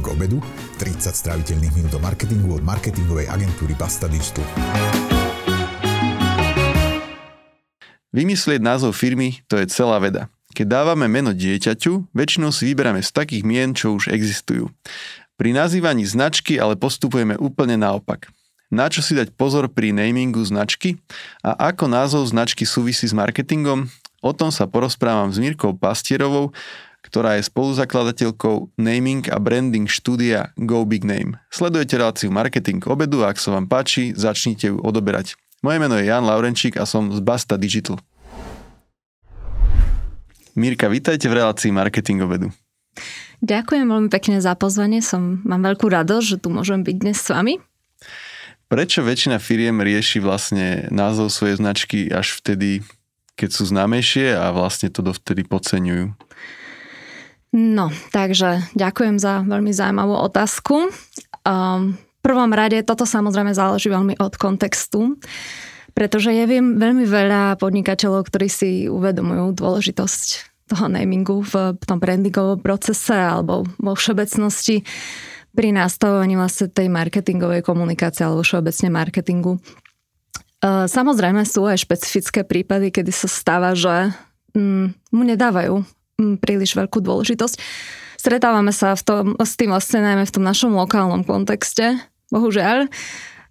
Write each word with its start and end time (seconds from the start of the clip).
marketing 0.00 0.16
obedu, 0.16 0.38
30 0.80 1.12
stráviteľných 1.12 1.74
minút 1.76 1.92
o 1.92 2.00
marketingu 2.00 2.56
od 2.56 2.64
marketingovej 2.64 3.28
agentúry 3.28 3.76
Basta 3.76 4.08
Digital. 4.08 4.44
Vymyslieť 8.10 8.64
názov 8.64 8.96
firmy 8.96 9.44
to 9.46 9.60
je 9.60 9.68
celá 9.68 10.00
veda. 10.00 10.32
Keď 10.56 10.66
dávame 10.66 11.06
meno 11.06 11.30
dieťaťu, 11.30 12.10
väčšinou 12.10 12.50
si 12.50 12.72
vyberáme 12.72 13.04
z 13.04 13.10
takých 13.12 13.44
mien, 13.46 13.70
čo 13.76 13.94
už 13.94 14.10
existujú. 14.10 14.72
Pri 15.38 15.54
nazývaní 15.54 16.08
značky 16.08 16.58
ale 16.58 16.74
postupujeme 16.74 17.38
úplne 17.38 17.76
naopak. 17.78 18.32
Na 18.72 18.90
čo 18.90 19.04
si 19.04 19.14
dať 19.14 19.36
pozor 19.36 19.70
pri 19.70 19.92
namingu 19.94 20.42
značky 20.42 20.98
a 21.44 21.70
ako 21.70 21.86
názov 21.86 22.24
značky 22.26 22.64
súvisí 22.66 23.06
s 23.06 23.14
marketingom? 23.14 23.86
O 24.20 24.32
tom 24.36 24.52
sa 24.52 24.68
porozprávam 24.68 25.32
s 25.32 25.40
Mirkou 25.40 25.72
Pastierovou, 25.76 26.52
ktorá 27.00 27.40
je 27.40 27.48
spoluzakladateľkou 27.48 28.76
naming 28.76 29.24
a 29.32 29.40
branding 29.40 29.88
štúdia 29.88 30.52
Go 30.60 30.84
Big 30.84 31.04
Name. 31.04 31.40
Sledujete 31.48 31.96
reláciu 31.96 32.28
Marketing 32.28 32.80
obedu 32.84 33.24
a 33.24 33.32
ak 33.32 33.40
sa 33.40 33.56
vám 33.56 33.66
páči, 33.66 34.12
začnite 34.12 34.72
ju 34.72 34.76
odoberať. 34.80 35.36
Moje 35.60 35.76
meno 35.76 35.96
je 36.00 36.08
Jan 36.08 36.24
Laurenčík 36.24 36.80
a 36.80 36.88
som 36.88 37.12
z 37.12 37.20
Basta 37.20 37.60
Digital. 37.60 38.00
Mirka, 40.56 40.88
vítajte 40.88 41.28
v 41.28 41.40
relácii 41.40 41.72
Marketing 41.72 42.20
obedu. 42.24 42.48
Ďakujem 43.40 43.88
veľmi 43.88 44.10
pekne 44.12 44.36
za 44.44 44.52
pozvanie, 44.52 45.00
som, 45.00 45.40
mám 45.48 45.64
veľkú 45.64 45.88
radosť, 45.88 46.26
že 46.26 46.36
tu 46.36 46.52
môžem 46.52 46.84
byť 46.84 46.96
dnes 47.00 47.16
s 47.16 47.32
vami. 47.32 47.56
Prečo 48.68 49.00
väčšina 49.02 49.40
firiem 49.40 49.80
rieši 49.80 50.20
vlastne 50.20 50.86
názov 50.92 51.32
svojej 51.32 51.58
značky 51.58 52.06
až 52.12 52.36
vtedy, 52.38 52.84
keď 53.34 53.48
sú 53.50 53.66
známejšie 53.72 54.36
a 54.36 54.52
vlastne 54.52 54.92
to 54.92 55.00
dovtedy 55.00 55.42
podceňujú? 55.42 56.12
No, 57.50 57.90
takže 58.14 58.62
ďakujem 58.78 59.18
za 59.18 59.42
veľmi 59.42 59.74
zaujímavú 59.74 60.14
otázku. 60.22 60.94
Um, 61.42 61.98
v 61.98 62.20
prvom 62.22 62.54
rade 62.54 62.78
toto 62.86 63.02
samozrejme 63.02 63.50
záleží 63.56 63.90
veľmi 63.90 64.22
od 64.22 64.38
kontextu. 64.38 65.18
Pretože 65.90 66.30
ja 66.30 66.46
viem 66.46 66.78
veľmi 66.78 67.02
veľa 67.02 67.58
podnikateľov, 67.58 68.30
ktorí 68.30 68.46
si 68.46 68.70
uvedomujú 68.86 69.58
dôležitosť 69.58 70.28
toho 70.70 70.86
namingu 70.86 71.42
v 71.42 71.74
tom 71.82 71.98
brandingovom 71.98 72.62
procese 72.62 73.18
alebo 73.18 73.66
vo 73.82 73.92
všeobecnosti 73.98 74.86
pri 75.50 75.74
nastavovaní 75.74 76.38
vlastne 76.38 76.70
tej 76.70 76.86
marketingovej 76.86 77.66
komunikácie 77.66 78.22
alebo 78.22 78.46
všeobecne 78.46 78.88
marketingu. 78.94 79.58
E, 79.58 79.60
samozrejme 80.86 81.42
sú 81.42 81.66
aj 81.66 81.82
špecifické 81.82 82.46
prípady, 82.46 82.94
kedy 82.94 83.10
sa 83.10 83.26
stáva, 83.26 83.74
že 83.74 84.14
mm, 84.54 85.10
mu 85.10 85.22
nedávajú 85.26 85.82
príliš 86.40 86.76
veľkú 86.76 87.00
dôležitosť. 87.00 87.56
Stretávame 88.20 88.70
sa 88.70 88.92
v 88.92 89.02
tom, 89.02 89.24
s 89.40 89.56
tým 89.56 89.72
vlastne 89.72 90.04
najmä 90.04 90.28
v 90.28 90.34
tom 90.36 90.44
našom 90.44 90.76
lokálnom 90.76 91.24
kontexte, 91.24 91.96
bohužiaľ. 92.28 92.92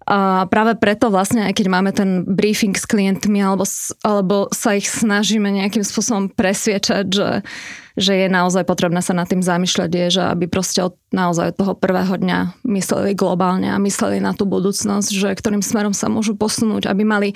A 0.09 0.50
práve 0.50 0.73
preto 0.73 1.14
vlastne, 1.14 1.45
aj 1.45 1.53
keď 1.53 1.67
máme 1.70 1.94
ten 1.94 2.25
briefing 2.25 2.73
s 2.73 2.90
klientmi 2.90 3.45
alebo, 3.45 3.62
alebo 4.02 4.50
sa 4.50 4.73
ich 4.73 4.90
snažíme 4.90 5.45
nejakým 5.53 5.86
spôsobom 5.86 6.34
presviečať, 6.34 7.06
že, 7.14 7.45
že 7.94 8.25
je 8.25 8.25
naozaj 8.25 8.66
potrebné 8.66 9.06
sa 9.06 9.14
nad 9.14 9.30
tým 9.30 9.45
zamýšľať, 9.45 9.90
je, 9.94 10.08
že 10.17 10.23
aby 10.34 10.50
proste 10.50 10.81
od 10.81 10.97
naozaj 11.14 11.62
toho 11.62 11.78
prvého 11.78 12.17
dňa 12.17 12.58
mysleli 12.66 13.14
globálne 13.14 13.70
a 13.70 13.78
mysleli 13.78 14.17
na 14.17 14.34
tú 14.34 14.50
budúcnosť, 14.50 15.14
že 15.14 15.30
ktorým 15.38 15.62
smerom 15.62 15.94
sa 15.94 16.09
môžu 16.09 16.34
posunúť, 16.34 16.90
aby 16.90 17.06
mali 17.06 17.30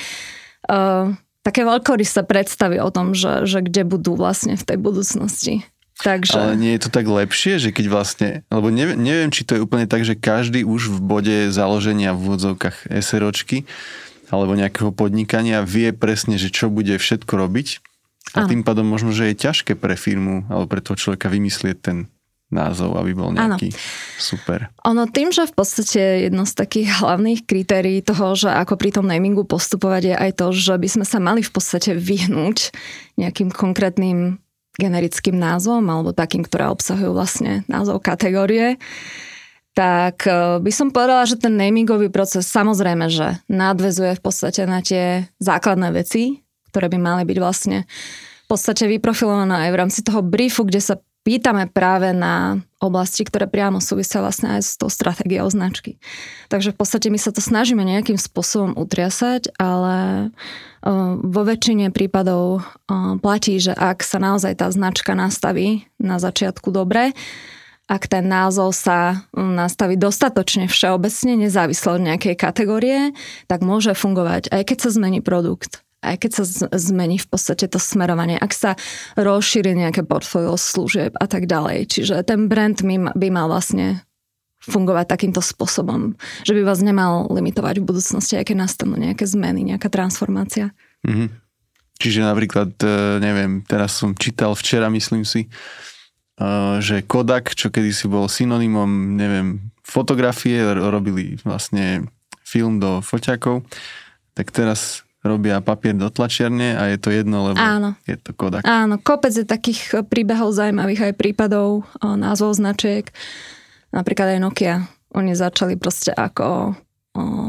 uh, 0.66 1.14
také 1.44 1.68
veľkorysé 1.68 2.24
predstavy 2.24 2.80
o 2.80 2.90
tom, 2.90 3.12
že, 3.12 3.44
že 3.44 3.60
kde 3.60 3.84
budú 3.84 4.16
vlastne 4.16 4.56
v 4.56 4.64
tej 4.64 4.78
budúcnosti. 4.80 5.68
Takže... 6.02 6.36
Ale 6.36 6.58
nie 6.58 6.74
je 6.74 6.90
to 6.90 6.90
tak 6.90 7.06
lepšie, 7.06 7.62
že 7.62 7.70
keď 7.70 7.86
vlastne, 7.92 8.30
lebo 8.50 8.74
neviem, 8.74 8.98
neviem, 8.98 9.30
či 9.30 9.46
to 9.46 9.56
je 9.56 9.64
úplne 9.64 9.86
tak, 9.86 10.02
že 10.02 10.18
každý 10.18 10.66
už 10.66 10.90
v 10.90 11.00
bode 11.00 11.38
založenia 11.54 12.18
v 12.18 12.34
úvodzovkách 12.34 12.90
SROčky 12.90 13.70
alebo 14.34 14.58
nejakého 14.58 14.90
podnikania 14.90 15.62
vie 15.62 15.94
presne, 15.94 16.42
že 16.42 16.50
čo 16.50 16.74
bude 16.74 16.98
všetko 16.98 17.38
robiť 17.38 17.68
a 18.34 18.44
ano. 18.44 18.50
tým 18.50 18.66
pádom 18.66 18.90
možno, 18.90 19.14
že 19.14 19.30
je 19.30 19.38
ťažké 19.38 19.78
pre 19.78 19.94
firmu 19.94 20.50
alebo 20.50 20.66
pre 20.66 20.82
toho 20.82 20.98
človeka 20.98 21.30
vymyslieť 21.30 21.78
ten 21.78 21.98
názov, 22.54 22.94
aby 22.96 23.12
bol 23.18 23.34
nejaký 23.34 23.74
ano. 23.74 23.80
super. 24.22 24.70
Ono 24.86 25.04
tým, 25.10 25.34
že 25.34 25.50
v 25.50 25.54
podstate 25.58 26.30
jedno 26.30 26.46
z 26.46 26.54
takých 26.54 27.02
hlavných 27.02 27.50
kritérií 27.50 28.06
toho, 28.06 28.38
že 28.38 28.54
ako 28.54 28.78
pri 28.78 28.94
tom 28.94 29.10
namingu 29.10 29.44
postupovať 29.44 30.02
je 30.14 30.16
aj 30.16 30.32
to, 30.38 30.48
že 30.54 30.76
by 30.78 30.88
sme 30.88 31.06
sa 31.10 31.18
mali 31.18 31.42
v 31.42 31.52
podstate 31.52 31.98
vyhnúť 31.98 32.70
nejakým 33.18 33.50
konkrétnym 33.50 34.38
generickým 34.78 35.38
názvom 35.38 35.86
alebo 35.86 36.14
takým, 36.14 36.42
ktoré 36.46 36.70
obsahujú 36.70 37.14
vlastne 37.14 37.62
názov 37.70 38.02
kategórie, 38.02 38.82
tak 39.78 40.26
e, 40.26 40.62
by 40.62 40.72
som 40.74 40.90
povedala, 40.90 41.26
že 41.30 41.38
ten 41.38 41.54
namingový 41.54 42.10
proces 42.10 42.46
samozrejme, 42.50 43.10
že 43.10 43.42
nadvezuje 43.50 44.18
v 44.18 44.22
podstate 44.22 44.66
na 44.66 44.82
tie 44.82 45.30
základné 45.38 45.94
veci, 45.94 46.42
ktoré 46.74 46.90
by 46.90 46.98
mali 46.98 47.24
byť 47.26 47.38
vlastne 47.38 47.86
v 48.44 48.48
podstate 48.50 48.90
vyprofilované 48.90 49.70
aj 49.70 49.72
v 49.74 49.80
rámci 49.80 50.00
toho 50.02 50.22
briefu, 50.26 50.66
kde 50.66 50.82
sa 50.82 50.96
pýtame 51.24 51.72
práve 51.72 52.12
na 52.12 52.60
oblasti, 52.84 53.24
ktoré 53.24 53.48
priamo 53.48 53.80
súvisia 53.80 54.20
vlastne 54.20 54.60
aj 54.60 54.62
s 54.62 54.72
tou 54.76 54.92
stratégiou 54.92 55.48
značky. 55.48 55.96
Takže 56.52 56.76
v 56.76 56.78
podstate 56.84 57.08
my 57.08 57.16
sa 57.16 57.32
to 57.32 57.40
snažíme 57.40 57.80
nejakým 57.80 58.20
spôsobom 58.20 58.76
utriasať, 58.76 59.56
ale 59.56 60.30
vo 61.24 61.42
väčšine 61.48 61.96
prípadov 61.96 62.68
platí, 63.24 63.56
že 63.64 63.72
ak 63.72 64.04
sa 64.04 64.20
naozaj 64.20 64.60
tá 64.60 64.68
značka 64.68 65.16
nastaví 65.16 65.88
na 65.96 66.20
začiatku 66.20 66.76
dobre, 66.76 67.16
ak 67.88 68.08
ten 68.08 68.28
názov 68.28 68.76
sa 68.76 69.28
nastaví 69.36 69.96
dostatočne 69.96 70.68
všeobecne, 70.68 71.40
nezávisle 71.40 72.00
od 72.00 72.04
nejakej 72.04 72.36
kategórie, 72.36 73.12
tak 73.48 73.64
môže 73.64 73.96
fungovať, 73.96 74.52
aj 74.52 74.64
keď 74.72 74.78
sa 74.88 74.90
zmení 74.92 75.24
produkt 75.24 75.84
aj 76.04 76.16
keď 76.20 76.32
sa 76.36 76.44
zmení 76.76 77.18
v 77.18 77.28
podstate 77.32 77.72
to 77.72 77.80
smerovanie, 77.80 78.36
ak 78.36 78.52
sa 78.52 78.72
rozšíri 79.16 79.72
nejaké 79.72 80.04
portfólio 80.04 80.60
služieb 80.60 81.16
a 81.16 81.26
tak 81.26 81.48
ďalej. 81.48 81.88
Čiže 81.88 82.28
ten 82.28 82.52
brand 82.52 82.76
by 83.16 83.28
mal 83.32 83.48
vlastne 83.48 84.04
fungovať 84.64 85.06
takýmto 85.12 85.44
spôsobom, 85.44 86.16
že 86.48 86.56
by 86.56 86.62
vás 86.64 86.80
nemal 86.80 87.28
limitovať 87.28 87.84
v 87.84 87.88
budúcnosti, 87.88 88.40
aké 88.40 88.56
nastanú 88.56 88.96
nejaké 88.96 89.28
zmeny, 89.28 89.76
nejaká 89.76 89.92
transformácia. 89.92 90.72
Mm-hmm. 91.04 91.28
Čiže 92.00 92.20
napríklad, 92.24 92.72
e, 92.80 93.20
neviem, 93.20 93.60
teraz 93.64 94.00
som 94.00 94.16
čítal 94.16 94.56
včera, 94.56 94.88
myslím 94.88 95.28
si, 95.28 95.48
e, 95.48 95.50
že 96.80 97.04
Kodak, 97.04 97.52
čo 97.60 97.68
kedysi 97.76 98.08
bol 98.08 98.32
synonymom, 98.32 99.20
neviem, 99.20 99.68
fotografie, 99.84 100.64
robili 100.80 101.36
vlastne 101.44 102.08
film 102.48 102.80
do 102.80 103.04
foťakov, 103.04 103.68
tak 104.32 104.50
teraz 104.56 105.03
robia 105.24 105.64
papier 105.64 105.96
do 105.96 106.12
tlačiarne 106.12 106.76
a 106.76 106.92
je 106.92 106.98
to 107.00 107.10
jedno, 107.10 107.52
lebo 107.52 107.58
Áno. 107.58 107.96
je 108.04 108.20
to 108.20 108.36
Kodak. 108.36 108.68
Áno, 108.68 109.00
kopec 109.00 109.32
je 109.32 109.48
takých 109.48 110.04
príbehov 110.12 110.52
zaujímavých 110.52 111.10
aj 111.10 111.14
prípadov, 111.16 111.88
názvov 112.04 112.60
značiek, 112.60 113.08
napríklad 113.96 114.36
aj 114.36 114.40
Nokia. 114.44 114.76
Oni 115.16 115.32
začali 115.32 115.80
proste 115.80 116.12
ako 116.12 116.46
o, 116.46 116.74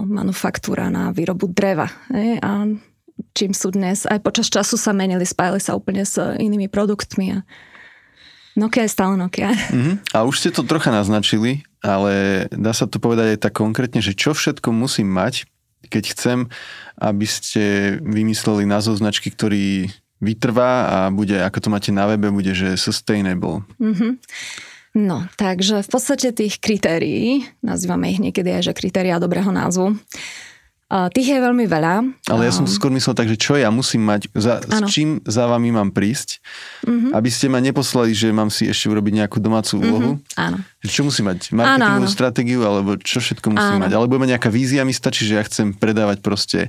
manufaktúra 0.07 0.87
na 0.93 1.11
výrobu 1.11 1.51
dreva. 1.51 1.91
Hej? 2.15 2.39
A 2.45 2.71
čím 3.35 3.51
sú 3.51 3.75
dnes, 3.75 4.07
aj 4.07 4.23
počas 4.23 4.47
času 4.47 4.79
sa 4.79 4.95
menili, 4.95 5.27
spájali 5.27 5.59
sa 5.59 5.75
úplne 5.75 6.07
s 6.07 6.15
inými 6.19 6.71
produktmi 6.71 7.27
a 7.35 7.39
Nokia 8.55 8.87
je 8.87 8.95
stále 8.95 9.19
Nokia. 9.19 9.51
Uh-huh. 9.51 9.99
A 10.15 10.23
už 10.23 10.39
ste 10.39 10.55
to 10.55 10.63
trocha 10.63 10.95
naznačili, 10.95 11.67
ale 11.83 12.47
dá 12.55 12.71
sa 12.71 12.87
to 12.87 13.03
povedať 13.03 13.35
aj 13.35 13.51
tak 13.51 13.55
konkrétne, 13.59 13.99
že 13.99 14.15
čo 14.15 14.31
všetko 14.31 14.71
musím 14.71 15.11
mať, 15.11 15.51
keď 15.89 16.05
chcem, 16.17 16.39
aby 16.99 17.27
ste 17.29 17.97
vymysleli 18.01 18.65
názov 18.69 18.99
značky, 18.99 19.31
ktorý 19.31 19.91
vytrvá 20.23 20.73
a 20.89 20.99
bude, 21.13 21.37
ako 21.37 21.59
to 21.61 21.69
máte 21.69 21.91
na 21.93 22.09
webe, 22.09 22.33
bude, 22.33 22.57
že 22.57 22.81
sustainable. 22.81 23.67
Mm-hmm. 23.77 24.13
No, 24.95 25.27
takže 25.35 25.83
v 25.83 25.91
podstate 25.91 26.31
tých 26.31 26.63
kritérií, 26.63 27.51
nazývame 27.67 28.15
ich 28.15 28.23
niekedy 28.23 28.55
aj, 28.55 28.71
že 28.71 28.79
kritéria 28.79 29.19
dobrého 29.19 29.51
názvu, 29.51 29.99
Tých 30.93 31.29
je 31.35 31.41
veľmi 31.41 31.65
veľa. 31.65 31.95
Ale 32.29 32.43
ja 32.47 32.53
som 32.53 32.69
skôr 32.69 32.93
myslel 32.93 33.17
tak, 33.17 33.27
že 33.27 33.41
čo 33.41 33.57
ja 33.57 33.73
musím 33.73 34.05
mať, 34.05 34.31
za, 34.37 34.63
s 34.63 34.79
čím 34.93 35.19
za 35.25 35.49
vami 35.49 35.73
mám 35.75 35.91
prísť, 35.91 36.39
mm-hmm. 36.85 37.11
aby 37.17 37.29
ste 37.33 37.51
ma 37.51 37.59
neposlali, 37.59 38.13
že 38.15 38.31
mám 38.31 38.53
si 38.53 38.69
ešte 38.69 38.93
urobiť 38.93 39.25
nejakú 39.25 39.43
domácu 39.43 39.81
mhm, 39.81 39.83
úlohu. 39.83 40.13
Mm-hmm. 40.21 40.45
Áno. 40.45 40.57
Čo 40.85 41.03
musím 41.09 41.33
mať? 41.33 41.51
Marketingovú 41.57 42.09
stratégiu, 42.13 42.61
alebo 42.63 43.01
čo 43.01 43.19
všetko 43.19 43.57
musím 43.57 43.81
áno. 43.81 43.85
mať? 43.89 43.93
Alebo 43.97 44.21
ma 44.21 44.29
nejaká 44.29 44.53
vízia 44.53 44.85
mi 44.85 44.93
stačí, 44.93 45.25
že 45.25 45.41
ja 45.41 45.43
chcem 45.43 45.73
predávať 45.75 46.21
proste 46.21 46.69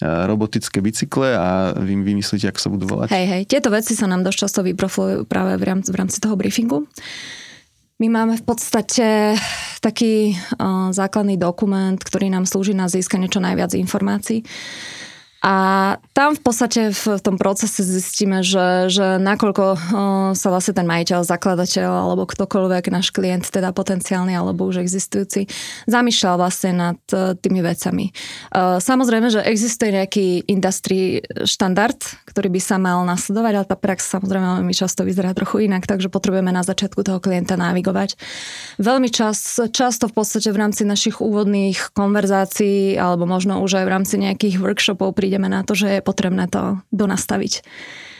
robotické 0.00 0.80
bicykle 0.80 1.36
a 1.36 1.76
vy 1.76 2.00
vymyslíte, 2.00 2.48
ako 2.48 2.60
sa 2.60 2.68
budú 2.72 2.84
volať. 2.88 3.12
Hej, 3.12 3.26
hej, 3.28 3.42
tieto 3.44 3.68
veci 3.68 3.92
sa 3.92 4.08
nám 4.08 4.24
dosť 4.24 4.48
často 4.48 4.60
vyprofilujú 4.64 5.28
práve 5.28 5.60
v 5.60 5.64
rámci, 5.68 5.92
v 5.92 5.96
rámci 6.00 6.16
toho 6.16 6.34
briefingu. 6.40 6.88
My 8.00 8.08
máme 8.08 8.40
v 8.40 8.44
podstate 8.48 9.36
taký 9.84 10.32
uh, 10.32 10.88
základný 10.88 11.36
dokument, 11.36 12.00
ktorý 12.00 12.32
nám 12.32 12.48
slúži 12.48 12.72
na 12.72 12.88
získanie 12.88 13.28
čo 13.28 13.44
najviac 13.44 13.76
informácií. 13.76 14.40
A 15.40 15.96
tam 16.12 16.36
v 16.36 16.42
podstate 16.44 16.92
v 16.92 17.16
tom 17.24 17.40
procese 17.40 17.80
zistíme, 17.80 18.44
že, 18.44 18.92
že 18.92 19.16
nakoľko 19.16 19.64
sa 20.36 20.48
vlastne 20.52 20.76
ten 20.76 20.84
majiteľ, 20.84 21.24
zakladateľ 21.24 21.88
alebo 21.88 22.28
ktokoľvek, 22.28 22.92
náš 22.92 23.08
klient, 23.08 23.48
teda 23.48 23.72
potenciálny 23.72 24.36
alebo 24.36 24.68
už 24.68 24.84
existujúci, 24.84 25.48
zamýšľal 25.88 26.36
vlastne 26.36 26.70
nad 26.76 27.00
e, 27.08 27.32
tými 27.40 27.64
vecami. 27.64 28.12
E, 28.12 28.12
samozrejme, 28.84 29.32
že 29.32 29.40
existuje 29.40 29.96
nejaký 29.96 30.44
industry 30.44 31.24
štandard, 31.48 31.96
ktorý 32.28 32.52
by 32.52 32.60
sa 32.60 32.76
mal 32.76 33.00
nasledovať, 33.08 33.52
ale 33.56 33.66
tá 33.66 33.76
prax 33.80 34.12
samozrejme 34.12 34.60
veľmi 34.60 34.74
často 34.76 35.08
vyzerá 35.08 35.32
trochu 35.32 35.64
inak, 35.64 35.88
takže 35.88 36.12
potrebujeme 36.12 36.52
na 36.52 36.60
začiatku 36.60 37.00
toho 37.00 37.16
klienta 37.16 37.56
navigovať. 37.56 38.20
Veľmi 38.76 39.08
čas, 39.08 39.56
často 39.72 40.04
v 40.04 40.20
podstate 40.20 40.52
v 40.52 40.60
rámci 40.60 40.84
našich 40.84 41.24
úvodných 41.24 41.96
konverzácií 41.96 43.00
alebo 43.00 43.24
možno 43.24 43.64
už 43.64 43.80
aj 43.80 43.84
v 43.88 43.92
rámci 43.96 44.14
nejakých 44.20 44.60
workshopov 44.60 45.16
pri 45.16 45.29
prídeme 45.30 45.46
na 45.46 45.62
to, 45.62 45.78
že 45.78 45.86
je 45.86 46.02
potrebné 46.02 46.50
to 46.50 46.82
donastaviť. 46.90 47.62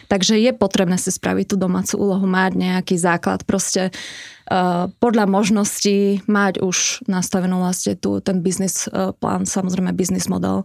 Takže 0.06 0.38
je 0.38 0.54
potrebné 0.54 0.94
si 0.94 1.10
spraviť 1.10 1.54
tú 1.54 1.56
domácu 1.58 1.98
úlohu, 1.98 2.22
mať 2.22 2.54
nejaký 2.54 2.94
základ, 2.94 3.42
proste 3.42 3.90
uh, 3.90 4.86
podľa 5.02 5.26
možností 5.26 6.22
mať 6.30 6.62
už 6.62 7.02
nastavenú 7.10 7.66
vlastne 7.66 7.98
tu 7.98 8.22
ten 8.22 8.38
biznis 8.46 8.86
uh, 8.86 9.10
plán, 9.10 9.42
samozrejme 9.42 9.90
biznis 9.90 10.30
model, 10.30 10.62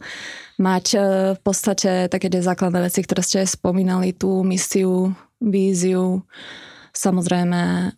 mať 0.62 0.86
uh, 0.94 1.02
v 1.34 1.42
podstate 1.42 2.14
také 2.14 2.30
tie 2.30 2.46
základné 2.46 2.86
veci, 2.86 3.02
ktoré 3.02 3.26
ste 3.26 3.42
spomínali, 3.50 4.14
tú 4.14 4.46
misiu, 4.46 5.18
víziu, 5.42 6.22
samozrejme 6.94 7.90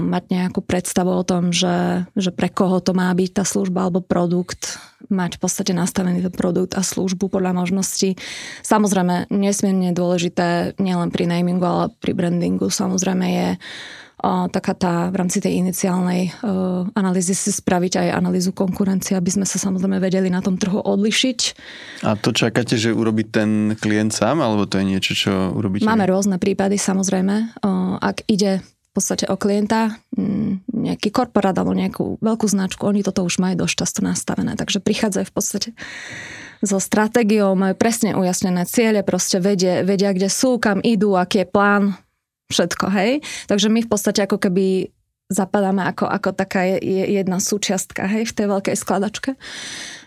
mať 0.00 0.24
nejakú 0.30 0.60
predstavu 0.62 1.10
o 1.10 1.26
tom, 1.26 1.50
že, 1.50 2.06
že 2.14 2.30
pre 2.30 2.48
koho 2.48 2.78
to 2.78 2.94
má 2.94 3.10
byť 3.10 3.42
tá 3.42 3.44
služba 3.44 3.86
alebo 3.88 4.04
produkt, 4.04 4.78
mať 5.12 5.36
v 5.36 5.40
podstate 5.42 5.72
nastavený 5.76 6.24
ten 6.24 6.32
produkt 6.32 6.78
a 6.78 6.82
službu 6.82 7.28
podľa 7.28 7.52
možností. 7.52 8.16
Samozrejme, 8.64 9.28
nesmierne 9.28 9.92
dôležité 9.92 10.78
nielen 10.80 11.12
pri 11.12 11.28
namingu, 11.28 11.64
ale 11.64 11.84
pri 12.00 12.16
brandingu 12.16 12.72
samozrejme 12.72 13.26
je 13.28 13.48
o, 14.24 14.48
taká 14.48 14.72
tá 14.72 14.94
v 15.12 15.20
rámci 15.20 15.44
tej 15.44 15.60
iniciálnej 15.60 16.32
o, 16.40 16.88
analýzy 16.96 17.36
si 17.36 17.52
spraviť 17.52 18.00
aj 18.00 18.08
analýzu 18.16 18.56
konkurencie, 18.56 19.12
aby 19.12 19.28
sme 19.28 19.44
sa 19.44 19.60
samozrejme 19.60 20.00
vedeli 20.00 20.32
na 20.32 20.40
tom 20.40 20.56
trhu 20.56 20.80
odlišiť. 20.80 21.40
A 22.08 22.16
to 22.16 22.32
čakáte, 22.32 22.80
že 22.80 22.96
urobí 22.96 23.28
ten 23.28 23.76
klient 23.76 24.16
sám, 24.16 24.40
alebo 24.40 24.64
to 24.64 24.80
je 24.80 24.88
niečo, 24.88 25.12
čo 25.12 25.32
urobíte? 25.52 25.84
Máme 25.84 26.08
rôzne 26.08 26.40
prípady 26.40 26.80
samozrejme. 26.80 27.60
O, 27.60 28.00
ak 28.00 28.24
ide 28.24 28.64
podstate 28.94 29.24
o 29.26 29.34
klienta, 29.34 29.98
mm, 30.14 30.70
nejaký 30.70 31.10
korporát 31.10 31.54
alebo 31.58 31.74
nejakú 31.74 32.22
veľkú 32.22 32.46
značku, 32.46 32.86
oni 32.86 33.02
toto 33.02 33.26
už 33.26 33.42
majú 33.42 33.66
dosť 33.66 33.74
často 33.74 34.00
nastavené, 34.06 34.54
takže 34.54 34.78
prichádzajú 34.78 35.24
v 35.26 35.34
podstate 35.34 35.68
so 36.64 36.78
stratégiou, 36.80 37.52
majú 37.58 37.74
presne 37.76 38.16
ujasnené 38.16 38.64
ciele, 38.64 39.04
proste 39.04 39.42
vedia, 39.42 39.84
vedia, 39.84 40.14
kde 40.14 40.32
sú, 40.32 40.56
kam 40.56 40.80
idú, 40.80 41.18
aký 41.18 41.44
je 41.44 41.48
plán, 41.50 41.82
všetko, 42.48 42.86
hej. 42.94 43.12
Takže 43.50 43.68
my 43.68 43.84
v 43.84 43.90
podstate 43.90 44.24
ako 44.24 44.38
keby 44.40 44.94
zapadáme 45.32 45.84
ako, 45.88 46.06
ako 46.06 46.30
taká 46.36 46.64
jedna 46.84 47.40
súčiastka, 47.40 48.06
hej, 48.06 48.30
v 48.30 48.36
tej 48.36 48.46
veľkej 48.46 48.76
skladačke. 48.76 49.30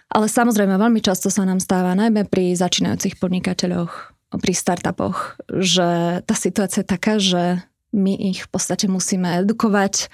Ale 0.07 0.31
samozrejme, 0.31 0.79
veľmi 0.79 1.03
často 1.03 1.27
sa 1.27 1.43
nám 1.43 1.59
stáva, 1.59 1.97
najmä 1.97 2.29
pri 2.31 2.55
začínajúcich 2.55 3.19
podnikateľoch, 3.19 4.15
pri 4.39 4.53
startupoch, 4.55 5.39
že 5.47 6.19
tá 6.23 6.35
situácia 6.35 6.83
je 6.83 6.91
taká, 6.91 7.15
že 7.19 7.63
my 7.95 8.13
ich 8.15 8.43
v 8.45 8.49
podstate 8.51 8.89
musíme 8.91 9.43
edukovať 9.43 10.11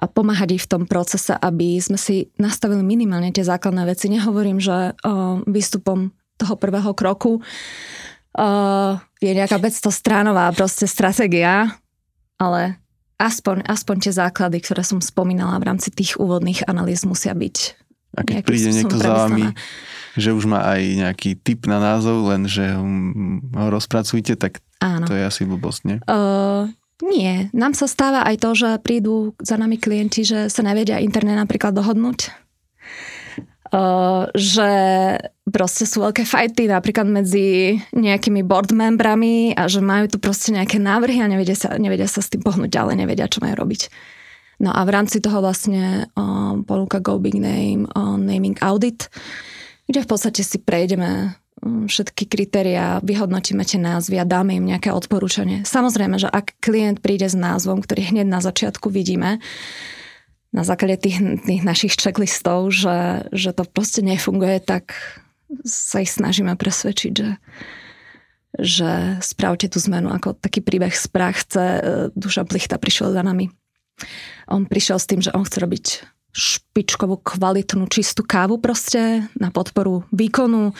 a 0.00 0.08
pomáhať 0.08 0.56
ich 0.56 0.64
v 0.64 0.70
tom 0.70 0.82
procese, 0.88 1.36
aby 1.36 1.78
sme 1.78 2.00
si 2.00 2.32
nastavili 2.40 2.80
minimálne 2.80 3.30
tie 3.30 3.44
základné 3.44 3.84
veci. 3.86 4.08
Nehovorím, 4.08 4.58
že 4.58 4.96
výstupom 5.46 6.10
toho 6.40 6.54
prvého 6.56 6.90
kroku 6.96 7.44
je 9.20 9.30
nejaká 9.36 9.60
500 9.60 9.92
stránová 9.92 10.48
proste 10.56 10.88
stratégia, 10.88 11.76
ale 12.40 12.80
aspoň, 13.20 13.68
aspoň 13.68 13.96
tie 14.08 14.12
základy, 14.16 14.58
ktoré 14.64 14.82
som 14.82 14.98
spomínala 15.04 15.60
v 15.60 15.68
rámci 15.68 15.92
tých 15.92 16.16
úvodných 16.16 16.64
analýz 16.66 17.04
musia 17.04 17.36
byť 17.36 17.82
a 18.12 18.20
keď 18.20 18.44
príde 18.44 18.70
niekto 18.76 19.00
za 19.00 19.24
vami, 19.24 19.56
že 20.20 20.36
už 20.36 20.44
má 20.44 20.60
aj 20.76 20.80
nejaký 20.84 21.40
typ 21.40 21.64
na 21.64 21.80
názov, 21.80 22.28
len 22.28 22.44
že 22.44 22.68
ho 22.68 23.68
rozpracujte, 23.72 24.36
tak 24.36 24.60
Áno. 24.84 25.08
to 25.08 25.16
je 25.16 25.24
asi 25.24 25.48
blbosť, 25.48 25.80
nie? 25.88 25.98
Uh, 26.04 26.68
nie, 27.02 27.50
nám 27.50 27.74
sa 27.74 27.90
stáva 27.90 28.22
aj 28.22 28.36
to, 28.38 28.50
že 28.54 28.70
prídu 28.78 29.34
za 29.42 29.58
nami 29.58 29.74
klienti, 29.74 30.22
že 30.22 30.46
sa 30.46 30.62
nevedia 30.62 31.02
interne 31.02 31.34
napríklad 31.34 31.74
dohodnúť. 31.74 32.30
Uh, 33.72 34.28
že 34.36 34.68
proste 35.48 35.88
sú 35.88 36.04
veľké 36.04 36.28
fajty 36.28 36.68
napríklad 36.68 37.08
medzi 37.08 37.80
nejakými 37.96 38.44
board 38.44 38.70
membrami 38.76 39.56
a 39.56 39.64
že 39.64 39.80
majú 39.80 40.12
tu 40.12 40.20
proste 40.20 40.52
nejaké 40.52 40.76
návrhy 40.76 41.24
a 41.24 41.26
nevedia 41.26 41.56
sa, 41.56 41.74
nevedia 41.80 42.04
sa 42.04 42.20
s 42.20 42.28
tým 42.28 42.44
pohnúť 42.44 42.68
ďalej, 42.68 42.94
nevedia, 43.00 43.32
čo 43.32 43.40
majú 43.40 43.56
robiť. 43.64 43.88
No 44.62 44.70
a 44.70 44.84
v 44.86 44.94
rámci 44.94 45.18
toho 45.18 45.42
vlastne 45.42 46.06
um, 46.14 46.62
ponúka 46.62 47.02
Go 47.02 47.18
Big 47.18 47.34
Name 47.34 47.88
um, 47.96 48.22
Naming 48.22 48.60
Audit, 48.62 49.10
kde 49.88 50.04
v 50.04 50.08
podstate 50.08 50.46
si 50.46 50.62
prejdeme 50.62 51.34
všetky 51.62 52.26
kritériá, 52.26 52.98
vyhodnotíme 53.06 53.62
tie 53.62 53.78
názvy 53.78 54.18
a 54.18 54.26
dáme 54.26 54.58
im 54.58 54.66
nejaké 54.66 54.90
odporúčanie. 54.90 55.62
Samozrejme, 55.62 56.18
že 56.18 56.26
ak 56.26 56.58
klient 56.58 56.98
príde 56.98 57.30
s 57.30 57.38
názvom, 57.38 57.78
ktorý 57.78 58.10
hneď 58.10 58.26
na 58.26 58.42
začiatku 58.42 58.90
vidíme, 58.90 59.38
na 60.52 60.62
základe 60.66 61.00
tých, 61.00 61.22
tých 61.48 61.62
našich 61.64 61.96
checklistov, 61.96 62.68
že, 62.74 63.24
že 63.32 63.56
to 63.56 63.64
proste 63.64 64.04
nefunguje, 64.04 64.60
tak 64.60 64.92
sa 65.64 66.04
ich 66.04 66.12
snažíme 66.12 66.52
presvedčiť, 66.58 67.12
že, 67.14 67.30
že 68.60 68.90
spravte 69.24 69.70
tú 69.72 69.80
zmenu. 69.80 70.12
Ako 70.12 70.36
taký 70.36 70.60
príbeh 70.60 70.92
z 70.92 71.06
Prachce, 71.08 71.64
Duša 72.12 72.44
Plichta 72.44 72.76
prišiel 72.76 73.16
za 73.16 73.24
nami. 73.24 73.48
On 74.50 74.68
prišiel 74.68 74.98
s 75.00 75.08
tým, 75.08 75.24
že 75.24 75.32
on 75.32 75.46
chce 75.46 75.58
robiť 75.62 75.86
špičkovú, 76.32 77.20
kvalitnú, 77.20 77.88
čistú 77.92 78.24
kávu 78.24 78.56
proste 78.60 79.28
na 79.36 79.52
podporu 79.52 80.04
výkonu 80.12 80.72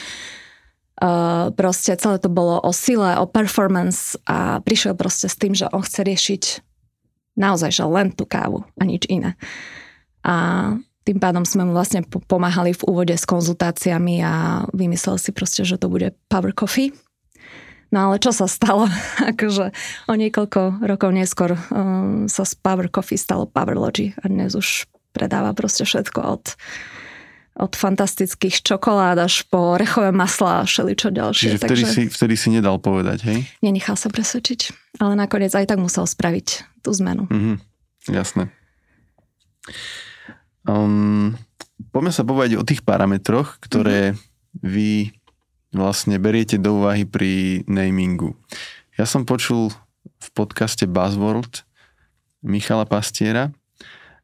Uh, 1.01 1.49
proste 1.57 1.97
celé 1.97 2.21
to 2.21 2.29
bolo 2.29 2.61
o 2.61 2.71
sile, 2.71 3.17
o 3.17 3.25
performance 3.25 4.15
a 4.29 4.61
prišiel 4.61 4.93
proste 4.93 5.27
s 5.27 5.41
tým, 5.41 5.57
že 5.57 5.67
on 5.73 5.81
chce 5.81 6.05
riešiť 6.05 6.43
naozaj, 7.37 7.73
že 7.73 7.85
len 7.89 8.13
tú 8.13 8.29
kávu 8.29 8.69
a 8.77 8.83
nič 8.85 9.09
iné. 9.09 9.35
A 10.23 10.77
tým 11.03 11.19
pádom 11.19 11.43
sme 11.43 11.67
mu 11.67 11.75
vlastne 11.75 12.07
pomáhali 12.07 12.77
v 12.77 12.87
úvode 12.87 13.17
s 13.17 13.27
konzultáciami 13.27 14.23
a 14.23 14.63
vymyslel 14.71 15.19
si 15.19 15.35
proste, 15.35 15.67
že 15.67 15.81
to 15.81 15.91
bude 15.91 16.15
Power 16.31 16.55
Coffee. 16.55 16.95
No 17.93 18.09
ale 18.09 18.23
čo 18.23 18.31
sa 18.31 18.47
stalo? 18.47 18.87
akože 19.33 19.75
o 20.09 20.15
niekoľko 20.15 20.87
rokov 20.87 21.11
neskôr 21.11 21.59
um, 21.73 22.31
sa 22.31 22.47
z 22.47 22.55
Power 22.61 22.87
Coffee 22.89 23.19
stalo 23.21 23.51
Power 23.51 23.75
Logi 23.75 24.15
a 24.23 24.31
dnes 24.31 24.55
už 24.55 24.87
predáva 25.13 25.53
proste 25.53 25.85
všetko 25.85 26.21
od 26.23 26.45
od 27.53 27.73
fantastických 27.77 28.65
čokolád 28.65 29.21
až 29.21 29.45
po 29.45 29.77
rechové 29.77 30.09
masla 30.09 30.65
a 30.65 30.67
všeličo 30.69 31.13
ďalšie. 31.13 31.53
Čiže 31.53 31.59
vtedy, 31.61 31.83
Takže... 31.85 31.93
si, 31.93 32.03
vtedy 32.09 32.35
si 32.41 32.49
nedal 32.49 32.81
povedať, 32.81 33.29
hej? 33.29 33.45
Nenechal 33.61 34.01
sa 34.01 34.09
presvedčiť, 34.09 34.73
ale 35.05 35.13
nakoniec 35.21 35.53
aj 35.53 35.69
tak 35.69 35.77
musel 35.77 36.09
spraviť 36.09 36.81
tú 36.81 36.91
zmenu. 36.97 37.29
Mm-hmm, 37.29 37.57
jasné. 38.09 38.49
Um, 40.65 41.37
poďme 41.93 42.13
sa 42.17 42.25
povedať 42.25 42.57
o 42.57 42.65
tých 42.65 42.81
parametroch, 42.81 43.61
ktoré 43.61 44.17
mm-hmm. 44.17 44.65
vy 44.65 44.91
vlastne 45.77 46.17
beriete 46.17 46.57
do 46.57 46.81
úvahy 46.81 47.05
pri 47.05 47.65
namingu. 47.69 48.33
Ja 48.97 49.05
som 49.05 49.29
počul 49.29 49.73
v 50.21 50.29
podcaste 50.33 50.89
Buzzworld 50.89 51.65
Michala 52.45 52.85
Pastiera, 52.89 53.55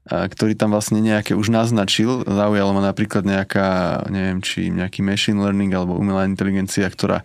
ktorý 0.08 0.56
tam 0.56 0.72
vlastne 0.72 1.04
nejaké 1.04 1.36
už 1.36 1.52
naznačil. 1.52 2.24
Zaujalo 2.24 2.72
ma 2.72 2.80
napríklad 2.80 3.28
nejaká, 3.28 4.02
neviem, 4.08 4.40
či 4.40 4.72
nejaký 4.72 5.04
machine 5.04 5.38
learning 5.38 5.76
alebo 5.76 6.00
umelá 6.00 6.24
inteligencia, 6.24 6.88
ktorá 6.88 7.22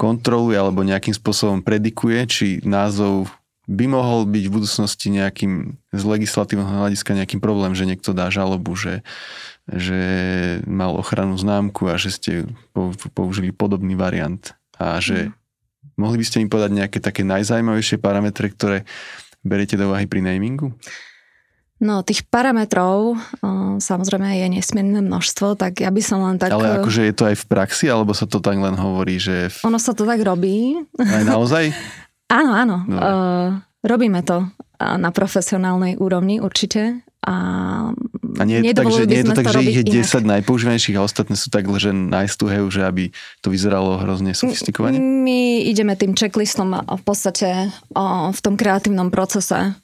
kontroluje 0.00 0.56
alebo 0.56 0.84
nejakým 0.84 1.12
spôsobom 1.12 1.60
predikuje, 1.60 2.20
či 2.28 2.46
názov 2.64 3.28
by 3.66 3.84
mohol 3.90 4.30
byť 4.30 4.44
v 4.46 4.54
budúcnosti 4.54 5.10
nejakým 5.10 5.74
z 5.90 6.02
legislatívneho 6.06 6.86
hľadiska 6.86 7.18
nejakým 7.18 7.42
problém, 7.42 7.74
že 7.74 7.88
niekto 7.88 8.14
dá 8.14 8.30
žalobu, 8.30 8.78
že, 8.78 9.02
že 9.66 10.00
mal 10.70 10.94
ochranu 10.94 11.34
známku 11.34 11.90
a 11.90 11.98
že 11.98 12.14
ste 12.14 12.32
použili 13.10 13.50
podobný 13.50 13.98
variant. 13.98 14.54
A 14.78 15.02
že 15.02 15.28
mm. 15.28 15.98
mohli 15.98 16.22
by 16.22 16.24
ste 16.24 16.38
mi 16.40 16.46
povedať 16.46 16.72
nejaké 16.78 16.98
také 17.02 17.26
najzajímavejšie 17.26 17.98
parametre, 17.98 18.46
ktoré 18.54 18.86
beriete 19.42 19.74
do 19.74 19.90
úvahy 19.90 20.06
pri 20.06 20.22
namingu? 20.22 20.70
No, 21.76 22.00
tých 22.00 22.24
parametrov 22.24 23.14
o, 23.14 23.16
samozrejme 23.76 24.40
je 24.40 24.46
nesmierne 24.48 25.04
množstvo, 25.04 25.60
tak 25.60 25.84
ja 25.84 25.92
by 25.92 26.00
som 26.00 26.24
len 26.24 26.40
tak... 26.40 26.56
Ale 26.56 26.80
akože 26.80 27.04
je 27.04 27.14
to 27.14 27.28
aj 27.28 27.36
v 27.36 27.44
praxi, 27.44 27.86
alebo 27.92 28.16
sa 28.16 28.24
to 28.24 28.40
tak 28.40 28.56
len 28.56 28.72
hovorí, 28.80 29.20
že... 29.20 29.52
V... 29.52 29.68
Ono 29.68 29.76
sa 29.76 29.92
to 29.92 30.08
tak 30.08 30.24
robí. 30.24 30.72
Aj 30.96 31.20
naozaj? 31.28 31.76
áno, 32.40 32.52
áno. 32.56 32.76
O, 32.80 32.96
robíme 33.84 34.24
to 34.24 34.48
na 34.80 35.12
profesionálnej 35.12 36.00
úrovni 36.00 36.40
určite 36.40 37.04
a 37.24 37.34
A 38.36 38.44
nie 38.44 38.60
je 38.60 38.72
to 38.72 38.84
tak, 38.84 38.92
že, 38.92 39.02
nie 39.08 39.20
je 39.20 39.26
to 39.26 39.36
tak, 39.36 39.48
že 39.48 39.60
ich 39.64 39.78
je 39.80 39.84
inak. 39.88 40.04
10 40.04 40.32
najpoužívanejších 40.36 40.96
a 40.96 41.02
ostatné 41.02 41.34
sú 41.34 41.48
tak, 41.48 41.64
že 41.80 41.90
najstuhajú, 41.90 42.64
že 42.68 42.84
aby 42.84 43.04
to 43.40 43.48
vyzeralo 43.48 43.98
hrozne 44.00 44.36
sofistikovane? 44.36 45.00
My 45.00 45.64
ideme 45.64 45.96
tým 45.96 46.12
checklistom 46.12 46.76
v 46.76 47.02
podstate 47.02 47.72
o, 47.96 48.30
v 48.30 48.40
tom 48.44 48.54
kreatívnom 48.54 49.08
procese 49.08 49.74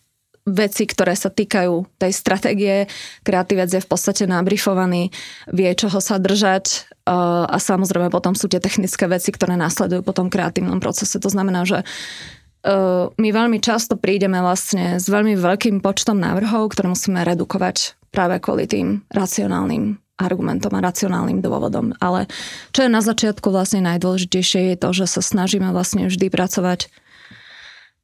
veci, 0.42 0.90
ktoré 0.90 1.14
sa 1.14 1.30
týkajú 1.30 1.98
tej 2.02 2.12
stratégie. 2.12 2.90
Kreatívec 3.22 3.70
je 3.70 3.82
v 3.82 3.88
podstate 3.88 4.26
nabrifovaný, 4.26 5.14
vie, 5.54 5.70
čoho 5.78 6.02
sa 6.02 6.18
držať 6.18 6.90
uh, 7.06 7.46
a 7.46 7.56
samozrejme 7.62 8.10
potom 8.10 8.34
sú 8.34 8.50
tie 8.50 8.58
technické 8.58 9.06
veci, 9.06 9.30
ktoré 9.30 9.54
následujú 9.54 10.02
po 10.02 10.14
tom 10.14 10.26
kreatívnom 10.26 10.82
procese. 10.82 11.22
To 11.22 11.30
znamená, 11.30 11.62
že 11.62 11.86
uh, 11.86 13.06
my 13.14 13.28
veľmi 13.30 13.62
často 13.62 13.94
prídeme 13.94 14.42
vlastne 14.42 14.98
s 14.98 15.06
veľmi 15.06 15.38
veľkým 15.38 15.78
počtom 15.78 16.18
návrhov, 16.18 16.74
ktoré 16.74 16.90
musíme 16.90 17.22
redukovať 17.22 17.94
práve 18.10 18.42
kvôli 18.42 18.66
tým 18.66 19.06
racionálnym 19.14 20.02
argumentom 20.20 20.70
a 20.76 20.84
racionálnym 20.84 21.42
dôvodom. 21.42 21.94
Ale 21.98 22.30
čo 22.70 22.86
je 22.86 22.90
na 22.92 23.02
začiatku 23.02 23.50
vlastne 23.50 23.82
najdôležitejšie 23.86 24.74
je 24.74 24.76
to, 24.78 24.88
že 24.94 25.06
sa 25.18 25.22
snažíme 25.24 25.70
vlastne 25.74 26.06
vždy 26.06 26.30
pracovať 26.30 26.92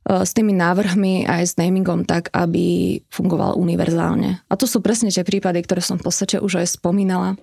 s 0.09 0.33
tými 0.33 0.57
návrhmi 0.57 1.29
aj 1.29 1.43
s 1.45 1.55
namingom 1.61 2.09
tak, 2.09 2.33
aby 2.33 2.99
fungoval 3.13 3.61
univerzálne. 3.61 4.41
A 4.49 4.55
to 4.57 4.65
sú 4.65 4.81
presne 4.81 5.13
tie 5.13 5.21
prípady, 5.21 5.61
ktoré 5.61 5.85
som 5.85 6.01
v 6.01 6.09
podstate 6.09 6.41
už 6.41 6.65
aj 6.65 6.81
spomínala. 6.81 7.37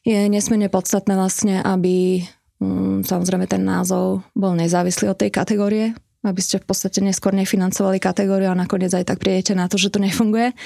Je 0.00 0.16
nesmierne 0.32 0.72
podstatné 0.72 1.12
vlastne, 1.12 1.60
aby 1.60 2.24
mm, 2.56 3.04
samozrejme 3.04 3.44
ten 3.44 3.60
názov 3.60 4.24
bol 4.32 4.56
nezávislý 4.56 5.12
od 5.12 5.20
tej 5.20 5.28
kategórie, 5.28 5.92
aby 6.24 6.40
ste 6.40 6.56
v 6.56 6.72
podstate 6.72 7.04
neskôr 7.04 7.36
nefinancovali 7.36 8.00
kategóriu 8.00 8.48
a 8.48 8.56
nakoniec 8.56 8.96
aj 8.96 9.04
tak 9.04 9.20
prídete 9.20 9.52
na 9.52 9.68
to, 9.68 9.76
že 9.76 9.92
to 9.92 10.00
nefunguje. 10.00 10.56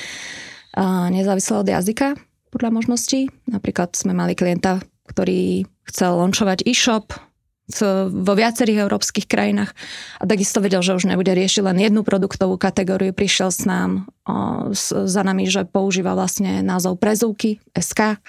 A 0.79 1.11
nezávisle 1.11 1.63
od 1.63 1.67
jazyka, 1.67 2.15
podľa 2.55 2.71
možností. 2.71 3.27
Napríklad 3.51 3.99
sme 3.99 4.15
mali 4.15 4.39
klienta, 4.39 4.79
ktorý 5.11 5.67
chcel 5.91 6.15
launčovať 6.15 6.63
e-shop, 6.63 7.11
vo 8.13 8.33
viacerých 8.37 8.85
európskych 8.85 9.25
krajinách 9.25 9.73
a 10.21 10.29
takisto 10.29 10.61
vedel, 10.61 10.85
že 10.85 10.93
už 10.93 11.09
nebude 11.09 11.33
riešiť 11.33 11.65
len 11.65 11.81
jednu 11.81 12.05
produktovú 12.05 12.61
kategóriu. 12.61 13.17
Prišiel 13.17 13.49
s 13.49 13.65
nám, 13.65 14.05
o, 14.29 14.69
s, 14.77 14.93
za 14.93 15.23
nami, 15.25 15.49
že 15.49 15.65
používa 15.65 16.13
vlastne 16.13 16.61
názov 16.61 17.01
prezúky 17.01 17.65
SK 17.73 18.21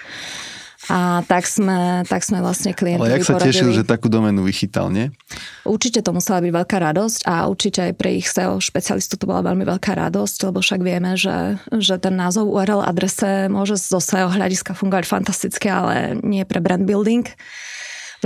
a 0.86 1.26
tak 1.26 1.50
sme, 1.50 2.06
tak 2.06 2.22
sme 2.22 2.38
vlastne 2.38 2.70
klientovi 2.70 3.10
Ale 3.10 3.18
jak 3.18 3.26
sa 3.26 3.42
tešil, 3.42 3.74
že 3.74 3.82
takú 3.82 4.06
domenu 4.06 4.46
vychytal, 4.46 4.86
nie? 4.86 5.10
Určite 5.66 5.98
to 5.98 6.14
musela 6.14 6.38
byť 6.38 6.52
veľká 6.54 6.76
radosť 6.78 7.20
a 7.26 7.50
určite 7.50 7.90
aj 7.90 7.92
pre 7.98 8.22
ich 8.22 8.30
SEO 8.30 8.62
špecialistu 8.62 9.18
to 9.18 9.26
bola 9.26 9.42
veľmi 9.42 9.66
veľká 9.66 9.98
radosť, 9.98 10.38
lebo 10.46 10.62
však 10.62 10.80
vieme, 10.86 11.18
že, 11.18 11.58
že 11.74 11.98
ten 11.98 12.14
názov 12.14 12.46
URL 12.46 12.86
adrese 12.86 13.50
môže 13.50 13.74
zo 13.82 13.98
SEO 13.98 14.30
hľadiska 14.30 14.78
fungovať 14.78 15.04
fantasticky, 15.10 15.66
ale 15.66 16.22
nie 16.22 16.46
pre 16.46 16.62
brand 16.62 16.86
building 16.86 17.26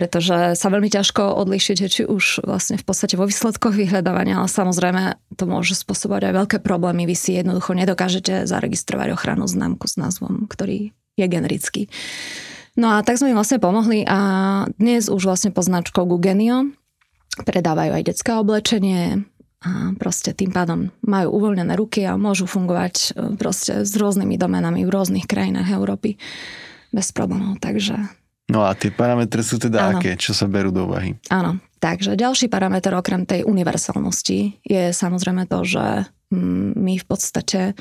pretože 0.01 0.57
sa 0.57 0.69
veľmi 0.73 0.89
ťažko 0.89 1.37
odlišiť, 1.45 1.77
či 1.93 2.03
už 2.09 2.49
vlastne 2.49 2.81
v 2.81 2.85
podstate 2.89 3.21
vo 3.21 3.29
výsledkoch 3.29 3.77
vyhľadávania, 3.77 4.41
ale 4.41 4.49
samozrejme 4.49 5.21
to 5.37 5.45
môže 5.45 5.77
spôsobovať 5.77 6.33
aj 6.33 6.35
veľké 6.41 6.59
problémy. 6.65 7.05
Vy 7.05 7.13
si 7.13 7.37
jednoducho 7.37 7.77
nedokážete 7.77 8.49
zaregistrovať 8.49 9.13
ochranu 9.13 9.45
známku 9.45 9.85
s 9.85 10.01
názvom, 10.01 10.49
ktorý 10.49 10.97
je 11.21 11.27
generický. 11.29 11.93
No 12.81 12.97
a 12.97 13.05
tak 13.05 13.21
sme 13.21 13.37
im 13.37 13.37
vlastne 13.37 13.61
pomohli 13.61 14.09
a 14.09 14.19
dnes 14.81 15.13
už 15.13 15.29
vlastne 15.29 15.53
pod 15.53 15.69
značkou 15.69 16.09
Gugenio 16.09 16.73
predávajú 17.45 17.93
aj 17.93 18.07
detské 18.09 18.33
oblečenie, 18.33 19.29
a 19.61 19.93
proste 20.01 20.33
tým 20.33 20.57
pádom 20.57 20.89
majú 21.05 21.37
uvoľnené 21.37 21.77
ruky 21.77 22.09
a 22.09 22.17
môžu 22.17 22.49
fungovať 22.49 22.95
e, 22.97 23.09
proste 23.37 23.85
s 23.85 23.93
rôznymi 23.93 24.41
domenami 24.41 24.89
v 24.89 24.93
rôznych 24.97 25.29
krajinách 25.29 25.69
Európy 25.77 26.17
bez 26.89 27.13
problémov. 27.13 27.61
Takže 27.61 28.20
No 28.51 28.67
a 28.67 28.75
tie 28.75 28.91
parametre 28.91 29.47
sú 29.47 29.63
teda 29.63 29.95
Áno. 29.95 30.03
aké, 30.03 30.19
čo 30.19 30.35
sa 30.35 30.51
berú 30.51 30.75
do 30.75 30.91
úvahy? 30.91 31.15
Áno, 31.31 31.63
takže 31.79 32.19
ďalší 32.19 32.51
parameter 32.51 32.91
okrem 32.99 33.23
tej 33.23 33.47
univerzálnosti 33.47 34.59
je 34.67 34.91
samozrejme 34.91 35.47
to, 35.47 35.63
že 35.63 36.11
mm, 36.35 36.75
my 36.75 36.95
v 36.99 37.07
podstate... 37.07 37.79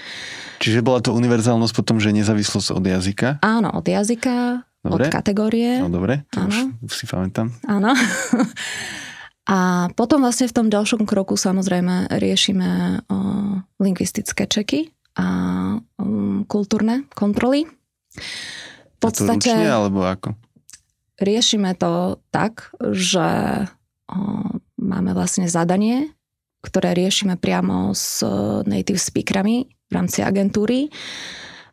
Čiže 0.62 0.86
bola 0.86 1.02
to 1.02 1.18
univerzálnosť 1.18 1.74
potom, 1.74 1.98
že 1.98 2.14
nezávislosť 2.14 2.70
od 2.78 2.86
jazyka? 2.86 3.42
Áno, 3.42 3.74
od 3.74 3.86
jazyka, 3.90 4.62
dobre. 4.86 5.10
od 5.10 5.10
kategórie. 5.10 5.82
No 5.82 5.90
dobre, 5.90 6.30
to 6.30 6.46
Áno. 6.46 6.78
už 6.86 6.94
si 6.94 7.10
pamätám. 7.10 7.50
Áno. 7.66 7.98
A 9.50 9.90
potom 9.98 10.22
vlastne 10.22 10.46
v 10.46 10.54
tom 10.54 10.68
ďalšom 10.70 11.10
kroku 11.10 11.34
samozrejme 11.34 12.14
riešime 12.22 13.02
o, 13.10 13.18
lingvistické 13.82 14.46
čeky 14.46 14.94
a 15.18 15.26
um, 15.98 16.46
kultúrne 16.46 17.10
kontroly. 17.18 17.66
V 17.66 18.98
podstate... 19.02 19.50
A 19.50 19.58
to 19.58 19.58
ručne, 19.58 19.70
alebo 19.74 20.06
ako? 20.06 20.38
Riešime 21.20 21.76
to 21.76 22.18
tak, 22.32 22.72
že 22.92 23.28
máme 24.80 25.12
vlastne 25.14 25.46
zadanie, 25.46 26.12
ktoré 26.60 26.92
riešime 26.98 27.40
priamo 27.40 27.96
s 27.96 28.20
native 28.68 29.00
speakerami 29.00 29.70
v 29.70 29.92
rámci 29.94 30.26
agentúry. 30.26 30.92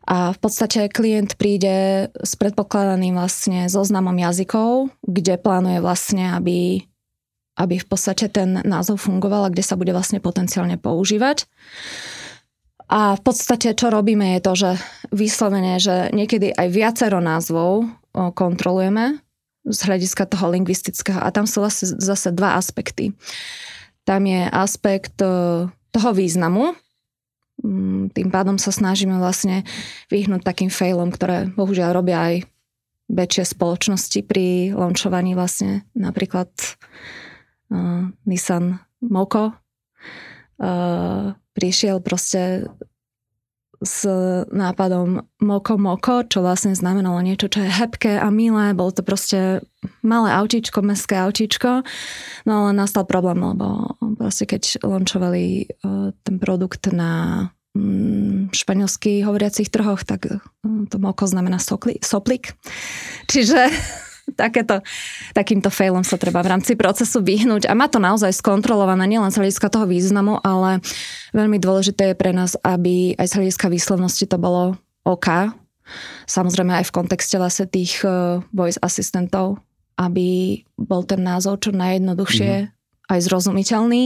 A 0.07 0.31
v 0.31 0.39
podstate 0.39 0.87
klient 0.87 1.35
príde 1.35 2.07
s 2.15 2.39
predpokladaným 2.39 3.19
vlastne 3.19 3.67
zoznamom 3.67 4.15
jazykov, 4.15 4.87
kde 5.03 5.35
plánuje 5.35 5.83
vlastne, 5.83 6.31
aby, 6.31 6.87
aby 7.59 7.75
v 7.75 7.87
podstate 7.91 8.31
ten 8.31 8.63
názov 8.63 9.03
fungoval 9.03 9.47
a 9.47 9.51
kde 9.51 9.67
sa 9.67 9.75
bude 9.75 9.91
vlastne 9.91 10.23
potenciálne 10.23 10.79
používať. 10.79 11.43
A 12.87 13.19
v 13.19 13.21
podstate, 13.21 13.75
čo 13.75 13.91
robíme, 13.91 14.39
je 14.39 14.41
to, 14.47 14.53
že 14.55 14.71
vyslovene, 15.11 15.75
že 15.75 16.07
niekedy 16.15 16.55
aj 16.55 16.67
viacero 16.71 17.19
názvov 17.19 17.91
kontrolujeme, 18.15 19.19
z 19.67 19.79
hľadiska 19.83 20.25
toho 20.25 20.47
lingvistického. 20.51 21.19
A 21.19 21.29
tam 21.29 21.43
sú 21.43 21.61
zase, 21.67 21.99
zase 21.99 22.31
dva 22.31 22.55
aspekty. 22.55 23.11
Tam 24.07 24.23
je 24.23 24.47
aspekt 24.47 25.19
e, 25.19 25.67
toho 25.67 26.09
významu, 26.15 26.75
mm, 27.63 28.15
tým 28.15 28.29
pádom 28.31 28.55
sa 28.55 28.71
snažíme 28.71 29.19
vlastne 29.19 29.67
vyhnúť 30.07 30.47
takým 30.47 30.71
failom, 30.71 31.11
ktoré 31.11 31.51
bohužiaľ 31.51 31.91
robia 31.91 32.19
aj 32.23 32.35
väčšie 33.07 33.55
spoločnosti 33.55 34.19
pri 34.27 34.75
launchovaní 34.75 35.31
vlastne 35.31 35.87
napríklad 35.95 36.51
uh, 37.71 38.11
Nissan 38.27 38.83
Moko 38.99 39.55
uh, 39.55 41.31
prišiel 41.55 42.03
proste 42.03 42.67
s 43.81 44.09
nápadom 44.49 45.21
Moko 45.41 45.77
Moko, 45.77 46.25
čo 46.25 46.41
vlastne 46.41 46.73
znamenalo 46.73 47.21
niečo, 47.21 47.49
čo 47.49 47.61
je 47.61 47.69
hebké 47.69 48.17
a 48.17 48.27
milé. 48.33 48.73
Bolo 48.73 48.89
to 48.89 49.05
proste 49.05 49.61
malé 50.01 50.33
autíčko, 50.33 50.81
mestské 50.81 51.21
autíčko. 51.21 51.85
No 52.49 52.51
ale 52.65 52.69
nastal 52.73 53.05
problém, 53.05 53.37
lebo 53.37 53.97
proste 54.17 54.49
keď 54.49 54.81
launchovali 54.81 55.45
e, 55.61 55.65
ten 56.25 56.35
produkt 56.41 56.89
na 56.89 57.45
mm, 57.77 58.49
španielských 58.55 59.25
hovoriacich 59.25 59.69
trhoch, 59.69 60.01
tak 60.01 60.25
e, 60.25 60.41
to 60.89 60.97
Moko 60.97 61.29
znamená 61.29 61.61
soplik. 61.61 62.57
Čiže 63.29 63.69
takéto, 64.41 64.83
takýmto 65.31 65.71
failom 65.71 66.03
sa 66.03 66.19
treba 66.19 66.43
v 66.43 66.51
rámci 66.57 66.75
procesu 66.75 67.23
vyhnúť 67.23 67.71
a 67.71 67.73
má 67.77 67.87
to 67.87 68.01
naozaj 68.01 68.35
skontrolované 68.35 69.07
nielen 69.07 69.31
z 69.31 69.39
hľadiska 69.39 69.71
toho 69.71 69.87
významu, 69.87 70.43
ale 70.43 70.83
veľmi 71.31 71.57
dôležité 71.61 72.11
je 72.11 72.19
pre 72.19 72.35
nás, 72.35 72.59
aby 72.61 73.15
aj 73.15 73.27
z 73.31 73.35
hľadiska 73.39 73.67
výslovnosti 73.71 74.25
to 74.27 74.35
bolo 74.35 74.75
OK. 75.07 75.55
Samozrejme 76.27 76.83
aj 76.83 76.91
v 76.91 76.95
kontexte 76.95 77.39
vlastne 77.39 77.71
tých 77.71 78.03
uh, 78.03 78.43
voice 78.51 78.75
asistentov, 78.83 79.63
aby 79.95 80.61
bol 80.75 81.07
ten 81.07 81.23
názov 81.23 81.63
čo 81.63 81.71
najjednoduchšie 81.71 82.51
mm-hmm. 82.67 83.11
aj 83.11 83.19
zrozumiteľný 83.23 84.03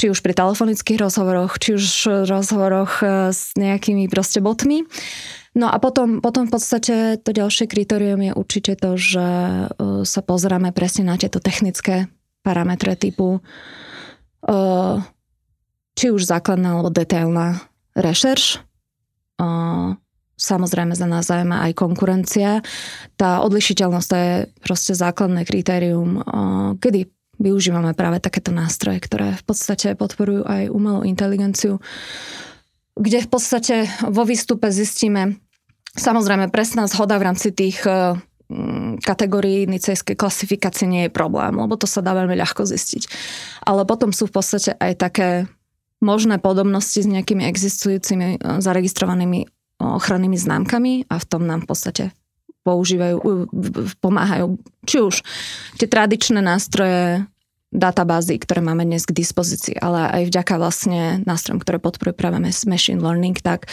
či 0.00 0.08
už 0.08 0.24
pri 0.24 0.32
telefonických 0.32 0.96
rozhovoroch, 0.96 1.60
či 1.60 1.76
už 1.76 1.84
rozhovoroch 2.24 3.04
uh, 3.04 3.28
s 3.34 3.52
nejakými 3.58 4.06
proste 4.08 4.40
botmi. 4.40 4.86
No 5.50 5.66
a 5.66 5.82
potom, 5.82 6.22
potom 6.22 6.46
v 6.46 6.52
podstate 6.54 7.18
to 7.18 7.34
ďalšie 7.34 7.66
kritérium 7.66 8.22
je 8.22 8.32
určite 8.38 8.78
to, 8.78 8.94
že 8.94 9.26
e, 9.26 9.66
sa 10.06 10.20
pozeráme 10.22 10.70
presne 10.70 11.10
na 11.10 11.18
tieto 11.18 11.42
technické 11.42 12.06
parametre 12.46 12.94
typu 12.94 13.42
e, 14.46 14.54
či 15.98 16.06
už 16.14 16.22
základná 16.22 16.78
alebo 16.78 16.94
detailná 16.94 17.66
rešerš. 17.98 18.62
E, 19.42 19.48
samozrejme 20.38 20.94
za 20.94 21.10
nás 21.10 21.26
zaujíma 21.26 21.66
aj 21.66 21.72
konkurencia. 21.74 22.62
Tá 23.18 23.42
odlišiteľnosť 23.42 24.06
to 24.06 24.16
je 24.16 24.34
proste 24.62 24.94
základné 24.94 25.44
kritérium, 25.44 26.24
kedy 26.80 27.10
využívame 27.36 27.92
práve 27.92 28.24
takéto 28.24 28.48
nástroje, 28.48 29.04
ktoré 29.04 29.36
v 29.36 29.44
podstate 29.44 29.92
podporujú 29.96 30.48
aj 30.48 30.72
umelú 30.72 31.04
inteligenciu 31.04 31.80
kde 33.00 33.24
v 33.24 33.28
podstate 33.32 33.74
vo 34.04 34.28
výstupe 34.28 34.68
zistíme 34.68 35.40
samozrejme 35.96 36.52
presná 36.52 36.86
zhoda 36.86 37.16
v 37.16 37.26
rámci 37.32 37.50
tých 37.50 37.82
e, 37.88 38.14
kategórií 39.00 39.66
nicejskej 39.66 40.14
klasifikácie 40.14 40.86
nie 40.86 41.08
je 41.08 41.12
problém, 41.12 41.56
lebo 41.56 41.74
to 41.74 41.88
sa 41.88 42.04
dá 42.04 42.14
veľmi 42.14 42.36
ľahko 42.36 42.68
zistiť. 42.68 43.02
Ale 43.64 43.88
potom 43.88 44.14
sú 44.14 44.28
v 44.28 44.34
podstate 44.36 44.76
aj 44.76 44.92
také 45.00 45.28
možné 45.98 46.38
podobnosti 46.38 47.00
s 47.00 47.08
nejakými 47.08 47.48
existujúcimi 47.48 48.36
e, 48.36 48.60
zaregistrovanými 48.60 49.48
ochrannými 49.80 50.36
známkami 50.36 51.08
a 51.08 51.16
v 51.16 51.24
tom 51.24 51.48
nám 51.48 51.64
v 51.64 51.68
podstate 51.72 52.04
používajú, 52.60 53.48
pomáhajú 54.04 54.60
či 54.84 55.00
už 55.00 55.24
tie 55.80 55.88
tradičné 55.88 56.44
nástroje 56.44 57.24
databázy, 57.70 58.34
ktoré 58.42 58.60
máme 58.66 58.82
dnes 58.82 59.06
k 59.06 59.14
dispozícii, 59.14 59.78
ale 59.78 60.10
aj 60.10 60.22
vďaka 60.26 60.54
vlastne 60.58 61.22
nástrojom, 61.22 61.62
ktoré 61.62 61.78
podporuje 61.78 62.18
práve 62.18 62.42
machine 62.66 62.98
learning, 62.98 63.38
tak 63.38 63.70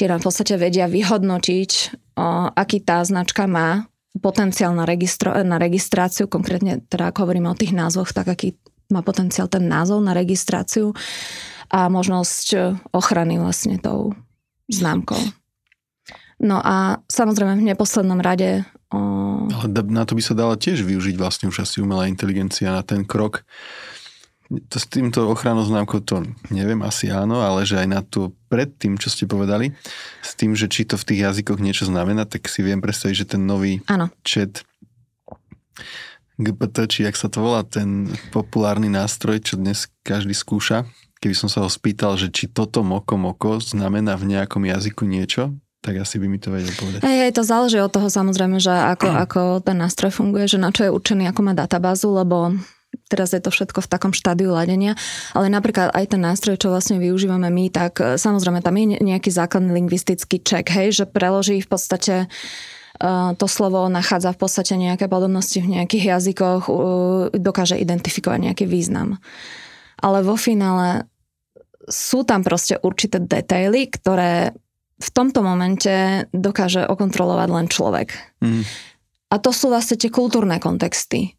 tie 0.00 0.08
nám 0.08 0.24
v 0.24 0.32
podstate 0.32 0.56
vedia 0.56 0.88
vyhodnotiť, 0.88 1.70
o, 2.16 2.48
aký 2.56 2.80
tá 2.80 3.04
značka 3.04 3.44
má 3.44 3.84
potenciál 4.24 4.72
na, 4.72 4.88
registro, 4.88 5.36
na 5.44 5.60
registráciu, 5.60 6.24
konkrétne 6.24 6.80
teda 6.88 7.12
ako 7.12 7.28
hovoríme 7.28 7.52
o 7.52 7.58
tých 7.58 7.76
názvoch, 7.76 8.16
tak 8.16 8.32
aký 8.32 8.56
má 8.88 9.04
potenciál 9.04 9.50
ten 9.52 9.68
názov 9.68 10.00
na 10.00 10.16
registráciu 10.16 10.96
a 11.68 11.88
možnosť 11.92 12.78
ochrany 12.96 13.36
vlastne 13.40 13.76
tou 13.76 14.16
známkou. 14.72 15.20
No 16.42 16.58
a 16.58 17.04
samozrejme 17.06 17.58
v 17.58 17.68
neposlednom 17.72 18.18
rade 18.18 18.66
ale 19.50 19.66
na 19.90 20.04
to 20.06 20.14
by 20.14 20.22
sa 20.22 20.34
dala 20.36 20.54
tiež 20.54 20.86
využiť 20.86 21.18
vlastne 21.18 21.50
už 21.50 21.66
asi 21.66 21.82
umelá 21.82 22.06
inteligencia 22.06 22.70
na 22.70 22.82
ten 22.86 23.02
krok. 23.02 23.42
To 24.52 24.76
s 24.76 24.86
týmto 24.86 25.24
ochranou 25.26 25.64
známkou 25.64 26.04
to 26.04 26.20
neviem, 26.52 26.78
asi 26.84 27.08
áno, 27.08 27.40
ale 27.40 27.64
že 27.64 27.80
aj 27.80 27.88
na 27.88 28.04
to 28.04 28.36
pred 28.52 28.70
tým, 28.76 29.00
čo 29.00 29.08
ste 29.08 29.24
povedali, 29.24 29.72
s 30.20 30.36
tým, 30.36 30.52
že 30.52 30.68
či 30.68 30.84
to 30.84 31.00
v 31.00 31.06
tých 31.10 31.20
jazykoch 31.26 31.58
niečo 31.58 31.88
znamená, 31.88 32.28
tak 32.28 32.46
si 32.46 32.60
viem 32.60 32.78
predstaviť, 32.78 33.24
že 33.24 33.30
ten 33.34 33.42
nový 33.48 33.80
áno. 33.88 34.12
chat 34.20 34.62
GPT, 36.36 36.76
či 36.90 36.98
jak 37.08 37.16
sa 37.16 37.32
to 37.32 37.40
volá, 37.40 37.64
ten 37.64 38.10
populárny 38.34 38.92
nástroj, 38.92 39.40
čo 39.42 39.54
dnes 39.56 39.88
každý 40.04 40.36
skúša, 40.36 40.84
keby 41.24 41.34
som 41.34 41.48
sa 41.48 41.64
ho 41.64 41.70
spýtal, 41.72 42.20
že 42.20 42.28
či 42.28 42.50
toto 42.50 42.84
moko 42.84 43.16
moko 43.16 43.62
znamená 43.62 44.18
v 44.20 44.34
nejakom 44.34 44.66
jazyku 44.66 45.08
niečo, 45.08 45.56
tak 45.84 46.00
asi 46.00 46.16
by 46.16 46.26
mi 46.32 46.40
to 46.40 46.48
vedel 46.48 46.72
povedať. 46.80 47.04
Hej, 47.04 47.28
hej, 47.28 47.32
to 47.36 47.44
záleží 47.44 47.76
od 47.76 47.92
toho 47.92 48.08
samozrejme, 48.08 48.56
že 48.56 48.72
ako, 48.72 49.08
ako 49.28 49.40
ten 49.60 49.76
nástroj 49.76 50.16
funguje, 50.16 50.48
že 50.48 50.56
na 50.56 50.72
čo 50.72 50.88
je 50.88 50.90
určený, 50.90 51.28
ako 51.28 51.40
má 51.44 51.52
databázu, 51.52 52.08
lebo 52.08 52.56
teraz 53.12 53.36
je 53.36 53.42
to 53.44 53.52
všetko 53.52 53.84
v 53.84 53.90
takom 53.90 54.12
štádiu 54.16 54.54
ladenia, 54.54 54.96
ale 55.36 55.52
napríklad 55.52 55.92
aj 55.92 56.16
ten 56.16 56.22
nástroj, 56.24 56.56
čo 56.56 56.72
vlastne 56.72 56.96
využívame 56.96 57.52
my, 57.52 57.68
tak 57.68 58.00
e, 58.00 58.16
samozrejme 58.16 58.64
tam 58.64 58.80
je 58.80 58.96
nejaký 59.02 59.28
základný 59.28 59.76
lingvistický 59.76 60.40
check, 60.40 60.64
hej, 60.72 60.94
že 60.94 61.04
preloží 61.04 61.60
v 61.60 61.68
podstate 61.68 62.14
e, 62.24 62.26
to 63.36 63.46
slovo 63.50 63.84
nachádza 63.92 64.32
v 64.32 64.40
podstate 64.40 64.72
nejaké 64.78 65.10
podobnosti 65.10 65.58
v 65.60 65.68
nejakých 65.68 66.16
jazykoch, 66.16 66.70
dokáže 67.34 67.76
identifikovať 67.76 68.38
nejaký 68.40 68.64
význam. 68.64 69.20
Ale 70.00 70.24
vo 70.24 70.38
finále 70.38 71.10
sú 71.84 72.24
tam 72.24 72.40
proste 72.40 72.80
určité 72.80 73.20
detaily, 73.20 73.92
ktoré 73.92 74.56
v 74.94 75.08
tomto 75.10 75.42
momente 75.42 76.26
dokáže 76.30 76.86
okontrolovať 76.86 77.48
len 77.50 77.66
človek. 77.66 78.14
Mm. 78.38 78.62
A 79.30 79.34
to 79.42 79.50
sú 79.50 79.72
vlastne 79.72 79.98
tie 79.98 80.14
kultúrne 80.14 80.62
kontexty. 80.62 81.34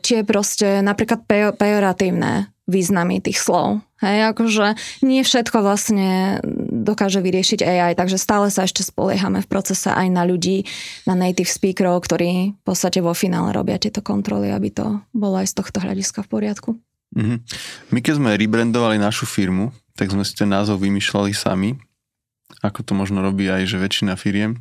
Tie 0.00 0.18
proste 0.24 0.80
napríklad 0.80 1.28
pejoratívne 1.54 2.50
významy 2.66 3.20
tých 3.20 3.38
slov. 3.38 3.84
Hej, 4.00 4.32
akože 4.32 4.78
nie 5.04 5.20
všetko 5.20 5.60
vlastne 5.60 6.40
dokáže 6.72 7.20
vyriešiť 7.20 7.60
AI, 7.60 7.92
takže 7.92 8.16
stále 8.16 8.48
sa 8.48 8.64
ešte 8.64 8.80
spoliehame 8.80 9.44
v 9.44 9.50
procese 9.50 9.92
aj 9.92 10.08
na 10.08 10.24
ľudí, 10.24 10.64
na 11.04 11.12
native 11.12 11.52
speakerov, 11.52 12.08
ktorí 12.08 12.56
v 12.56 12.62
podstate 12.64 13.04
vo 13.04 13.12
finále 13.12 13.52
robia 13.52 13.76
tieto 13.76 14.00
kontroly, 14.00 14.48
aby 14.48 14.72
to 14.72 15.04
bolo 15.12 15.36
aj 15.36 15.52
z 15.52 15.54
tohto 15.60 15.84
hľadiska 15.84 16.24
v 16.24 16.30
poriadku. 16.32 16.70
Mm-hmm. 17.12 17.38
My 17.92 17.98
keď 18.00 18.14
sme 18.16 18.38
rebrandovali 18.38 18.96
našu 18.96 19.28
firmu, 19.28 19.74
tak 19.92 20.08
sme 20.08 20.24
si 20.24 20.32
ten 20.32 20.48
názov 20.48 20.80
vymýšľali 20.80 21.36
sami 21.36 21.76
ako 22.60 22.80
to 22.82 22.92
možno 22.98 23.22
robí 23.22 23.46
aj 23.46 23.70
že 23.70 23.78
väčšina 23.78 24.18
firiem, 24.18 24.58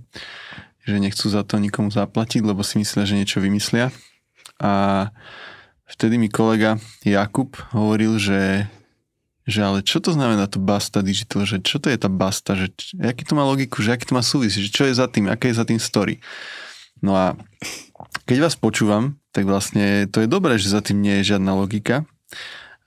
že 0.86 1.02
nechcú 1.02 1.28
za 1.28 1.42
to 1.44 1.58
nikomu 1.58 1.90
zaplatiť, 1.90 2.42
lebo 2.46 2.62
si 2.62 2.80
myslia, 2.82 3.10
že 3.10 3.18
niečo 3.18 3.42
vymyslia. 3.42 3.90
A 4.60 5.08
vtedy 5.90 6.22
mi 6.22 6.30
kolega 6.30 6.78
Jakub 7.02 7.58
hovoril, 7.74 8.22
že, 8.22 8.70
že 9.50 9.60
ale 9.66 9.82
čo 9.82 10.00
to 10.00 10.14
znamená 10.14 10.46
to 10.48 10.62
Basta 10.62 11.02
Digital, 11.02 11.44
že 11.48 11.64
čo 11.64 11.82
to 11.82 11.90
je 11.90 11.98
tá 11.98 12.12
Basta, 12.12 12.54
že 12.56 12.72
aký 13.00 13.24
to 13.26 13.34
má 13.34 13.44
logiku, 13.44 13.82
že 13.82 13.96
aký 13.96 14.10
to 14.10 14.18
má 14.18 14.24
súvis, 14.24 14.56
že 14.56 14.70
čo 14.70 14.86
je 14.86 14.94
za 14.94 15.08
tým, 15.08 15.32
aké 15.32 15.52
je 15.52 15.60
za 15.60 15.66
tým 15.66 15.80
story. 15.80 16.22
No 17.00 17.16
a 17.16 17.36
keď 18.28 18.50
vás 18.50 18.56
počúvam, 18.60 19.16
tak 19.32 19.48
vlastne 19.48 20.10
to 20.12 20.24
je 20.24 20.28
dobré, 20.28 20.60
že 20.60 20.74
za 20.74 20.84
tým 20.84 21.00
nie 21.00 21.22
je 21.22 21.36
žiadna 21.36 21.56
logika, 21.56 22.04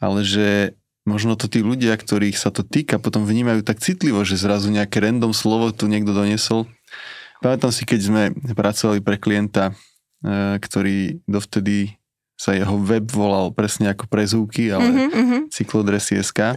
ale 0.03 0.27
že 0.27 0.77
možno 1.03 1.35
to 1.35 1.51
tí 1.51 1.63
ľudia, 1.63 1.99
ktorých 1.99 2.39
sa 2.39 2.55
to 2.55 2.63
týka, 2.63 3.03
potom 3.03 3.27
vnímajú 3.27 3.67
tak 3.67 3.83
citlivo, 3.83 4.23
že 4.23 4.39
zrazu 4.39 4.71
nejaké 4.71 5.03
random 5.03 5.35
slovo 5.35 5.75
tu 5.75 5.91
niekto 5.91 6.15
doniesol. 6.15 6.71
Pamätám 7.43 7.75
si, 7.75 7.83
keď 7.83 8.01
sme 8.01 8.23
pracovali 8.55 9.03
pre 9.03 9.19
klienta, 9.19 9.75
e, 10.23 10.63
ktorý 10.63 11.19
dovtedy 11.27 11.99
sa 12.39 12.59
jeho 12.59 12.75
web 12.83 13.07
volal 13.07 13.55
presne 13.55 13.95
ako 13.95 14.11
prezúky, 14.11 14.75
ale 14.75 14.91
mm-hmm, 14.91 15.11
mm-hmm. 15.15 15.41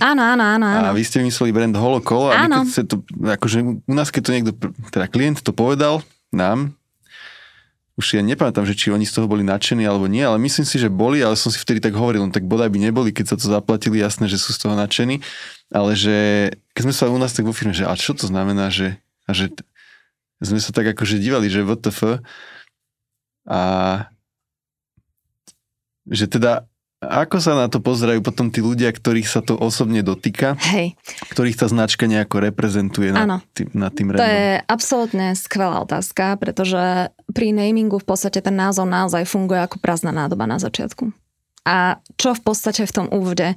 Áno, 0.02 0.22
áno, 0.22 0.42
áno, 0.42 0.66
áno. 0.66 0.90
A 0.90 0.96
vy 0.98 1.06
ste 1.06 1.22
vymysleli 1.22 1.54
brand 1.54 1.78
Holokolo 1.78 2.34
a 2.34 2.50
my 2.50 2.66
keď 2.66 2.70
sa 2.74 2.82
to, 2.82 3.06
akože 3.06 3.86
u 3.86 3.94
nás 3.94 4.10
keď 4.10 4.22
to 4.26 4.32
niekto, 4.34 4.52
teda 4.90 5.06
klient 5.06 5.46
to 5.46 5.54
povedal 5.54 6.02
nám, 6.34 6.74
už 7.96 8.20
ja 8.20 8.22
nepamätám, 8.22 8.68
že 8.68 8.76
či 8.76 8.92
oni 8.92 9.08
z 9.08 9.16
toho 9.16 9.28
boli 9.32 9.40
nadšení 9.48 9.88
alebo 9.88 10.12
nie, 10.12 10.20
ale 10.20 10.36
myslím 10.44 10.68
si, 10.68 10.76
že 10.76 10.92
boli, 10.92 11.24
ale 11.24 11.40
som 11.40 11.48
si 11.48 11.56
vtedy 11.56 11.80
tak 11.80 11.96
hovoril, 11.96 12.28
no 12.28 12.32
tak 12.36 12.44
bodaj 12.44 12.68
by 12.68 12.80
neboli, 12.92 13.16
keď 13.16 13.26
sa 13.32 13.36
to 13.40 13.48
zaplatili, 13.48 14.04
jasné, 14.04 14.28
že 14.28 14.36
sú 14.36 14.52
z 14.52 14.68
toho 14.68 14.76
nadšení, 14.76 15.24
ale 15.72 15.96
že 15.96 16.16
keď 16.76 16.82
sme 16.92 16.96
sa 16.96 17.08
u 17.08 17.16
nás 17.16 17.32
tak 17.32 17.48
vo 17.48 17.56
firme, 17.56 17.72
že 17.72 17.88
a 17.88 17.96
čo 17.96 18.12
to 18.12 18.28
znamená, 18.28 18.68
že, 18.68 19.00
a 19.24 19.32
že 19.32 19.48
sme 20.44 20.60
sa 20.60 20.76
tak 20.76 20.92
akože 20.92 21.24
divali, 21.24 21.48
že 21.48 21.64
WTF 21.64 22.20
a 23.48 23.62
že 26.12 26.26
teda 26.28 26.68
ako 27.04 27.38
sa 27.44 27.54
na 27.60 27.68
to 27.68 27.84
pozerajú 27.84 28.24
potom 28.24 28.48
tí 28.48 28.64
ľudia, 28.64 28.88
ktorých 28.90 29.28
sa 29.28 29.44
to 29.44 29.60
osobne 29.60 30.00
dotýka? 30.00 30.56
Hej. 30.72 30.96
Ktorých 31.32 31.60
tá 31.60 31.68
značka 31.68 32.08
nejako 32.08 32.40
reprezentuje 32.48 33.12
na, 33.12 33.44
tým, 33.52 33.68
na 33.76 33.92
tým 33.92 34.16
To 34.16 34.24
je 34.24 34.64
absolútne 34.64 35.36
skvelá 35.36 35.84
otázka, 35.84 36.40
pretože 36.40 37.12
pri 37.32 37.52
namingu 37.52 38.00
v 38.00 38.08
podstate 38.08 38.40
ten 38.40 38.56
názov 38.56 38.88
naozaj 38.88 39.28
funguje 39.28 39.60
ako 39.60 39.78
prázdna 39.84 40.16
nádoba 40.16 40.48
na 40.48 40.56
začiatku. 40.56 41.12
A 41.66 42.00
čo 42.16 42.38
v 42.38 42.42
podstate 42.46 42.86
v 42.86 42.94
tom 42.94 43.08
úvode 43.10 43.54
e, 43.54 43.56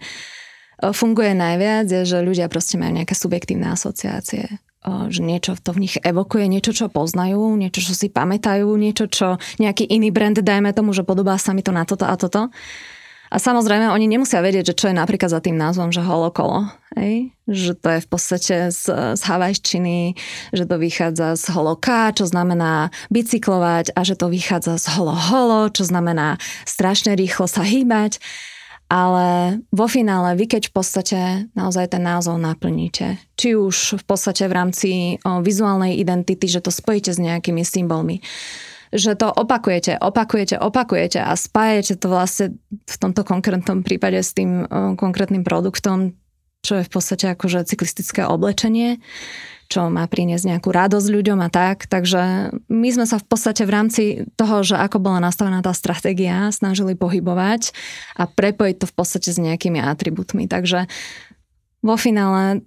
funguje 0.90 1.36
najviac, 1.36 1.86
je, 1.86 2.02
že 2.08 2.24
ľudia 2.24 2.48
proste 2.48 2.80
majú 2.80 2.96
nejaké 2.96 3.12
subjektívne 3.12 3.68
asociácie 3.68 4.48
e, 4.48 4.54
že 5.12 5.20
niečo 5.20 5.54
to 5.60 5.76
v 5.76 5.84
nich 5.84 5.94
evokuje, 6.00 6.48
niečo, 6.48 6.72
čo 6.72 6.86
poznajú, 6.88 7.54
niečo, 7.60 7.84
čo 7.84 7.92
si 7.92 8.08
pamätajú, 8.08 8.64
niečo, 8.80 9.12
čo 9.12 9.36
nejaký 9.60 9.84
iný 9.92 10.08
brand, 10.08 10.40
dajme 10.40 10.72
tomu, 10.72 10.96
že 10.96 11.04
podobá 11.04 11.36
sa 11.36 11.52
mi 11.52 11.60
to 11.60 11.70
na 11.70 11.84
toto 11.84 12.08
a 12.08 12.16
toto. 12.16 12.48
A 13.28 13.36
samozrejme, 13.36 13.92
oni 13.92 14.08
nemusia 14.08 14.40
vedieť, 14.40 14.72
že 14.72 14.78
čo 14.78 14.86
je 14.88 14.96
napríklad 14.96 15.28
za 15.28 15.40
tým 15.44 15.60
názvom, 15.60 15.92
že 15.92 16.00
holokolo. 16.00 16.72
Hej? 16.96 17.36
Že 17.44 17.72
to 17.76 17.88
je 17.92 18.00
v 18.00 18.08
podstate 18.08 18.56
z, 18.72 18.84
z 19.16 19.22
havajščiny, 19.22 20.16
že 20.56 20.64
to 20.64 20.76
vychádza 20.80 21.36
z 21.36 21.44
holoká, 21.52 22.12
čo 22.16 22.24
znamená 22.24 22.88
bicyklovať 23.12 23.92
a 23.92 24.00
že 24.00 24.16
to 24.16 24.32
vychádza 24.32 24.80
z 24.80 24.86
holo-holo, 24.96 25.68
čo 25.72 25.84
znamená 25.84 26.40
strašne 26.64 27.12
rýchlo 27.12 27.44
sa 27.44 27.60
hýbať. 27.60 28.16
Ale 28.88 29.60
vo 29.68 29.84
finále 29.84 30.32
vy 30.32 30.48
keď 30.48 30.72
v 30.72 30.74
podstate 30.80 31.18
naozaj 31.52 31.92
ten 31.92 32.00
názov 32.00 32.40
naplníte, 32.40 33.20
či 33.36 33.52
už 33.52 34.00
v 34.00 34.04
podstate 34.08 34.48
v 34.48 34.56
rámci 34.56 34.90
o, 35.20 35.44
vizuálnej 35.44 36.00
identity, 36.00 36.48
že 36.48 36.64
to 36.64 36.72
spojíte 36.72 37.12
s 37.12 37.20
nejakými 37.20 37.60
symbolmi, 37.68 38.24
že 38.92 39.12
to 39.14 39.28
opakujete, 39.28 40.00
opakujete, 40.00 40.56
opakujete 40.56 41.20
a 41.20 41.36
spájete 41.36 42.00
to 42.00 42.06
vlastne 42.08 42.46
v 42.70 42.96
tomto 42.96 43.22
konkrétnom 43.24 43.84
prípade 43.84 44.20
s 44.20 44.32
tým 44.32 44.64
konkrétnym 44.96 45.44
produktom, 45.44 46.16
čo 46.64 46.80
je 46.80 46.86
v 46.86 46.90
podstate 46.90 47.32
akože 47.36 47.68
cyklistické 47.68 48.26
oblečenie, 48.26 48.98
čo 49.68 49.92
má 49.92 50.08
priniesť 50.08 50.48
nejakú 50.48 50.72
radosť 50.72 51.08
ľuďom 51.12 51.38
a 51.44 51.48
tak. 51.52 51.86
Takže 51.86 52.50
my 52.72 52.88
sme 52.88 53.04
sa 53.04 53.20
v 53.20 53.26
podstate 53.28 53.68
v 53.68 53.74
rámci 53.74 54.02
toho, 54.34 54.64
že 54.64 54.80
ako 54.80 54.98
bola 54.98 55.20
nastavená 55.20 55.60
tá 55.60 55.76
stratégia, 55.76 56.48
snažili 56.48 56.96
pohybovať 56.96 57.76
a 58.16 58.24
prepojiť 58.24 58.76
to 58.80 58.86
v 58.88 58.94
podstate 58.96 59.28
s 59.28 59.38
nejakými 59.38 59.78
atribútmi. 59.78 60.48
Takže 60.48 60.88
vo 61.84 61.94
finále 62.00 62.64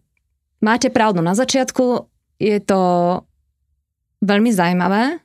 máte 0.62 0.94
pravdu. 0.94 1.26
Na 1.26 1.34
začiatku 1.34 2.06
je 2.38 2.58
to 2.62 2.80
veľmi 4.22 4.54
zaujímavé, 4.54 5.18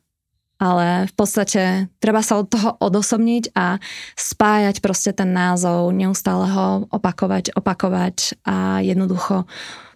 ale 0.56 1.04
v 1.08 1.14
podstate 1.14 1.92
treba 2.00 2.24
sa 2.24 2.40
od 2.40 2.48
toho 2.48 2.80
odosobniť 2.80 3.52
a 3.52 3.76
spájať 4.16 4.80
proste 4.80 5.12
ten 5.12 5.32
názov, 5.32 5.92
neustále 5.92 6.48
ho 6.48 6.66
opakovať, 6.88 7.52
opakovať 7.52 8.40
a 8.48 8.80
jednoducho 8.80 9.44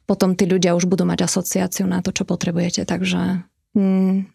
potom 0.05 0.35
tí 0.35 0.45
ľudia 0.45 0.75
už 0.75 0.91
budú 0.91 1.07
mať 1.07 1.23
asociáciu 1.23 1.87
na 1.87 2.03
to, 2.03 2.11
čo 2.11 2.27
potrebujete, 2.27 2.83
takže 2.83 3.47
mm, 3.79 4.27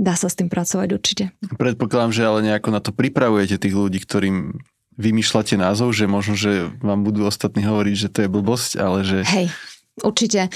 dá 0.00 0.14
sa 0.16 0.32
s 0.32 0.38
tým 0.40 0.48
pracovať 0.48 0.88
určite. 0.96 1.24
Predpokladám, 1.60 2.12
že 2.16 2.22
ale 2.24 2.40
nejako 2.48 2.68
na 2.72 2.80
to 2.80 2.96
pripravujete 2.96 3.60
tých 3.60 3.76
ľudí, 3.76 4.00
ktorým 4.00 4.56
vymýšľate 4.98 5.60
názov, 5.60 5.94
že 5.94 6.10
možno, 6.10 6.34
že 6.34 6.72
vám 6.82 7.06
budú 7.06 7.28
ostatní 7.28 7.62
hovoriť, 7.62 7.94
že 7.94 8.08
to 8.08 8.18
je 8.24 8.28
blbosť, 8.32 8.70
ale 8.80 8.98
že 9.06 9.18
Hej 9.28 9.52
určite. 10.02 10.46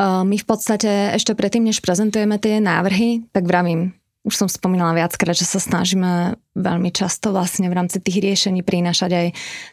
My 0.00 0.36
v 0.36 0.46
podstate 0.46 1.14
ešte 1.16 1.32
predtým, 1.32 1.64
než 1.64 1.80
prezentujeme 1.80 2.36
tie 2.36 2.60
návrhy, 2.60 3.28
tak 3.32 3.46
vravím, 3.48 3.96
už 4.22 4.34
som 4.34 4.48
spomínala 4.48 4.94
viackrát, 4.94 5.34
že 5.34 5.46
sa 5.46 5.58
snažíme 5.58 6.38
veľmi 6.54 6.90
často 6.94 7.34
vlastne 7.34 7.66
v 7.66 7.74
rámci 7.74 7.98
tých 7.98 8.22
riešení 8.22 8.62
prinášať 8.62 9.10
aj 9.10 9.26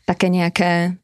také 0.09 0.27
nejaké 0.33 0.97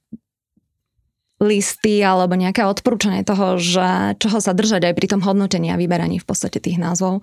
listy 1.38 2.02
alebo 2.02 2.34
nejaké 2.34 2.64
odporúčanie 2.66 3.22
toho, 3.22 3.60
že 3.60 4.18
čoho 4.18 4.40
sa 4.40 4.56
držať 4.56 4.90
aj 4.90 4.94
pri 4.96 5.08
tom 5.12 5.22
hodnotení 5.22 5.70
a 5.70 5.80
vyberaní 5.80 6.18
v 6.18 6.28
podstate 6.28 6.64
tých 6.64 6.80
názvov, 6.80 7.22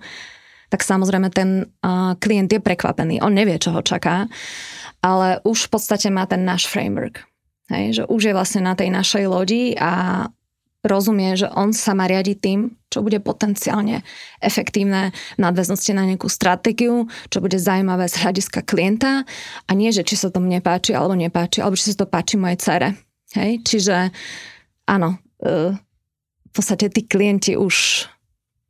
tak 0.69 0.85
samozrejme 0.85 1.27
ten 1.33 1.69
uh, 1.83 2.15
klient 2.17 2.49
je 2.49 2.61
prekvapený. 2.61 3.19
On 3.21 3.33
nevie, 3.33 3.57
čo 3.57 3.73
ho 3.73 3.81
čaká, 3.81 4.29
ale 5.03 5.41
už 5.43 5.67
v 5.67 5.71
podstate 5.75 6.07
má 6.13 6.23
ten 6.29 6.45
náš 6.45 6.69
framework. 6.69 7.25
Hej, 7.71 7.85
že 7.99 8.03
už 8.07 8.21
je 8.31 8.33
vlastne 8.37 8.61
na 8.63 8.77
tej 8.77 8.93
našej 8.93 9.25
lodi 9.27 9.73
a 9.79 10.25
rozumie, 10.83 11.39
že 11.39 11.47
on 11.55 11.71
sa 11.71 11.95
má 11.95 12.05
riadiť 12.05 12.37
tým, 12.43 12.75
čo 12.91 12.99
bude 12.99 13.23
potenciálne 13.23 14.03
efektívne 14.43 15.15
v 15.35 15.39
nadväznosti 15.39 15.91
na 15.95 16.03
nejakú 16.03 16.27
stratégiu, 16.27 17.07
čo 17.31 17.39
bude 17.39 17.55
zaujímavé 17.55 18.11
z 18.11 18.19
hľadiska 18.21 18.67
klienta 18.67 19.23
a 19.65 19.71
nie, 19.71 19.89
že 19.95 20.03
či 20.03 20.19
sa 20.19 20.29
to 20.29 20.43
mne 20.43 20.59
páči 20.59 20.91
alebo 20.91 21.15
nepáči, 21.15 21.63
alebo 21.63 21.79
či 21.79 21.95
sa 21.95 22.03
to 22.03 22.11
páči 22.11 22.35
mojej 22.35 22.59
cere. 22.59 22.89
Hej? 23.33 23.63
Čiže 23.63 24.11
áno, 24.85 25.17
e, 25.39 25.73
v 25.73 26.51
podstate 26.51 26.91
tí 26.91 27.07
klienti 27.07 27.57
už 27.57 28.05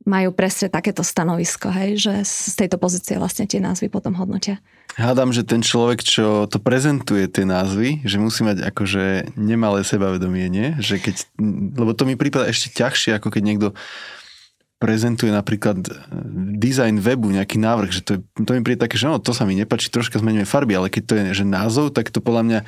majú 0.04 0.32
presne 0.36 0.68
takéto 0.68 1.00
stanovisko, 1.00 1.72
hej, 1.72 1.96
že 1.96 2.12
z 2.24 2.54
tejto 2.64 2.76
pozície 2.76 3.16
vlastne 3.16 3.48
tie 3.48 3.60
názvy 3.60 3.88
potom 3.88 4.14
hodnotia. 4.16 4.60
Hádam, 4.94 5.34
že 5.34 5.42
ten 5.42 5.58
človek, 5.58 6.06
čo 6.06 6.46
to 6.46 6.62
prezentuje 6.62 7.26
tie 7.26 7.42
názvy, 7.42 8.06
že 8.06 8.22
musí 8.22 8.46
mať 8.46 8.62
akože 8.62 9.34
nemalé 9.34 9.82
sebavedomie, 9.82 10.46
nie? 10.46 10.78
Že 10.78 10.94
keď, 11.02 11.14
lebo 11.74 11.90
to 11.98 12.06
mi 12.06 12.14
prípada 12.14 12.46
ešte 12.46 12.70
ťažšie, 12.78 13.18
ako 13.18 13.34
keď 13.34 13.42
niekto 13.42 13.68
prezentuje 14.78 15.34
napríklad 15.34 15.82
e, 15.82 15.90
design 16.60 17.02
webu, 17.02 17.34
nejaký 17.34 17.58
návrh, 17.58 17.90
že 17.90 18.02
to, 18.06 18.12
to 18.22 18.50
mi 18.54 18.62
príde 18.62 18.86
také, 18.86 18.94
že 18.94 19.10
no, 19.10 19.18
to 19.18 19.34
sa 19.34 19.42
mi 19.42 19.58
nepačí, 19.58 19.90
troška 19.90 20.22
zmeníme 20.22 20.46
farby, 20.46 20.78
ale 20.78 20.92
keď 20.92 21.02
to 21.02 21.12
je 21.18 21.22
že 21.42 21.44
názov, 21.46 21.90
tak 21.90 22.14
to 22.14 22.22
podľa 22.22 22.42
mňa 22.46 22.60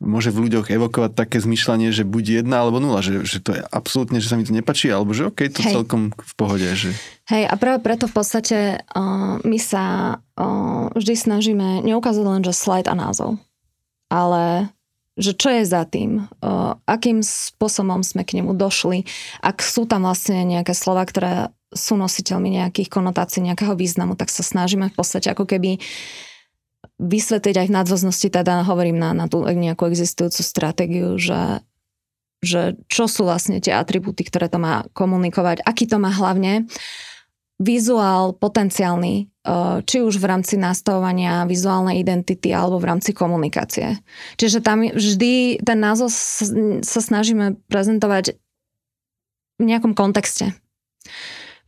môže 0.00 0.32
v 0.32 0.48
ľuďoch 0.48 0.72
evokovať 0.72 1.12
také 1.12 1.38
zmyšľanie, 1.44 1.92
že 1.92 2.08
buď 2.08 2.42
jedna 2.42 2.64
alebo 2.64 2.80
nula, 2.80 3.04
že, 3.04 3.20
že 3.28 3.38
to 3.44 3.52
je 3.52 3.62
absolútne, 3.68 4.16
že 4.16 4.32
sa 4.32 4.40
mi 4.40 4.48
to 4.48 4.56
nepačí, 4.56 4.88
alebo 4.88 5.12
že 5.12 5.28
OK, 5.28 5.52
to 5.52 5.60
Hej. 5.60 5.76
celkom 5.76 6.16
v 6.16 6.32
pohode. 6.40 6.64
Že... 6.64 6.96
Hej, 7.28 7.44
a 7.46 7.54
práve 7.60 7.84
preto 7.84 8.08
v 8.08 8.16
podstate 8.16 8.80
uh, 8.80 9.36
my 9.44 9.58
sa 9.60 9.84
uh, 10.16 10.88
vždy 10.96 11.14
snažíme 11.14 11.84
neukázať 11.84 12.24
len, 12.24 12.40
že 12.40 12.56
slide 12.56 12.88
a 12.88 12.96
názov, 12.96 13.36
ale 14.08 14.72
že 15.20 15.36
čo 15.36 15.52
je 15.52 15.68
za 15.68 15.84
tým, 15.84 16.24
uh, 16.40 16.80
akým 16.88 17.20
spôsobom 17.20 18.00
sme 18.00 18.24
k 18.24 18.40
nemu 18.40 18.56
došli, 18.56 19.04
ak 19.44 19.60
sú 19.60 19.84
tam 19.84 20.08
vlastne 20.08 20.48
nejaké 20.48 20.72
slova, 20.72 21.04
ktoré 21.04 21.52
sú 21.70 21.94
nositeľmi 22.00 22.56
nejakých 22.56 22.88
konotácií, 22.88 23.44
nejakého 23.44 23.76
významu, 23.76 24.16
tak 24.16 24.32
sa 24.32 24.42
snažíme 24.42 24.90
v 24.90 24.96
podstate 24.96 25.28
ako 25.28 25.44
keby 25.44 25.76
uh, 25.76 26.29
vysvetliť 27.00 27.56
aj 27.56 27.66
v 27.72 27.76
nadvoznosti, 27.80 28.28
teda 28.28 28.68
hovorím 28.68 29.00
na, 29.00 29.16
na 29.16 29.26
tú 29.26 29.40
nejakú 29.40 29.88
existujúcu 29.88 30.42
stratégiu, 30.44 31.08
že, 31.16 31.64
že 32.44 32.76
čo 32.92 33.08
sú 33.08 33.24
vlastne 33.24 33.56
tie 33.64 33.72
atribúty, 33.72 34.28
ktoré 34.28 34.52
to 34.52 34.60
má 34.60 34.84
komunikovať, 34.92 35.64
aký 35.64 35.88
to 35.88 35.96
má 35.96 36.12
hlavne 36.12 36.68
vizuál 37.60 38.32
potenciálny, 38.32 39.14
e, 39.20 39.24
či 39.84 40.00
už 40.00 40.16
v 40.16 40.28
rámci 40.28 40.56
nastavovania 40.56 41.44
vizuálnej 41.44 42.00
identity 42.00 42.56
alebo 42.56 42.80
v 42.80 42.88
rámci 42.88 43.12
komunikácie. 43.12 44.00
Čiže 44.40 44.64
tam 44.64 44.88
vždy 44.88 45.60
ten 45.60 45.78
názov 45.80 46.08
sa 46.80 47.00
snažíme 47.04 47.60
prezentovať 47.68 48.40
v 49.60 49.64
nejakom 49.68 49.92
kontexte. 49.92 50.56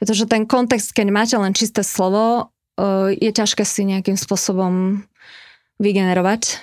Pretože 0.01 0.25
ten 0.25 0.49
kontext, 0.49 0.97
keď 0.97 1.13
máte 1.13 1.37
len 1.37 1.53
čisté 1.53 1.85
slovo, 1.85 2.49
e, 2.81 3.13
je 3.13 3.29
ťažké 3.29 3.63
si 3.69 3.85
nejakým 3.85 4.17
spôsobom 4.17 5.05
vygenerovať. 5.83 6.63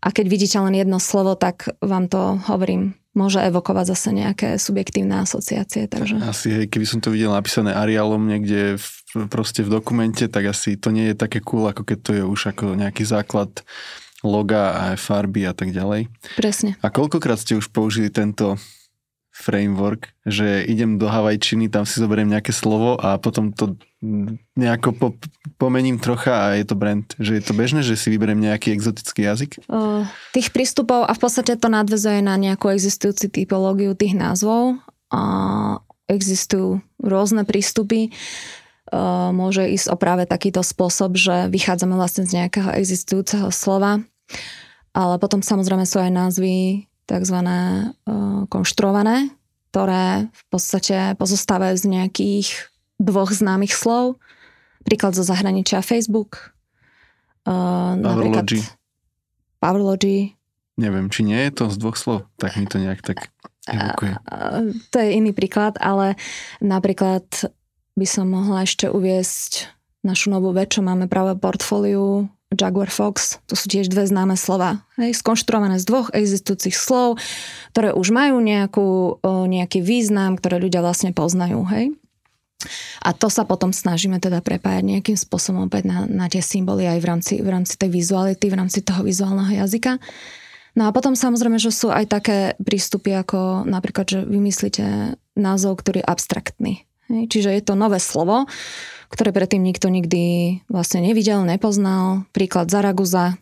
A 0.00 0.12
keď 0.12 0.26
vidíte 0.28 0.58
len 0.60 0.76
jedno 0.76 0.96
slovo, 1.00 1.36
tak 1.36 1.72
vám 1.84 2.08
to, 2.08 2.40
hovorím, 2.48 2.96
môže 3.16 3.40
evokovať 3.40 3.96
zase 3.96 4.08
nejaké 4.12 4.48
subjektívne 4.60 5.24
asociácie. 5.24 5.88
Takže... 5.88 6.20
Asi, 6.20 6.52
hej, 6.52 6.66
keby 6.68 6.84
som 6.84 7.00
to 7.00 7.08
videl 7.08 7.32
napísané 7.32 7.72
Arialom 7.72 8.20
niekde 8.28 8.76
v, 8.76 8.86
proste 9.32 9.64
v 9.64 9.72
dokumente, 9.72 10.28
tak 10.28 10.52
asi 10.52 10.76
to 10.76 10.92
nie 10.92 11.10
je 11.10 11.16
také 11.16 11.40
cool, 11.40 11.64
ako 11.64 11.82
keď 11.88 11.98
to 12.04 12.10
je 12.12 12.22
už 12.22 12.40
ako 12.52 12.76
nejaký 12.76 13.08
základ 13.08 13.64
loga 14.20 14.76
a 14.76 14.84
farby 15.00 15.48
a 15.48 15.56
tak 15.56 15.72
ďalej. 15.72 16.12
Presne. 16.36 16.76
A 16.84 16.92
koľkokrát 16.92 17.40
ste 17.40 17.56
už 17.56 17.72
použili 17.72 18.12
tento 18.12 18.60
framework, 19.36 20.16
že 20.24 20.64
idem 20.64 20.96
do 20.96 21.12
Havajčiny, 21.12 21.68
tam 21.68 21.84
si 21.84 22.00
zoberiem 22.00 22.32
nejaké 22.32 22.56
slovo 22.56 22.96
a 22.96 23.20
potom 23.20 23.52
to 23.52 23.76
nejako 24.56 24.96
po, 24.96 25.08
pomením 25.60 26.00
trocha 26.00 26.32
a 26.32 26.46
je 26.56 26.64
to 26.64 26.72
brand. 26.72 27.04
Že 27.20 27.32
je 27.36 27.42
to 27.44 27.52
bežné, 27.52 27.80
že 27.84 28.00
si 28.00 28.08
vyberiem 28.08 28.40
nejaký 28.40 28.72
exotický 28.72 29.28
jazyk? 29.28 29.60
Tých 30.32 30.48
prístupov 30.50 31.04
a 31.04 31.12
v 31.12 31.20
podstate 31.20 31.52
to 31.60 31.68
nadvezuje 31.68 32.24
na 32.24 32.40
nejakú 32.40 32.72
existujúci 32.72 33.28
typológiu 33.28 33.92
tých 33.92 34.16
názvov. 34.16 34.80
Uh, 35.12 35.78
existujú 36.06 36.82
rôzne 37.02 37.42
prístupy. 37.42 38.14
Môže 39.34 39.66
ísť 39.66 39.90
o 39.90 39.96
práve 39.98 40.30
takýto 40.30 40.62
spôsob, 40.62 41.18
že 41.18 41.50
vychádzame 41.50 41.98
vlastne 41.98 42.22
z 42.22 42.38
nejakého 42.42 42.70
existujúceho 42.78 43.50
slova, 43.50 43.98
ale 44.94 45.14
potom 45.18 45.42
samozrejme 45.42 45.82
sú 45.82 45.98
aj 45.98 46.10
názvy 46.14 46.85
tzv. 47.06 47.38
konštruované, 48.50 49.30
ktoré 49.70 50.28
v 50.28 50.44
podstate 50.50 51.14
pozostávajú 51.16 51.74
z 51.78 51.86
nejakých 51.86 52.48
dvoch 52.98 53.30
známych 53.30 53.72
slov. 53.72 54.18
Príklad 54.86 55.18
zo 55.18 55.26
zahraničia 55.26 55.82
Facebook. 55.82 56.54
Powerlogy. 57.46 58.62
Powerlogy. 59.62 60.34
Neviem, 60.76 61.08
či 61.08 61.24
nie 61.24 61.40
je 61.48 61.52
to 61.56 61.64
z 61.72 61.76
dvoch 61.80 61.96
slov, 61.96 62.28
tak 62.36 62.58
mi 62.60 62.68
to 62.68 62.76
nejak 62.76 63.00
tak 63.00 63.32
evokuje. 63.66 64.14
To 64.92 64.96
je 65.00 65.10
iný 65.10 65.32
príklad, 65.32 65.80
ale 65.80 66.20
napríklad 66.60 67.24
by 67.96 68.06
som 68.06 68.28
mohla 68.28 68.68
ešte 68.68 68.92
uviesť 68.92 69.72
našu 70.04 70.30
novú 70.30 70.52
vec, 70.54 70.70
čo 70.70 70.86
máme 70.86 71.08
práve 71.10 71.34
portfóliu 71.34 72.30
Jaguar 72.56 72.88
Fox, 72.88 73.38
to 73.46 73.54
sú 73.54 73.68
tiež 73.68 73.92
dve 73.92 74.08
známe 74.08 74.34
slova, 74.34 74.82
hej, 74.96 75.12
skonštruované 75.14 75.76
z 75.78 75.84
dvoch 75.86 76.08
existujúcich 76.10 76.74
slov, 76.74 77.20
ktoré 77.76 77.92
už 77.92 78.10
majú 78.10 78.40
nejakú, 78.40 79.20
nejaký 79.22 79.84
význam, 79.84 80.40
ktoré 80.40 80.58
ľudia 80.58 80.80
vlastne 80.80 81.12
poznajú, 81.12 81.62
hej. 81.70 81.92
A 83.04 83.12
to 83.12 83.28
sa 83.28 83.44
potom 83.44 83.70
snažíme 83.70 84.16
teda 84.18 84.40
prepájať 84.40 84.82
nejakým 84.82 85.14
spôsobom 85.14 85.68
opäť 85.68 85.86
na, 85.86 86.08
na 86.08 86.26
tie 86.26 86.40
symboly 86.40 86.88
aj 86.88 86.98
v 86.98 87.06
rámci, 87.06 87.34
v 87.38 87.48
rámci 87.52 87.76
tej 87.76 87.92
vizuality, 87.92 88.48
v 88.48 88.58
rámci 88.58 88.80
toho 88.80 89.04
vizuálneho 89.04 89.62
jazyka. 89.62 90.00
No 90.76 90.88
a 90.88 90.90
potom 90.92 91.16
samozrejme, 91.16 91.56
že 91.56 91.72
sú 91.72 91.88
aj 91.92 92.04
také 92.10 92.38
prístupy 92.60 93.12
ako 93.16 93.64
napríklad, 93.64 94.08
že 94.08 94.18
vymyslíte 94.24 95.16
názov, 95.36 95.80
ktorý 95.80 96.00
je 96.02 96.10
abstraktný. 96.10 96.74
Hej? 97.10 97.22
Čiže 97.30 97.50
je 97.54 97.62
to 97.62 97.74
nové 97.78 98.02
slovo, 98.02 98.46
ktoré 99.10 99.30
predtým 99.30 99.62
nikto 99.62 99.86
nikdy 99.86 100.58
vlastne 100.66 101.02
nevidel, 101.02 101.46
nepoznal. 101.46 102.26
Príklad 102.34 102.70
Zaragoza, 102.70 103.38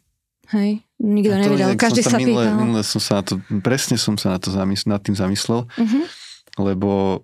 hej, 0.53 0.85
nikto 1.01 1.35
nevidel, 1.35 1.73
každý 1.75 2.05
sa, 2.05 2.17
sa 2.17 2.19
minule, 2.21 2.45
pýtal. 2.45 2.57
Minule 2.61 2.83
som 2.85 3.01
sa 3.01 3.13
na 3.21 3.23
to, 3.25 3.35
presne 3.65 3.97
som 3.97 4.21
sa 4.21 4.37
na 4.37 4.39
to 4.39 4.53
zamysl, 4.53 4.93
nad 4.93 5.01
tým 5.01 5.17
zamyslel, 5.17 5.65
uh-huh. 5.65 6.05
lebo 6.61 7.23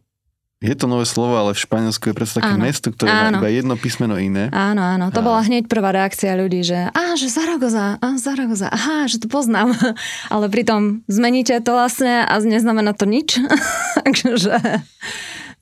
je 0.61 0.77
to 0.77 0.85
nové 0.85 1.09
slovo, 1.09 1.41
ale 1.41 1.57
v 1.57 1.65
Španielsku 1.65 2.13
je 2.13 2.15
predsa 2.17 2.45
také 2.45 2.53
áno. 2.53 2.69
mesto, 2.69 2.93
ktoré 2.93 3.09
áno. 3.09 3.41
má 3.41 3.49
iba 3.49 3.49
jedno 3.49 3.81
písmeno 3.81 4.21
iné. 4.21 4.53
Áno, 4.53 4.85
áno. 4.85 5.09
To 5.09 5.25
a... 5.25 5.25
bola 5.25 5.41
hneď 5.41 5.73
prvá 5.73 5.89
reakcia 5.89 6.37
ľudí, 6.37 6.61
že 6.61 6.93
a, 6.93 7.17
že 7.17 7.33
Zaragoza, 7.33 7.97
a 7.97 8.09
Zaragoza, 8.21 8.69
aha, 8.69 9.09
že 9.09 9.25
to 9.25 9.33
poznám. 9.33 9.73
ale 10.35 10.53
pritom 10.53 11.01
zmeníte 11.09 11.57
to 11.65 11.73
vlastne 11.73 12.29
a 12.29 12.35
neznamená 12.45 12.93
to 12.93 13.09
nič. 13.09 13.41
takže, 14.05 14.61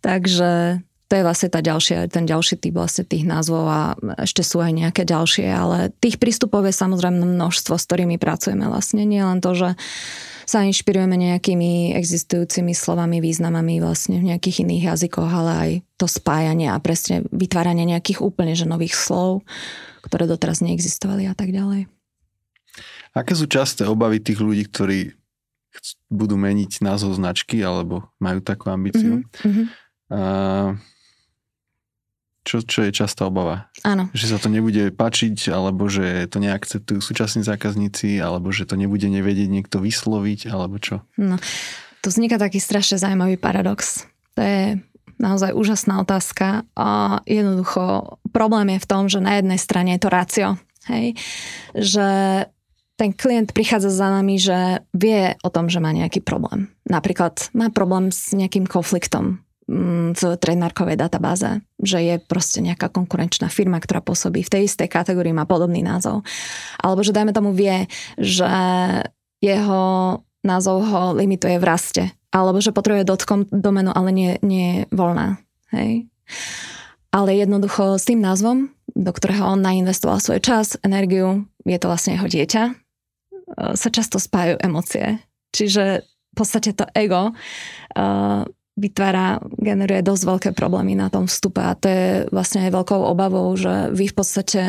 takže 0.01 0.83
to 1.09 1.17
je 1.17 1.25
vlastne 1.25 1.49
tá 1.49 1.65
ďalšia, 1.65 2.13
ten 2.13 2.29
ďalší 2.29 2.61
typ 2.61 2.77
vlastne 2.77 3.01
tých 3.09 3.25
názvov 3.25 3.65
a 3.65 3.81
ešte 4.21 4.45
sú 4.45 4.61
aj 4.61 4.77
nejaké 4.77 5.09
ďalšie, 5.09 5.49
ale 5.49 5.89
tých 6.05 6.21
prístupov 6.21 6.69
je 6.69 6.77
samozrejme 6.77 7.25
množstvo, 7.25 7.81
s 7.81 7.89
ktorými 7.89 8.21
pracujeme 8.21 8.69
vlastne. 8.69 9.09
Nie 9.09 9.25
len 9.25 9.41
to, 9.41 9.57
že 9.57 9.69
sa 10.45 10.65
inšpirujeme 10.69 11.17
nejakými 11.17 11.97
existujúcimi 11.97 12.77
slovami, 12.77 13.25
významami 13.25 13.81
vlastne 13.81 14.21
v 14.21 14.33
nejakých 14.33 14.69
iných 14.69 14.85
jazykoch, 14.97 15.29
ale 15.33 15.53
aj 15.53 15.71
to 15.97 16.05
spájanie 16.05 16.69
a 16.69 16.77
presne 16.77 17.25
vytváranie 17.33 17.89
nejakých 17.89 18.21
úplne 18.21 18.53
že 18.53 18.69
nových 18.69 18.93
slov, 18.93 19.45
ktoré 20.05 20.29
doteraz 20.29 20.61
neexistovali 20.61 21.25
a 21.25 21.33
tak 21.33 21.57
ďalej. 21.57 21.89
Aké 23.17 23.33
sú 23.33 23.49
časté 23.49 23.89
obavy 23.89 24.21
tých 24.21 24.45
ľudí, 24.45 24.69
ktorí 24.69 25.17
budú 26.13 26.37
meniť 26.37 26.85
názov 26.85 27.17
značky 27.17 27.65
alebo 27.65 28.13
majú 28.21 28.45
takú 28.45 28.69
ambíciu? 28.69 29.25
Mm-hmm. 29.25 29.88
Uh, 30.09 30.77
čo, 32.49 32.65
čo 32.65 32.89
je 32.89 32.97
častá 32.97 33.29
obava. 33.29 33.69
Áno. 33.85 34.09
Že 34.17 34.27
sa 34.33 34.39
to 34.41 34.49
nebude 34.49 34.89
pačiť, 34.89 35.53
alebo 35.53 35.93
že 35.93 36.25
to 36.33 36.41
neakceptujú 36.41 37.05
súčasní 37.05 37.45
zákazníci, 37.45 38.17
alebo 38.25 38.49
že 38.49 38.65
to 38.65 38.81
nebude 38.81 39.05
nevedieť 39.05 39.53
niekto 39.53 39.77
vysloviť, 39.85 40.49
alebo 40.49 40.81
čo. 40.81 41.05
No. 41.21 41.37
tu 42.01 42.09
vzniká 42.09 42.41
taký 42.41 42.57
strašne 42.57 42.97
zaujímavý 42.97 43.37
paradox. 43.37 44.09
To 44.33 44.41
je 44.41 44.81
naozaj 45.21 45.53
úžasná 45.53 46.01
otázka 46.01 46.65
a 46.73 47.21
jednoducho 47.29 48.17
problém 48.33 48.79
je 48.79 48.81
v 48.81 48.89
tom, 48.89 49.03
že 49.11 49.21
na 49.21 49.37
jednej 49.37 49.61
strane 49.61 49.99
je 49.99 50.01
to 50.01 50.09
rácio. 50.09 50.49
Hej? 50.89 51.19
Že 51.75 52.09
ten 52.99 53.11
klient 53.15 53.51
prichádza 53.53 53.93
za 53.93 54.09
nami, 54.09 54.41
že 54.41 54.83
vie 54.95 55.37
o 55.43 55.51
tom, 55.53 55.69
že 55.69 55.83
má 55.83 55.91
nejaký 55.91 56.23
problém. 56.23 56.71
Napríklad 56.87 57.51
má 57.53 57.69
problém 57.69 58.09
s 58.15 58.33
nejakým 58.33 58.65
konfliktom 58.65 59.43
mm, 59.69 60.17
v 60.17 60.23
trademarkovej 60.41 60.97
databáze, 60.97 61.61
že 61.79 62.01
je 62.01 62.15
proste 62.19 62.65
nejaká 62.65 62.89
konkurenčná 62.89 63.53
firma, 63.53 63.79
ktorá 63.79 64.01
pôsobí 64.01 64.43
v 64.43 64.53
tej 64.53 64.63
istej 64.67 64.89
kategórii, 64.89 65.37
má 65.37 65.45
podobný 65.45 65.85
názov. 65.85 66.25
Alebo 66.81 67.05
že 67.05 67.15
dajme 67.15 67.37
tomu 67.37 67.53
vie, 67.53 67.87
že 68.17 68.49
jeho 69.39 69.83
názov 70.43 70.77
ho 70.89 71.03
limituje 71.15 71.61
v 71.61 71.69
raste. 71.69 72.05
Alebo 72.33 72.61
že 72.61 72.75
potrebuje 72.75 73.09
dotkom 73.09 73.49
domenu, 73.53 73.93
ale 73.93 74.11
nie, 74.13 74.33
nie 74.45 74.85
voľná. 74.93 75.41
Hej? 75.73 76.09
Ale 77.09 77.33
jednoducho 77.37 77.97
s 77.97 78.05
tým 78.05 78.21
názvom, 78.21 78.69
do 78.93 79.13
ktorého 79.13 79.57
on 79.57 79.65
nainvestoval 79.65 80.21
svoj 80.21 80.45
čas, 80.45 80.77
energiu, 80.85 81.49
je 81.65 81.79
to 81.81 81.89
vlastne 81.89 82.21
jeho 82.21 82.29
dieťa, 82.29 82.63
e, 82.69 82.73
sa 83.73 83.89
často 83.89 84.21
spájajú 84.21 84.61
emócie. 84.61 85.25
Čiže 85.57 86.05
v 86.05 86.35
podstate 86.37 86.77
to 86.77 86.85
ego 86.95 87.33
uh, 87.33 88.45
vytvára, 88.79 89.43
generuje 89.59 90.07
dosť 90.07 90.23
veľké 90.23 90.51
problémy 90.55 90.95
na 90.95 91.11
tom 91.11 91.27
vstupe 91.27 91.59
a 91.59 91.75
to 91.75 91.91
je 91.91 92.07
vlastne 92.31 92.63
aj 92.63 92.71
veľkou 92.71 93.01
obavou, 93.03 93.51
že 93.59 93.91
vy 93.91 94.07
v 94.07 94.17
podstate 94.17 94.63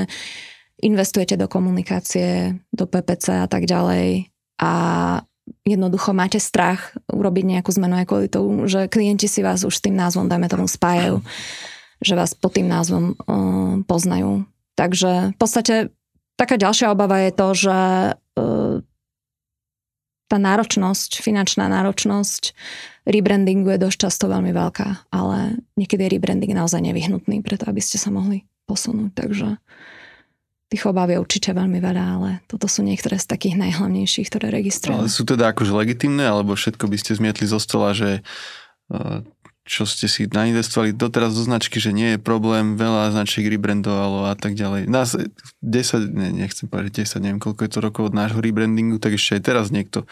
investujete 0.81 1.37
do 1.37 1.45
komunikácie, 1.45 2.57
do 2.73 2.89
PPC 2.89 3.45
a 3.45 3.47
tak 3.47 3.69
ďalej 3.69 4.33
a 4.59 4.71
jednoducho 5.65 6.13
máte 6.13 6.41
strach 6.41 6.93
urobiť 7.09 7.45
nejakú 7.57 7.69
zmenu 7.77 8.01
aj 8.01 8.05
kvôli 8.09 8.27
tomu, 8.29 8.65
že 8.65 8.89
klienti 8.89 9.29
si 9.29 9.45
vás 9.45 9.65
už 9.65 9.77
tým 9.81 9.97
názvom, 9.97 10.29
dajme 10.29 10.49
tomu, 10.49 10.65
spájajú, 10.65 11.21
že 11.99 12.13
vás 12.17 12.33
pod 12.33 12.57
tým 12.57 12.69
názvom 12.69 13.13
uh, 13.13 13.81
poznajú. 13.85 14.45
Takže 14.77 15.35
v 15.35 15.37
podstate 15.37 15.75
taká 16.39 16.55
ďalšia 16.55 16.93
obava 16.93 17.19
je 17.19 17.31
to, 17.35 17.47
že 17.51 17.77
uh, 18.15 18.79
tá 20.29 20.37
náročnosť, 20.37 21.25
finančná 21.25 21.65
náročnosť 21.65 22.53
rebrandingu 23.09 23.73
je 23.73 23.83
dosť 23.89 23.97
často 24.05 24.25
veľmi 24.29 24.53
veľká, 24.53 25.09
ale 25.09 25.57
niekedy 25.73 26.05
je 26.05 26.13
rebranding 26.13 26.53
naozaj 26.53 26.79
nevyhnutný, 26.85 27.41
preto 27.41 27.65
aby 27.65 27.81
ste 27.81 27.97
sa 27.97 28.13
mohli 28.13 28.45
posunúť. 28.69 29.11
Takže 29.17 29.57
Tých 30.69 30.85
obáv 30.85 31.09
je 31.09 31.17
určite 31.17 31.49
veľmi 31.49 31.81
veľa, 31.81 32.03
ale 32.21 32.29
toto 32.45 32.69
sú 32.69 32.85
niektoré 32.85 33.17
z 33.17 33.25
takých 33.25 33.57
najhlavnejších, 33.57 34.29
ktoré 34.29 34.53
registrujú. 34.53 35.01
Ale 35.01 35.09
sú 35.09 35.25
teda 35.25 35.49
akože 35.49 35.73
legitimné, 35.73 36.29
alebo 36.29 36.53
všetko 36.53 36.85
by 36.85 36.97
ste 37.01 37.17
zmietli 37.17 37.49
zo 37.49 37.57
stola, 37.57 37.97
že 37.97 38.21
e, 38.21 39.25
čo 39.67 39.85
ste 39.85 40.09
si 40.09 40.25
nainvestovali 40.25 40.97
doteraz 40.97 41.37
do 41.37 41.45
značky, 41.45 41.77
že 41.77 41.93
nie 41.93 42.15
je 42.15 42.19
problém, 42.19 42.73
veľa 42.73 43.13
značiek 43.13 43.45
rebrandovalo 43.45 44.25
a 44.29 44.33
tak 44.33 44.57
ďalej. 44.57 44.89
Nás 44.89 45.13
10, 45.61 46.09
ne, 46.09 46.29
nechcem 46.33 46.65
povedať 46.65 47.05
10, 47.05 47.21
neviem 47.21 47.41
koľko 47.41 47.61
je 47.65 47.71
to 47.71 47.79
rokov 47.79 48.03
od 48.09 48.17
nášho 48.17 48.41
rebrandingu, 48.41 48.97
tak 48.97 49.19
ešte 49.19 49.37
aj 49.37 49.43
teraz 49.45 49.65
niekto 49.69 50.09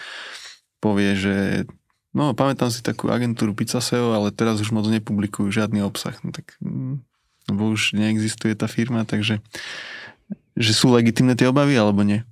povie, 0.77 1.17
že 1.17 1.35
no 2.13 2.37
pamätám 2.37 2.69
si 2.69 2.85
takú 2.85 3.09
agentúru 3.09 3.57
Pizzaseo, 3.57 4.13
ale 4.13 4.29
teraz 4.29 4.61
už 4.61 4.69
moc 4.69 4.85
nepublikujú 4.85 5.49
žiadny 5.49 5.81
obsah. 5.81 6.13
No 6.21 6.29
tak, 6.29 6.53
mm, 6.61 7.01
lebo 7.49 7.61
už 7.73 7.97
neexistuje 7.97 8.53
tá 8.53 8.69
firma, 8.69 9.09
takže 9.09 9.41
že 10.57 10.71
sú 10.73 10.93
legitimné 10.93 11.37
tie 11.37 11.49
obavy 11.49 11.77
alebo 11.77 12.01
nie? 12.01 12.25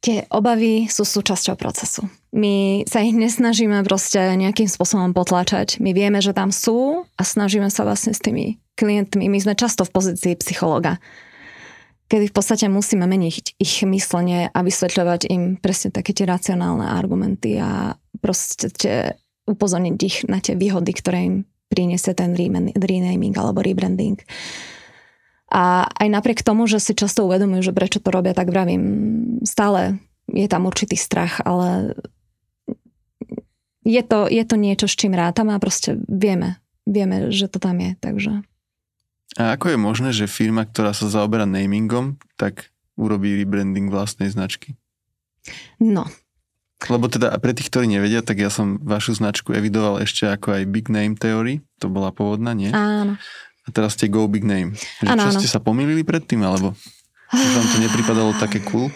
Tie 0.00 0.24
obavy 0.32 0.88
sú 0.88 1.04
súčasťou 1.04 1.60
procesu. 1.60 2.08
My 2.32 2.88
sa 2.88 3.04
ich 3.04 3.12
nesnažíme 3.12 3.84
proste 3.84 4.16
nejakým 4.16 4.64
spôsobom 4.64 5.12
potlačať. 5.12 5.76
My 5.76 5.92
vieme, 5.92 6.24
že 6.24 6.32
tam 6.32 6.48
sú 6.48 7.04
a 7.20 7.22
snažíme 7.22 7.68
sa 7.68 7.84
vlastne 7.84 8.16
s 8.16 8.24
tými 8.24 8.56
klientmi. 8.80 9.28
My 9.28 9.38
sme 9.44 9.52
často 9.52 9.84
v 9.84 9.92
pozícii 9.92 10.40
psychologa, 10.40 10.96
kedy 12.08 12.32
v 12.32 12.34
podstate 12.34 12.64
musíme 12.72 13.04
meniť 13.04 13.60
ich 13.60 13.84
myslenie 13.84 14.48
a 14.48 14.58
vysvetľovať 14.64 15.28
im 15.28 15.60
presne 15.60 15.92
také 15.92 16.16
tie 16.16 16.24
racionálne 16.24 16.88
argumenty 16.88 17.60
a 17.60 17.92
proste 18.24 18.72
upozorniť 19.44 19.96
ich 20.00 20.16
na 20.32 20.40
tie 20.40 20.56
výhody, 20.56 20.96
ktoré 20.96 21.18
im 21.28 21.36
priniesie 21.68 22.16
ten 22.16 22.32
renaming 22.74 23.36
alebo 23.36 23.60
rebranding. 23.60 24.16
A 25.50 25.90
aj 25.90 26.08
napriek 26.08 26.46
tomu, 26.46 26.70
že 26.70 26.78
si 26.78 26.94
často 26.94 27.26
uvedomujú, 27.26 27.70
že 27.70 27.76
prečo 27.76 27.98
to 27.98 28.14
robia, 28.14 28.32
tak 28.32 28.54
vravím, 28.54 28.82
stále 29.42 29.98
je 30.30 30.46
tam 30.46 30.70
určitý 30.70 30.94
strach, 30.94 31.42
ale 31.42 31.98
je 33.82 34.02
to, 34.06 34.30
je 34.30 34.44
to 34.46 34.54
niečo, 34.54 34.86
s 34.86 34.94
čím 34.94 35.18
rátame 35.18 35.50
a 35.56 35.62
proste 35.62 35.98
vieme, 36.06 36.62
vieme, 36.86 37.34
že 37.34 37.50
to 37.50 37.58
tam 37.58 37.82
je, 37.82 37.98
takže. 37.98 38.46
A 39.38 39.54
ako 39.58 39.74
je 39.74 39.78
možné, 39.78 40.10
že 40.10 40.30
firma, 40.30 40.66
ktorá 40.66 40.94
sa 40.94 41.06
zaoberá 41.10 41.46
namingom, 41.46 42.18
tak 42.38 42.70
urobí 42.98 43.34
rebranding 43.38 43.90
vlastnej 43.90 44.30
značky? 44.30 44.74
No. 45.78 46.06
Lebo 46.88 47.06
teda 47.12 47.34
pre 47.38 47.52
tých, 47.52 47.68
ktorí 47.68 47.86
nevedia, 47.86 48.24
tak 48.24 48.40
ja 48.40 48.48
som 48.48 48.80
vašu 48.80 49.18
značku 49.18 49.52
evidoval 49.52 50.00
ešte 50.00 50.26
ako 50.30 50.56
aj 50.60 50.62
Big 50.72 50.88
Name 50.88 51.14
Theory, 51.14 51.60
to 51.76 51.92
bola 51.92 52.08
pôvodná, 52.10 52.56
nie? 52.56 52.72
Áno. 52.72 53.20
Teraz 53.70 53.96
ste 53.96 54.10
Go 54.10 54.26
Big 54.26 54.44
Name. 54.46 54.74
Že 54.74 55.06
ano, 55.06 55.22
čo 55.24 55.30
ano. 55.34 55.40
ste 55.40 55.48
sa 55.48 55.60
pomýlili 55.62 56.02
predtým, 56.02 56.42
alebo 56.42 56.74
že 57.30 57.46
vám 57.54 57.66
to 57.70 57.78
nepripadalo 57.78 58.30
také 58.36 58.58
cool? 58.70 58.90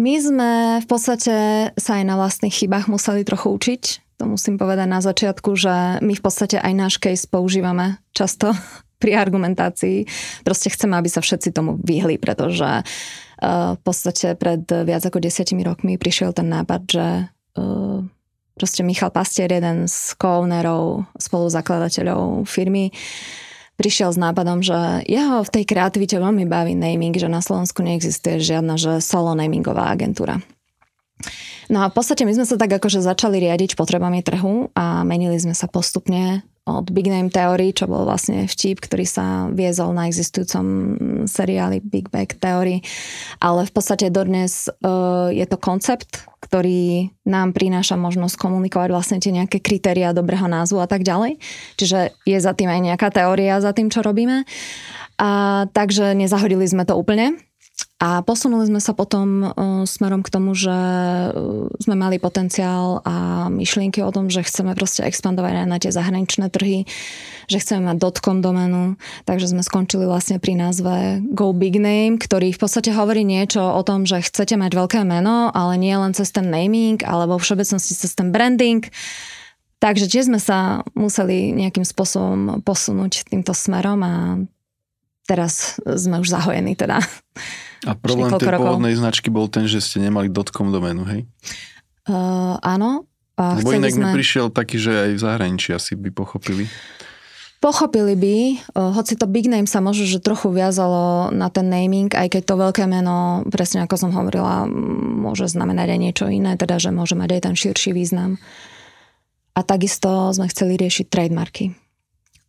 My 0.00 0.16
sme 0.16 0.50
v 0.80 0.86
podstate 0.88 1.34
sa 1.76 1.92
aj 2.00 2.04
na 2.08 2.16
vlastných 2.16 2.56
chybách 2.56 2.88
museli 2.88 3.20
trochu 3.20 3.52
učiť. 3.52 3.82
To 4.16 4.24
musím 4.24 4.56
povedať 4.56 4.88
na 4.88 5.04
začiatku, 5.04 5.52
že 5.56 6.00
my 6.00 6.12
v 6.16 6.22
podstate 6.24 6.56
aj 6.56 6.72
náš 6.72 6.94
case 6.96 7.28
používame 7.28 8.00
často 8.16 8.56
pri 9.02 9.20
argumentácii. 9.20 10.08
Proste 10.40 10.72
chceme, 10.72 10.96
aby 10.96 11.12
sa 11.12 11.20
všetci 11.20 11.52
tomu 11.52 11.76
vyhli, 11.76 12.16
pretože 12.16 12.80
uh, 12.80 13.76
v 13.76 13.80
podstate 13.84 14.40
pred 14.40 14.64
viac 14.64 15.04
ako 15.04 15.20
desiatimi 15.20 15.64
rokmi 15.64 16.00
prišiel 16.00 16.32
ten 16.32 16.48
nápad, 16.48 16.80
že 16.88 17.06
uh, 17.60 18.00
proste 18.58 18.82
Michal 18.82 19.12
Pastier, 19.14 19.50
jeden 19.50 19.86
z 19.86 20.14
co-ownerov, 20.16 21.06
spoluzakladateľov 21.18 22.46
firmy, 22.48 22.94
prišiel 23.80 24.12
s 24.12 24.20
nápadom, 24.20 24.60
že 24.60 24.76
jeho 25.08 25.40
v 25.40 25.52
tej 25.56 25.64
kreativite 25.64 26.20
veľmi 26.20 26.44
baví 26.44 26.76
naming, 26.76 27.16
že 27.16 27.32
na 27.32 27.40
Slovensku 27.40 27.80
neexistuje 27.80 28.36
žiadna 28.36 28.76
že 28.76 29.00
solo 29.00 29.32
namingová 29.32 29.88
agentúra. 29.88 30.44
No 31.70 31.86
a 31.86 31.88
v 31.88 31.94
podstate 31.94 32.26
my 32.26 32.34
sme 32.34 32.44
sa 32.44 32.58
tak 32.58 32.76
akože 32.76 32.98
začali 32.98 33.38
riadiť 33.40 33.78
potrebami 33.78 34.26
trhu 34.26 34.74
a 34.74 35.06
menili 35.06 35.38
sme 35.38 35.54
sa 35.54 35.70
postupne 35.70 36.42
od 36.66 36.92
Big 36.92 37.08
Name 37.08 37.32
Theory, 37.32 37.72
čo 37.72 37.88
bol 37.88 38.04
vlastne 38.04 38.44
vtip, 38.44 38.84
ktorý 38.84 39.06
sa 39.08 39.48
viezol 39.50 39.96
na 39.96 40.06
existujúcom 40.06 40.66
seriáli 41.24 41.80
Big 41.80 42.12
Bang 42.12 42.28
Theory. 42.30 42.84
Ale 43.40 43.64
v 43.64 43.72
podstate 43.72 44.12
dodnes 44.12 44.68
uh, 44.68 45.32
je 45.32 45.46
to 45.46 45.56
koncept, 45.56 46.26
ktorý 46.50 47.14
nám 47.30 47.54
prináša 47.54 47.94
možnosť 47.94 48.34
komunikovať 48.34 48.90
vlastne 48.90 49.22
tie 49.22 49.30
nejaké 49.30 49.62
kritéria 49.62 50.10
dobrého 50.10 50.50
názvu 50.50 50.82
a 50.82 50.90
tak 50.90 51.06
ďalej. 51.06 51.38
Čiže 51.78 52.10
je 52.26 52.38
za 52.42 52.58
tým 52.58 52.66
aj 52.66 52.80
nejaká 52.90 53.14
teória 53.14 53.62
za 53.62 53.70
tým, 53.70 53.86
čo 53.86 54.02
robíme. 54.02 54.42
A 55.22 55.30
takže 55.70 56.10
nezahodili 56.18 56.66
sme 56.66 56.82
to 56.82 56.98
úplne. 56.98 57.38
A 58.00 58.24
posunuli 58.24 58.64
sme 58.64 58.80
sa 58.80 58.96
potom 58.96 59.44
uh, 59.44 59.84
smerom 59.84 60.24
k 60.24 60.32
tomu, 60.32 60.56
že 60.56 60.72
uh, 60.72 61.68
sme 61.84 62.00
mali 62.00 62.16
potenciál 62.16 63.04
a 63.04 63.46
myšlienky 63.52 64.00
o 64.00 64.08
tom, 64.08 64.32
že 64.32 64.40
chceme 64.40 64.72
proste 64.72 65.04
expandovať 65.04 65.52
aj 65.60 65.68
na 65.68 65.76
tie 65.76 65.92
zahraničné 65.92 66.48
trhy, 66.48 66.88
že 67.44 67.60
chceme 67.60 67.92
mať 67.92 68.00
dotcom 68.00 68.40
domenu, 68.40 68.96
takže 69.28 69.52
sme 69.52 69.60
skončili 69.60 70.08
vlastne 70.08 70.40
pri 70.40 70.56
názve 70.56 71.20
Go 71.36 71.52
Big 71.52 71.76
Name, 71.76 72.16
ktorý 72.16 72.56
v 72.56 72.60
podstate 72.64 72.88
hovorí 72.96 73.20
niečo 73.20 73.60
o 73.60 73.84
tom, 73.84 74.08
že 74.08 74.24
chcete 74.24 74.56
mať 74.56 74.72
veľké 74.80 75.04
meno, 75.04 75.52
ale 75.52 75.76
nie 75.76 75.92
len 75.92 76.16
cez 76.16 76.32
ten 76.32 76.48
naming, 76.48 77.04
alebo 77.04 77.36
v 77.36 77.44
všeobecnosti 77.44 77.92
cez 77.92 78.16
ten 78.16 78.32
branding. 78.32 78.80
Takže 79.76 80.08
tiež 80.08 80.32
sme 80.32 80.40
sa 80.40 80.88
museli 80.96 81.52
nejakým 81.52 81.84
spôsobom 81.84 82.64
posunúť 82.64 83.28
týmto 83.28 83.52
smerom 83.52 84.00
a 84.00 84.40
teraz 85.28 85.76
sme 85.84 86.16
už 86.24 86.32
zahojení 86.32 86.80
teda. 86.80 87.04
A 87.88 87.96
problém 87.96 88.28
tej 88.36 88.52
rokov. 88.52 88.60
pôvodnej 88.60 88.94
značky 88.96 89.32
bol 89.32 89.48
ten, 89.48 89.64
že 89.64 89.80
ste 89.80 90.04
nemali 90.04 90.28
dotcom 90.28 90.68
domenu, 90.68 91.04
hej? 91.08 91.24
Uh, 92.04 92.60
áno. 92.60 93.08
A 93.40 93.56
Lebo 93.56 93.72
inak 93.72 93.96
sme... 93.96 94.12
prišiel 94.12 94.52
taký, 94.52 94.76
že 94.76 94.92
aj 94.92 95.10
v 95.16 95.20
zahraničí 95.20 95.72
asi 95.72 95.96
by 95.96 96.12
pochopili. 96.12 96.68
Pochopili 97.60 98.16
by, 98.16 98.36
hoci 98.72 99.20
to 99.20 99.28
big 99.28 99.44
name 99.44 99.68
sa 99.68 99.84
možno, 99.84 100.08
že 100.08 100.24
trochu 100.24 100.48
viazalo 100.48 101.28
na 101.28 101.52
ten 101.52 101.68
naming, 101.68 102.08
aj 102.08 102.32
keď 102.32 102.42
to 102.48 102.54
veľké 102.56 102.88
meno, 102.88 103.44
presne 103.52 103.84
ako 103.84 104.00
som 104.00 104.16
hovorila, 104.16 104.64
môže 105.20 105.44
znamenať 105.44 105.92
aj 105.92 106.00
niečo 106.00 106.24
iné, 106.32 106.56
teda 106.56 106.80
že 106.80 106.88
môže 106.88 107.12
mať 107.16 107.36
aj 107.36 107.40
ten 107.44 107.54
širší 107.60 107.92
význam. 107.92 108.40
A 109.52 109.60
takisto 109.60 110.32
sme 110.32 110.48
chceli 110.48 110.80
riešiť 110.80 111.12
trademarky. 111.12 111.76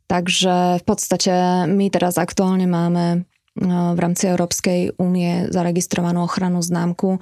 Takže 0.08 0.80
v 0.80 0.84
podstate 0.88 1.68
my 1.68 1.92
teraz 1.92 2.16
aktuálne 2.16 2.68
máme 2.68 3.28
v 3.60 4.00
rámci 4.00 4.32
Európskej 4.32 4.96
únie 4.96 5.52
zaregistrovanú 5.52 6.24
ochranu 6.24 6.64
známku, 6.64 7.20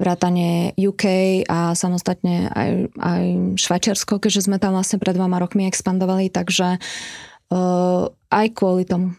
vrátane 0.00 0.72
UK 0.72 1.04
a 1.44 1.76
samostatne 1.76 2.48
aj, 2.48 2.70
aj 2.96 3.22
Švajčiarsko, 3.60 4.16
keďže 4.16 4.48
sme 4.48 4.56
tam 4.56 4.72
vlastne 4.72 4.96
pred 4.96 5.12
dvoma 5.12 5.36
rokmi 5.36 5.68
expandovali, 5.68 6.32
takže 6.32 6.80
uh, 6.80 8.08
aj 8.32 8.46
kvôli 8.56 8.88
tomu. 8.88 9.12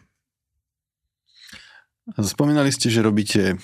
Spomínali 2.18 2.74
ste, 2.74 2.90
že 2.90 3.06
robíte 3.06 3.60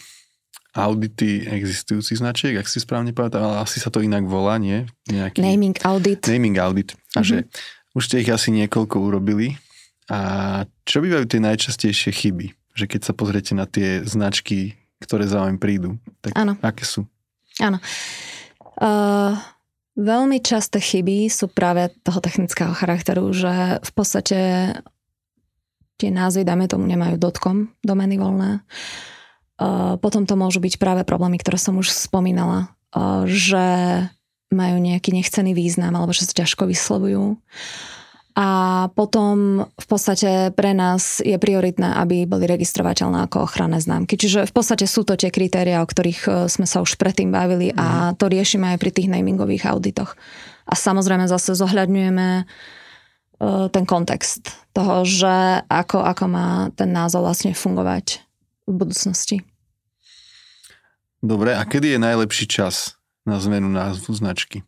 audity 0.74 1.50
existujúcich 1.50 2.22
značiek, 2.22 2.54
ak 2.58 2.70
si 2.70 2.82
správne 2.82 3.14
povedal, 3.14 3.42
ale 3.42 3.58
asi 3.66 3.82
sa 3.82 3.90
to 3.90 4.06
inak 4.06 4.26
volá, 4.26 4.58
nie? 4.62 4.86
Nejaký... 5.10 5.42
Naming 5.42 5.78
audit. 5.86 6.22
Naming 6.26 6.58
audit. 6.62 6.94
A 7.14 7.22
mm-hmm. 7.22 7.26
že 7.26 7.38
už 7.94 8.04
ste 8.10 8.26
ich 8.26 8.30
asi 8.30 8.50
niekoľko 8.54 8.98
urobili. 9.02 9.58
A 10.12 10.66
čo 10.84 11.00
bývajú 11.00 11.30
tie 11.30 11.40
najčastejšie 11.40 12.12
chyby? 12.12 12.63
Že 12.74 12.90
keď 12.90 13.02
sa 13.06 13.14
pozriete 13.14 13.54
na 13.54 13.70
tie 13.70 14.02
značky, 14.04 14.78
ktoré 15.02 15.30
za 15.30 15.46
vami 15.46 15.62
prídu, 15.62 16.02
tak 16.26 16.34
ano. 16.34 16.58
aké 16.60 16.84
sú? 16.84 17.06
Áno. 17.62 17.78
Uh, 18.82 19.38
veľmi 19.94 20.42
časté 20.42 20.82
chyby 20.82 21.30
sú 21.30 21.50
práve 21.54 21.94
toho 22.02 22.18
technického 22.18 22.74
charakteru, 22.74 23.30
že 23.30 23.78
v 23.82 23.92
podstate 23.94 24.40
tie 26.02 26.10
názvy, 26.10 26.42
dáme 26.42 26.66
tomu, 26.66 26.90
nemajú 26.90 27.22
dotkom 27.22 27.70
domeny 27.86 28.18
voľné. 28.18 28.66
Uh, 29.62 29.96
potom 30.02 30.26
to 30.26 30.34
môžu 30.34 30.58
byť 30.58 30.82
práve 30.82 31.02
problémy, 31.06 31.38
ktoré 31.38 31.62
som 31.62 31.78
už 31.78 31.94
spomínala, 31.94 32.74
uh, 32.98 33.30
že 33.30 33.66
majú 34.50 34.82
nejaký 34.82 35.14
nechcený 35.14 35.54
význam 35.54 35.94
alebo 35.94 36.14
že 36.14 36.26
sa 36.26 36.34
ťažko 36.42 36.66
vyslovujú. 36.66 37.38
Uh, 37.38 38.03
a 38.34 38.50
potom 38.98 39.62
v 39.70 39.86
podstate 39.86 40.50
pre 40.58 40.74
nás 40.74 41.22
je 41.22 41.38
prioritné, 41.38 42.02
aby 42.02 42.26
boli 42.26 42.50
registrovateľné 42.50 43.30
ako 43.30 43.46
ochranné 43.46 43.78
známky. 43.78 44.18
Čiže 44.18 44.50
v 44.50 44.54
podstate 44.54 44.90
sú 44.90 45.06
to 45.06 45.14
tie 45.14 45.30
kritéria, 45.30 45.86
o 45.86 45.90
ktorých 45.90 46.22
e, 46.26 46.30
sme 46.50 46.66
sa 46.66 46.82
už 46.82 46.98
predtým 46.98 47.30
bavili 47.30 47.70
a 47.78 48.10
mhm. 48.10 48.18
to 48.18 48.26
riešime 48.34 48.74
aj 48.74 48.78
pri 48.82 48.92
tých 48.92 49.14
namingových 49.14 49.70
auditoch. 49.70 50.18
A 50.66 50.74
samozrejme 50.74 51.30
zase 51.30 51.54
zohľadňujeme 51.54 52.28
e, 52.42 52.44
ten 53.70 53.86
kontext 53.86 54.50
toho, 54.74 55.06
že 55.06 55.62
ako, 55.70 56.02
ako 56.02 56.26
má 56.26 56.74
ten 56.74 56.90
názov 56.90 57.30
vlastne 57.30 57.54
fungovať 57.54 58.26
v 58.66 58.74
budúcnosti. 58.74 59.38
Dobre, 61.22 61.54
a 61.54 61.62
kedy 61.64 61.96
je 61.96 62.00
najlepší 62.02 62.50
čas 62.50 62.98
na 63.24 63.38
zmenu 63.38 63.70
názvu 63.70 64.12
značky? 64.12 64.66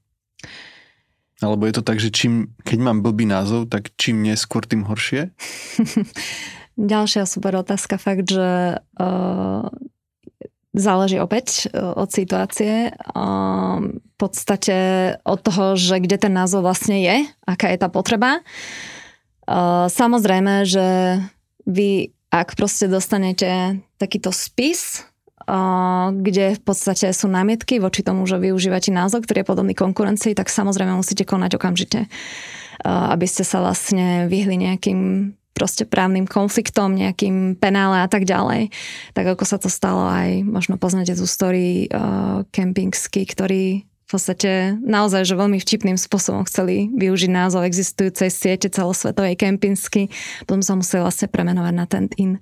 Alebo 1.46 1.70
je 1.70 1.78
to 1.78 1.86
tak, 1.86 2.02
že 2.02 2.10
čím, 2.10 2.50
keď 2.66 2.80
mám 2.82 3.06
blbý 3.06 3.30
názov, 3.30 3.70
tak 3.70 3.94
čím 4.02 4.26
neskôr, 4.26 4.66
tým 4.66 4.90
horšie? 4.90 5.30
Ďalšia 6.76 7.30
super 7.30 7.62
otázka, 7.62 8.02
fakt, 8.02 8.26
že 8.26 8.82
uh, 8.82 9.70
záleží 10.74 11.22
opäť 11.22 11.70
uh, 11.70 11.94
od 11.96 12.10
situácie. 12.10 12.92
Uh, 13.14 13.94
v 13.94 14.16
podstate 14.18 14.78
od 15.22 15.40
toho, 15.40 15.78
že 15.78 16.02
kde 16.02 16.18
ten 16.18 16.34
názov 16.34 16.66
vlastne 16.66 17.00
je, 17.00 17.18
aká 17.46 17.70
je 17.72 17.78
tá 17.78 17.88
potreba. 17.88 18.42
Uh, 19.46 19.86
samozrejme, 19.88 20.66
že 20.66 21.22
vy, 21.70 22.12
ak 22.34 22.58
proste 22.58 22.90
dostanete 22.90 23.80
takýto 24.02 24.34
spis, 24.34 25.06
kde 25.46 26.58
v 26.58 26.62
podstate 26.66 27.14
sú 27.14 27.30
námietky 27.30 27.78
voči 27.78 28.02
tomu, 28.02 28.26
že 28.26 28.42
využívate 28.42 28.90
názov, 28.90 29.30
ktorý 29.30 29.46
je 29.46 29.50
podobný 29.50 29.74
konkurencii, 29.78 30.34
tak 30.34 30.50
samozrejme 30.50 30.98
musíte 30.98 31.22
konať 31.22 31.62
okamžite, 31.62 32.10
aby 32.86 33.26
ste 33.30 33.46
sa 33.46 33.62
vlastne 33.62 34.26
vyhli 34.26 34.58
nejakým 34.58 35.32
proste 35.56 35.88
právnym 35.88 36.28
konfliktom, 36.28 37.00
nejakým 37.00 37.56
penále 37.56 38.04
a 38.04 38.08
tak 38.12 38.28
ďalej. 38.28 38.76
Tak 39.16 39.26
ako 39.40 39.44
sa 39.48 39.58
to 39.58 39.72
stalo 39.72 40.04
aj, 40.04 40.44
možno 40.44 40.76
poznáte 40.76 41.16
tú 41.16 41.24
story 41.24 41.88
uh, 41.88 42.44
Kempingsky, 42.52 43.24
ktorý 43.24 43.88
v 43.88 44.10
podstate 44.12 44.76
naozaj, 44.84 45.24
že 45.26 45.40
veľmi 45.40 45.58
vtipným 45.58 45.98
spôsobom 45.98 46.44
chceli 46.46 46.92
využiť 46.94 47.32
názov 47.32 47.66
existujúcej 47.66 48.30
siete 48.30 48.68
celosvetovej 48.68 49.40
Kempinsky, 49.40 50.12
potom 50.44 50.62
sa 50.62 50.76
museli 50.76 51.02
vlastne 51.02 51.32
premenovať 51.32 51.74
na 51.74 51.86
Tent 51.88 52.12
In. 52.20 52.38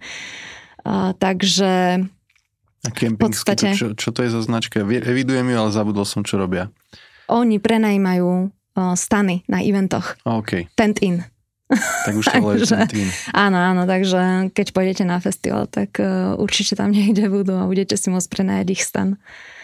Uh, 0.82 1.14
takže 1.16 2.04
a 2.84 2.90
kempingsky, 2.92 3.56
to 3.56 3.66
čo, 3.72 3.88
čo 3.96 4.10
to 4.12 4.28
je 4.28 4.30
za 4.30 4.44
značka? 4.44 4.84
Evidujem 4.84 5.48
ju, 5.48 5.56
ale 5.56 5.72
zabudol 5.72 6.04
som, 6.04 6.28
čo 6.28 6.36
robia. 6.36 6.68
Oni 7.32 7.56
prenajímajú 7.56 8.52
uh, 8.52 8.94
stany 9.00 9.48
na 9.48 9.64
eventoch. 9.64 10.20
OK. 10.28 10.68
Tent 10.76 11.00
in. 11.00 11.24
Tak 11.72 12.14
už 12.20 12.26
to 12.28 12.38
takže, 12.44 12.78
in. 12.92 13.10
Áno, 13.32 13.56
áno, 13.56 13.82
takže 13.88 14.52
keď 14.52 14.68
pôjdete 14.76 15.04
na 15.08 15.24
festival, 15.24 15.72
tak 15.72 15.96
uh, 16.04 16.36
určite 16.36 16.76
tam 16.76 16.92
niekde 16.96 17.32
budú 17.32 17.56
a 17.56 17.64
budete 17.64 17.96
si 17.96 18.12
môcť 18.12 18.28
prenajať 18.28 18.68
ich 18.76 18.84
stan. 18.84 19.16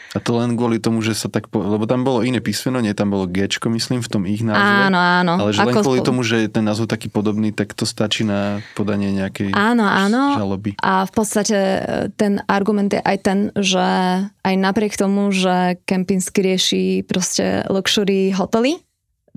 A 0.10 0.18
to 0.18 0.42
len 0.42 0.58
kvôli 0.58 0.82
tomu, 0.82 1.06
že 1.06 1.14
sa 1.14 1.30
tak... 1.30 1.54
Po... 1.54 1.62
Lebo 1.62 1.86
tam 1.86 2.02
bolo 2.02 2.26
iné 2.26 2.42
písmeno, 2.42 2.82
nie 2.82 2.98
tam 2.98 3.14
bolo 3.14 3.30
G, 3.30 3.46
myslím, 3.46 4.02
v 4.02 4.10
tom 4.10 4.26
ich 4.26 4.42
názve. 4.42 4.90
Áno, 4.90 4.98
áno. 4.98 5.34
Ale 5.46 5.54
že 5.54 5.62
len 5.62 5.76
kvôli 5.78 6.02
tomu, 6.02 6.26
že 6.26 6.46
je 6.46 6.50
ten 6.50 6.66
názov 6.66 6.90
taký 6.90 7.14
podobný, 7.14 7.54
tak 7.54 7.78
to 7.78 7.86
stačí 7.86 8.26
na 8.26 8.66
podanie 8.74 9.14
nejakej 9.14 9.54
áno, 9.54 9.86
áno. 9.86 10.34
žaloby. 10.34 10.74
A 10.82 11.06
v 11.06 11.12
podstate 11.14 11.58
e, 11.58 11.82
ten 12.18 12.42
argument 12.50 12.90
je 12.90 13.02
aj 13.06 13.18
ten, 13.22 13.40
že 13.54 13.86
aj 14.26 14.56
napriek 14.58 14.98
tomu, 14.98 15.30
že 15.30 15.78
Kempinsky 15.86 16.42
rieši 16.42 16.84
proste 17.06 17.70
luxury 17.70 18.34
hotely, 18.34 18.82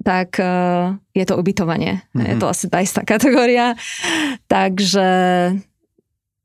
tak 0.01 0.41
e, 0.41 0.49
je 1.13 1.25
to 1.29 1.37
ubytovanie. 1.37 2.01
Mm-hmm. 2.17 2.29
Je 2.33 2.35
to 2.41 2.47
asi 2.49 2.67
tá 2.73 2.81
istá 2.81 3.05
kategória. 3.05 3.77
Takže 4.49 5.09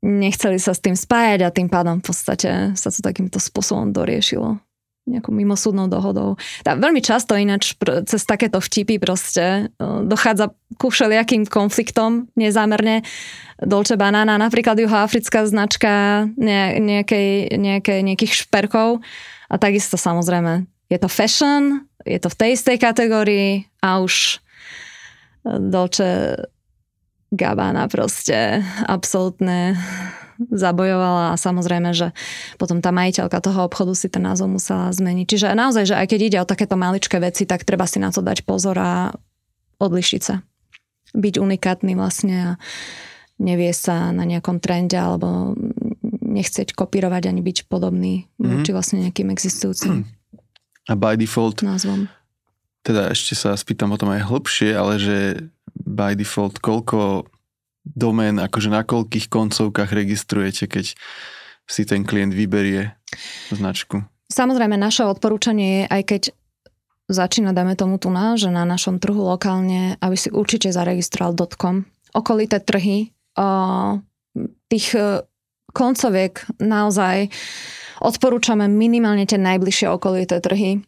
nechceli 0.05 0.61
sa 0.61 0.77
s 0.77 0.83
tým 0.83 0.93
spájať 0.93 1.39
a 1.45 1.53
tým 1.53 1.67
pádom 1.67 1.99
v 1.99 2.05
podstate 2.05 2.77
sa 2.77 2.89
to 2.93 2.99
takýmto 3.01 3.41
spôsobom 3.41 3.89
doriešilo 3.93 4.61
nejakou 5.07 5.31
mimosúdnou 5.31 5.87
dohodou. 5.87 6.35
Tá, 6.67 6.75
veľmi 6.75 6.99
často 6.99 7.39
ináč 7.39 7.79
pr- 7.79 8.03
cez 8.03 8.27
takéto 8.27 8.59
vtipy 8.59 8.99
proste 8.99 9.71
uh, 9.79 10.03
dochádza 10.03 10.51
ku 10.75 10.91
všelijakým 10.91 11.47
konfliktom 11.47 12.27
nezámerne. 12.35 13.07
Dolce 13.63 13.95
Banana, 13.95 14.35
napríklad 14.35 14.75
juhoafrická 14.75 15.47
značka 15.47 16.27
ne, 16.35 16.75
nejakej, 16.77 17.55
nejakej, 17.55 17.99
nejakých 18.03 18.33
šperkov 18.45 18.99
a 19.47 19.55
takisto 19.55 19.95
samozrejme 19.95 20.67
je 20.87 20.97
to 20.99 21.09
fashion, 21.11 21.87
je 22.07 22.19
to 22.19 22.31
v 22.31 22.37
tej 22.39 22.49
istej 22.55 22.77
kategórii 22.79 23.67
a 23.83 23.99
už 23.99 24.39
Dolce 25.47 26.35
Gabana 27.31 27.91
proste 27.91 28.63
absolútne 28.87 29.75
zabojovala 30.37 31.33
a 31.33 31.39
samozrejme, 31.39 31.91
že 31.97 32.13
potom 32.61 32.77
tá 32.79 32.93
majiteľka 32.93 33.41
toho 33.41 33.65
obchodu 33.65 33.93
si 33.97 34.07
ten 34.07 34.21
názov 34.21 34.53
musela 34.53 34.93
zmeniť. 34.93 35.25
Čiže 35.25 35.47
naozaj, 35.57 35.83
že 35.91 35.95
aj 35.97 36.07
keď 36.13 36.19
ide 36.21 36.37
o 36.39 36.49
takéto 36.49 36.77
maličké 36.77 37.17
veci, 37.17 37.49
tak 37.49 37.65
treba 37.65 37.89
si 37.89 37.97
na 37.97 38.13
to 38.13 38.21
dať 38.21 38.45
pozor 38.45 38.77
a 38.77 39.11
odlišiť 39.81 40.21
sa. 40.21 40.45
Byť 41.17 41.41
unikátny 41.41 41.97
vlastne 41.97 42.35
a 42.37 42.51
nevie 43.41 43.73
sa 43.73 44.13
na 44.13 44.23
nejakom 44.29 44.61
trende 44.61 44.97
alebo 44.97 45.57
nechceť 46.21 46.77
kopírovať 46.77 47.33
ani 47.33 47.41
byť 47.41 47.57
podobný 47.65 48.29
mm-hmm. 48.37 48.61
či 48.61 48.71
vlastne 48.73 49.01
nejakým 49.01 49.33
existujúcim 49.33 50.05
a 50.87 50.93
by 50.95 51.19
default 51.19 51.61
názvom. 51.61 52.07
Teda 52.87 53.11
ešte 53.11 53.35
sa 53.35 53.51
spýtam 53.59 53.91
o 53.91 53.99
tom 53.99 54.15
aj 54.15 54.31
hlbšie, 54.31 54.71
ale 54.71 54.95
že 54.95 55.17
by 55.75 56.15
default, 56.15 56.63
koľko 56.63 57.27
domén, 57.83 58.39
akože 58.39 58.71
na 58.71 58.87
koľkých 58.87 59.27
koncovkách 59.27 59.91
registrujete, 59.91 60.71
keď 60.71 60.95
si 61.67 61.83
ten 61.83 62.07
klient 62.07 62.31
vyberie 62.31 62.95
značku? 63.51 64.07
Samozrejme, 64.31 64.79
naše 64.79 65.03
odporúčanie 65.03 65.83
je, 65.83 65.85
aj 65.91 66.03
keď 66.07 66.21
začína, 67.11 67.51
dáme 67.51 67.75
tomu 67.75 67.99
tu 67.99 68.07
na, 68.07 68.39
že 68.39 68.47
na 68.47 68.63
našom 68.63 68.99
trhu 69.03 69.19
lokálne, 69.19 69.99
aby 69.99 70.15
si 70.15 70.31
určite 70.31 70.71
zaregistroval 70.71 71.35
.com. 71.55 71.83
Okolité 72.15 72.63
trhy, 72.63 73.11
tých 74.67 74.87
e, 74.95 75.23
koncoviek 75.71 76.33
naozaj 76.59 77.31
odporúčame 78.01 78.69
minimálne 78.69 79.25
tie 79.25 79.39
najbližšie 79.39 79.87
okolité 79.89 80.41
trhy. 80.41 80.81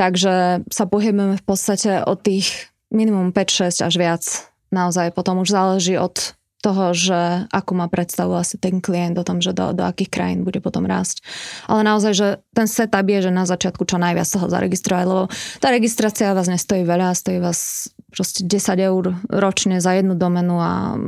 Takže 0.00 0.64
sa 0.72 0.84
pohybujeme 0.88 1.36
v 1.36 1.44
podstate 1.44 2.00
od 2.00 2.16
tých 2.24 2.72
minimum 2.88 3.36
5-6 3.36 3.84
až 3.84 3.94
viac. 4.00 4.24
Naozaj 4.72 5.12
potom 5.12 5.44
už 5.44 5.52
záleží 5.52 6.00
od 6.00 6.32
toho, 6.64 6.96
že 6.96 7.48
ako 7.52 7.72
má 7.76 7.88
predstavu 7.88 8.32
asi 8.36 8.56
ten 8.56 8.80
klient 8.80 9.16
o 9.20 9.24
tom, 9.24 9.44
že 9.44 9.52
do, 9.52 9.76
do 9.76 9.84
akých 9.84 10.08
krajín 10.12 10.40
bude 10.44 10.60
potom 10.64 10.88
rásť. 10.88 11.24
Ale 11.68 11.84
naozaj, 11.84 12.12
že 12.16 12.28
ten 12.56 12.68
setup 12.68 13.04
je, 13.04 13.28
že 13.28 13.32
na 13.32 13.44
začiatku 13.44 13.84
čo 13.84 13.96
najviac 14.00 14.28
toho 14.28 14.48
zaregistrovať, 14.48 15.04
lebo 15.04 15.22
tá 15.60 15.68
registrácia 15.72 16.36
vás 16.36 16.48
nestojí 16.48 16.84
veľa, 16.84 17.16
stojí 17.16 17.40
vás 17.40 17.92
proste 18.10 18.42
10 18.44 18.76
eur 18.76 19.14
ročne 19.30 19.78
za 19.78 19.94
jednu 19.96 20.18
domenu 20.18 20.58
a 20.58 20.98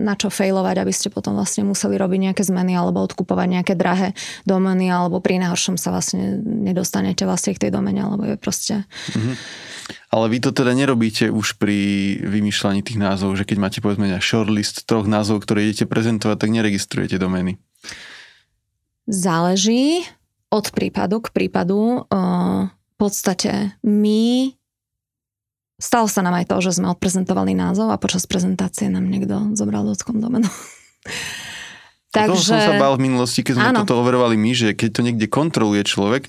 na 0.00 0.14
čo 0.14 0.28
failovať, 0.28 0.76
aby 0.84 0.92
ste 0.92 1.08
potom 1.08 1.34
vlastne 1.34 1.64
museli 1.64 1.96
robiť 1.96 2.30
nejaké 2.30 2.42
zmeny 2.44 2.76
alebo 2.76 3.00
odkupovať 3.02 3.46
nejaké 3.48 3.74
drahé 3.74 4.12
domeny 4.44 4.92
alebo 4.92 5.18
pri 5.24 5.40
najhoršom 5.40 5.80
sa 5.80 5.90
vlastne 5.90 6.38
nedostanete 6.44 7.24
vlastne 7.24 7.56
k 7.56 7.66
tej 7.66 7.70
domene, 7.72 8.04
alebo 8.04 8.28
je 8.28 8.36
proste... 8.36 8.84
Mm-hmm. 9.16 9.34
Ale 10.14 10.26
vy 10.30 10.38
to 10.38 10.54
teda 10.54 10.70
nerobíte 10.70 11.34
už 11.34 11.58
pri 11.58 11.78
vymýšľaní 12.22 12.86
tých 12.86 12.98
názvov, 13.02 13.34
že 13.34 13.42
keď 13.42 13.56
máte 13.58 13.78
povedzme 13.82 14.06
shortlist 14.22 14.86
troch 14.86 15.10
názvov, 15.10 15.42
ktoré 15.42 15.66
idete 15.66 15.90
prezentovať, 15.90 16.36
tak 16.38 16.50
neregistrujete 16.54 17.18
domény? 17.18 17.58
Záleží 19.10 20.06
od 20.50 20.66
prípadu 20.70 21.22
k 21.22 21.34
prípadu. 21.34 22.06
V 22.10 22.94
podstate 22.98 23.74
my 23.82 24.54
Stalo 25.80 26.06
sa 26.12 26.20
nám 26.20 26.36
aj 26.44 26.52
to, 26.52 26.60
že 26.60 26.76
sme 26.76 26.92
odprezentovali 26.92 27.56
názov 27.56 27.88
a 27.88 27.96
počas 27.96 28.28
prezentácie 28.28 28.92
nám 28.92 29.08
niekto 29.08 29.56
zobral 29.56 29.88
dockom 29.88 30.20
domenu. 30.20 30.46
Takže... 32.12 32.28
Toho 32.28 32.42
som 32.42 32.60
sa 32.60 32.74
bál 32.76 33.00
v 33.00 33.08
minulosti, 33.08 33.40
keď 33.40 33.54
sme 33.56 33.66
áno. 33.72 33.78
toto 33.82 33.96
overovali 33.96 34.36
my, 34.36 34.52
že 34.52 34.68
keď 34.76 34.90
to 34.92 35.00
niekde 35.06 35.26
kontroluje 35.30 35.82
človek, 35.88 36.28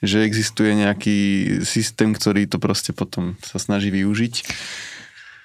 že 0.00 0.24
existuje 0.24 0.72
nejaký 0.72 1.18
systém, 1.66 2.16
ktorý 2.16 2.48
to 2.48 2.56
proste 2.56 2.96
potom 2.96 3.36
sa 3.44 3.60
snaží 3.60 3.92
využiť. 3.92 4.34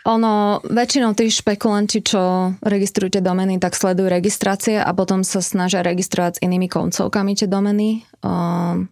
Ono, 0.02 0.66
väčšinou 0.66 1.14
tí 1.14 1.30
špekulanti, 1.30 2.02
čo 2.02 2.54
registrujú 2.66 3.18
tie 3.18 3.22
domeny, 3.22 3.62
tak 3.62 3.78
sledujú 3.78 4.10
registrácie 4.10 4.82
a 4.82 4.90
potom 4.98 5.22
sa 5.22 5.46
snažia 5.46 5.86
registrovať 5.86 6.42
s 6.42 6.44
inými 6.46 6.66
koncovkami 6.66 7.38
tie 7.38 7.46
domeny. 7.46 8.02
Uh, 8.26 8.86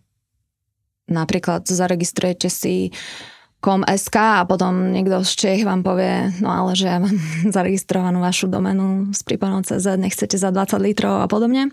napríklad 1.09 1.65
zaregistrujete 1.65 2.49
si 2.53 2.93
com.sk 3.59 4.15
a 4.15 4.47
potom 4.47 4.95
niekto 4.95 5.19
z 5.27 5.31
Čech 5.35 5.61
vám 5.67 5.83
povie, 5.83 6.31
no 6.39 6.47
ale 6.47 6.79
že 6.79 6.87
ja 6.87 6.97
mám 7.03 7.15
zaregistrovanú 7.55 8.23
vašu 8.23 8.47
domenu 8.47 9.11
s 9.11 9.21
prípadom 9.23 9.63
CZ, 9.63 9.99
nechcete 9.99 10.39
za 10.39 10.49
20 10.51 10.79
litrov 10.79 11.19
a 11.23 11.27
podobne. 11.27 11.71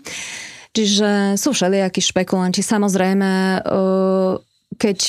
Čiže 0.75 1.39
sú 1.39 1.55
všelijakí 1.55 2.03
špekulanti. 2.03 2.61
Samozrejme, 2.61 3.31
eh, 3.63 4.31
keď 4.77 4.99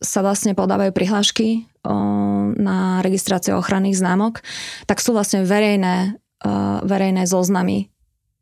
sa 0.00 0.20
vlastne 0.24 0.56
podávajú 0.56 0.94
prihlášky 0.94 1.48
eh, 1.60 1.90
na 2.56 3.04
registráciu 3.04 3.58
ochranných 3.58 3.98
známok, 4.00 4.40
tak 4.86 5.02
sú 5.02 5.12
vlastne 5.12 5.44
verejné, 5.44 6.14
eh, 6.16 6.78
verejné 6.86 7.26
zoznamy 7.26 7.90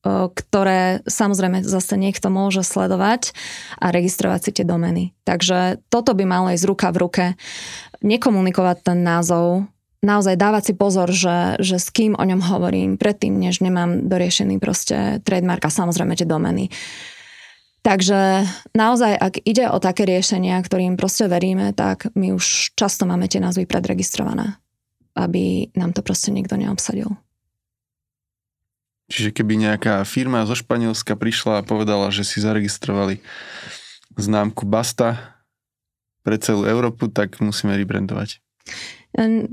ktoré 0.07 1.03
samozrejme 1.11 1.67
zase 1.67 1.99
niekto 1.99 2.31
môže 2.31 2.63
sledovať 2.63 3.35
a 3.83 3.91
registrovať 3.91 4.41
si 4.41 4.51
tie 4.61 4.65
domeny. 4.65 5.13
Takže 5.27 5.83
toto 5.91 6.15
by 6.15 6.25
malo 6.25 6.49
ísť 6.55 6.69
ruka 6.71 6.89
v 6.95 7.01
ruke. 7.03 7.25
Nekomunikovať 8.01 8.87
ten 8.87 9.03
názov, 9.03 9.67
naozaj 10.03 10.39
dávať 10.39 10.71
si 10.71 10.75
pozor, 10.79 11.11
že, 11.11 11.59
že 11.59 11.83
s 11.83 11.91
kým 11.91 12.15
o 12.15 12.25
ňom 12.25 12.39
hovorím 12.47 12.95
predtým, 12.95 13.35
než 13.35 13.59
nemám 13.59 14.07
doriešený 14.07 14.63
proste 14.63 15.19
trademark 15.27 15.67
a 15.67 15.75
samozrejme 15.75 16.15
tie 16.15 16.29
domeny. 16.29 16.71
Takže 17.83 18.45
naozaj, 18.75 19.13
ak 19.17 19.35
ide 19.47 19.71
o 19.71 19.79
také 19.79 20.05
riešenia, 20.05 20.61
ktorým 20.61 20.99
proste 20.99 21.31
veríme, 21.31 21.73
tak 21.73 22.11
my 22.19 22.35
už 22.35 22.75
často 22.75 23.07
máme 23.07 23.31
tie 23.31 23.39
názvy 23.39 23.65
predregistrované, 23.65 24.59
aby 25.15 25.71
nám 25.79 25.95
to 25.95 26.03
proste 26.03 26.35
nikto 26.35 26.59
neobsadil. 26.59 27.17
Čiže 29.09 29.33
keby 29.33 29.57
nejaká 29.57 30.05
firma 30.05 30.45
zo 30.45 30.53
Španielska 30.53 31.17
prišla 31.17 31.65
a 31.65 31.67
povedala, 31.67 32.13
že 32.13 32.29
si 32.29 32.45
zaregistrovali 32.45 33.25
známku 34.21 34.69
Basta 34.69 35.41
pre 36.21 36.37
celú 36.37 36.69
Európu, 36.69 37.09
tak 37.09 37.41
musíme 37.41 37.73
rebrandovať. 37.73 38.45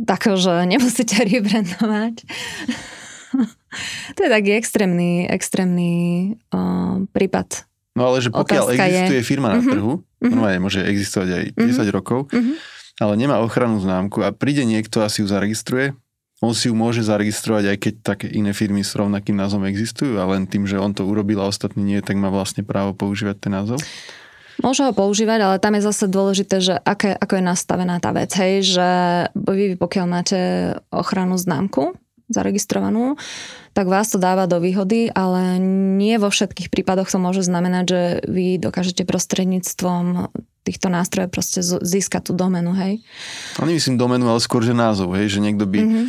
Tak, 0.04 0.28
že 0.36 0.68
nemusíte 0.68 1.24
rebrandovať. 1.32 2.28
to 4.16 4.20
je 4.20 4.30
taký 4.30 4.52
extrémny, 4.60 5.24
extrémny 5.32 5.94
uh, 6.52 7.08
prípad. 7.16 7.64
No 7.96 8.12
ale 8.12 8.20
že 8.20 8.30
pokiaľ 8.36 8.76
Otázka 8.76 8.92
existuje 8.92 9.22
je... 9.24 9.28
firma 9.28 9.56
na 9.56 9.64
uh-huh, 9.64 9.72
trhu, 9.72 9.94
uh-huh. 10.04 10.28
normálne 10.28 10.60
môže 10.60 10.84
existovať 10.84 11.30
aj 11.32 11.44
10 11.56 11.64
uh-huh. 11.64 11.88
rokov, 11.96 12.20
uh-huh. 12.28 12.56
ale 13.00 13.14
nemá 13.16 13.40
ochrannú 13.40 13.80
známku 13.80 14.20
a 14.20 14.36
príde 14.36 14.68
niekto 14.68 15.00
a 15.00 15.08
si 15.08 15.24
ju 15.24 15.28
zaregistruje, 15.32 15.96
on 16.46 16.56
si 16.56 16.70
ju 16.70 16.76
môže 16.78 17.02
zaregistrovať, 17.02 17.74
aj 17.74 17.78
keď 17.82 17.94
také 18.06 18.28
iné 18.30 18.54
firmy 18.54 18.86
s 18.86 18.94
rovnakým 18.94 19.34
názvom 19.34 19.66
existujú 19.66 20.22
a 20.22 20.30
len 20.30 20.46
tým, 20.46 20.70
že 20.70 20.78
on 20.78 20.94
to 20.94 21.04
urobil 21.04 21.42
a 21.42 21.50
ostatní 21.50 21.82
nie, 21.82 22.00
tak 22.06 22.16
má 22.16 22.30
vlastne 22.30 22.62
právo 22.62 22.94
používať 22.94 23.50
ten 23.50 23.52
názov? 23.52 23.82
Môže 24.64 24.88
ho 24.88 24.96
používať, 24.96 25.40
ale 25.44 25.56
tam 25.60 25.76
je 25.76 25.84
zase 25.84 26.08
dôležité, 26.08 26.64
že 26.64 26.80
aké, 26.80 27.12
ako 27.12 27.42
je 27.42 27.44
nastavená 27.44 28.00
tá 28.00 28.16
vec. 28.16 28.32
Hej, 28.32 28.80
že 28.80 28.90
vy 29.36 29.76
pokiaľ 29.76 30.06
máte 30.08 30.40
ochranu 30.96 31.36
známku 31.36 32.00
zaregistrovanú, 32.32 33.20
tak 33.78 33.86
vás 33.86 34.10
to 34.10 34.18
dáva 34.18 34.50
do 34.50 34.58
výhody, 34.58 35.14
ale 35.14 35.62
nie 36.00 36.18
vo 36.18 36.34
všetkých 36.34 36.74
prípadoch 36.74 37.12
to 37.12 37.22
môže 37.22 37.46
znamenať, 37.46 37.86
že 37.86 38.02
vy 38.26 38.58
dokážete 38.58 39.06
prostredníctvom 39.06 40.32
týchto 40.66 40.90
nástrojov 40.90 41.30
proste 41.30 41.62
získať 41.62 42.30
tú 42.30 42.34
domenu, 42.34 42.74
hej. 42.74 43.06
A 43.62 43.70
nemyslím 43.70 44.02
domenu, 44.02 44.26
ale 44.26 44.42
skôr, 44.42 44.66
že 44.66 44.74
názov, 44.74 45.14
hej, 45.14 45.38
že 45.38 45.40
niekto 45.40 45.70
by 45.70 45.80
mm-hmm. 45.80 46.06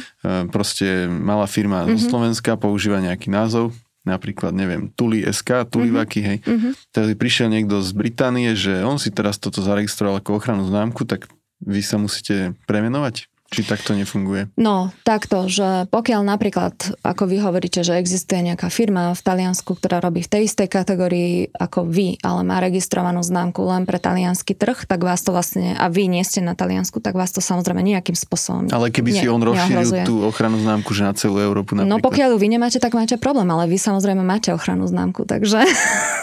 proste 0.49 1.05
malá 1.07 1.45
firma 1.45 1.85
mm-hmm. 1.85 2.01
zo 2.01 2.09
mhm. 2.09 2.11
Slovenska 2.11 2.51
používa 2.57 2.99
nejaký 3.05 3.29
názov, 3.29 3.77
napríklad, 4.09 4.57
neviem, 4.57 4.89
Tuli 4.97 5.21
SK, 5.29 5.69
Tulivaky, 5.69 6.25
mm-hmm. 6.25 6.31
hej. 6.33 6.39
Mm-hmm. 6.41 6.73
Teraz 6.89 7.07
prišiel 7.21 7.49
niekto 7.53 7.85
z 7.85 7.91
Británie, 7.93 8.57
že 8.57 8.81
on 8.81 8.97
si 8.97 9.13
teraz 9.13 9.37
toto 9.37 9.61
zaregistroval 9.61 10.25
ako 10.25 10.41
ochranu 10.41 10.65
známku, 10.65 11.05
tak 11.05 11.29
vy 11.61 11.85
sa 11.85 12.01
musíte 12.01 12.57
premenovať? 12.65 13.29
Či 13.47 13.63
takto 13.63 13.95
nefunguje? 13.95 14.51
No, 14.59 14.91
takto, 15.07 15.47
že 15.47 15.87
pokiaľ 15.95 16.27
napríklad, 16.27 16.99
ako 17.07 17.31
vy 17.31 17.39
hovoríte, 17.39 17.87
že 17.87 17.95
existuje 17.95 18.43
nejaká 18.43 18.67
firma 18.75 19.15
v 19.15 19.23
Taliansku, 19.23 19.79
ktorá 19.79 20.03
robí 20.03 20.27
v 20.27 20.31
tej 20.31 20.43
istej 20.51 20.67
kategórii 20.67 21.55
ako 21.55 21.87
vy, 21.87 22.19
ale 22.27 22.43
má 22.43 22.59
registrovanú 22.59 23.23
známku 23.23 23.63
len 23.63 23.87
pre 23.87 24.03
talianský 24.03 24.59
trh, 24.59 24.91
tak 24.91 24.99
vás 25.07 25.23
to 25.23 25.31
vlastne, 25.31 25.79
a 25.79 25.87
vy 25.87 26.11
nie 26.11 26.27
ste 26.27 26.43
na 26.43 26.59
Taliansku, 26.59 26.99
tak 26.99 27.15
vás 27.15 27.31
to 27.31 27.39
samozrejme 27.39 27.87
nejakým 27.87 28.19
spôsobom 28.19 28.67
Ale 28.75 28.91
keby 28.91 29.15
ne, 29.15 29.21
si 29.23 29.27
on 29.31 29.39
rozšíril 29.39 30.03
tú 30.03 30.27
ochrannú 30.27 30.59
známku, 30.59 30.91
že 30.91 31.07
na 31.07 31.15
celú 31.15 31.39
Európu 31.39 31.79
napríklad. 31.79 31.93
No 31.93 32.03
pokiaľ 32.03 32.35
ju 32.35 32.39
vy 32.43 32.49
nemáte, 32.51 32.83
tak 32.83 32.99
máte 32.99 33.15
problém, 33.15 33.47
ale 33.47 33.71
vy 33.71 33.79
samozrejme 33.79 34.27
máte 34.27 34.51
ochrannú 34.51 34.91
známku, 34.91 35.23
takže... 35.23 35.63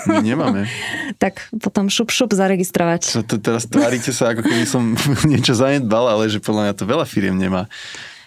My 0.07 0.19
nemáme. 0.19 0.67
tak 1.23 1.47
potom 1.59 1.87
šup 1.87 2.11
šup 2.11 2.35
zaregistrovať. 2.35 3.01
Čo 3.19 3.21
to 3.23 3.37
teraz 3.39 3.67
tvárite 3.67 4.11
sa, 4.11 4.33
ako 4.35 4.43
keby 4.43 4.65
som 4.67 4.97
niečo 5.31 5.55
zanedbal, 5.55 6.09
ale 6.09 6.31
že 6.31 6.43
podľa 6.43 6.71
mňa 6.71 6.73
to 6.75 6.85
veľa 6.85 7.05
firiem 7.07 7.37
nemá. 7.37 7.69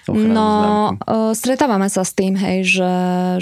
No, 0.06 0.94
známku. 0.94 1.34
stretávame 1.34 1.90
sa 1.90 2.06
s 2.06 2.14
tým, 2.14 2.38
hej, 2.38 2.78
že, 2.78 2.92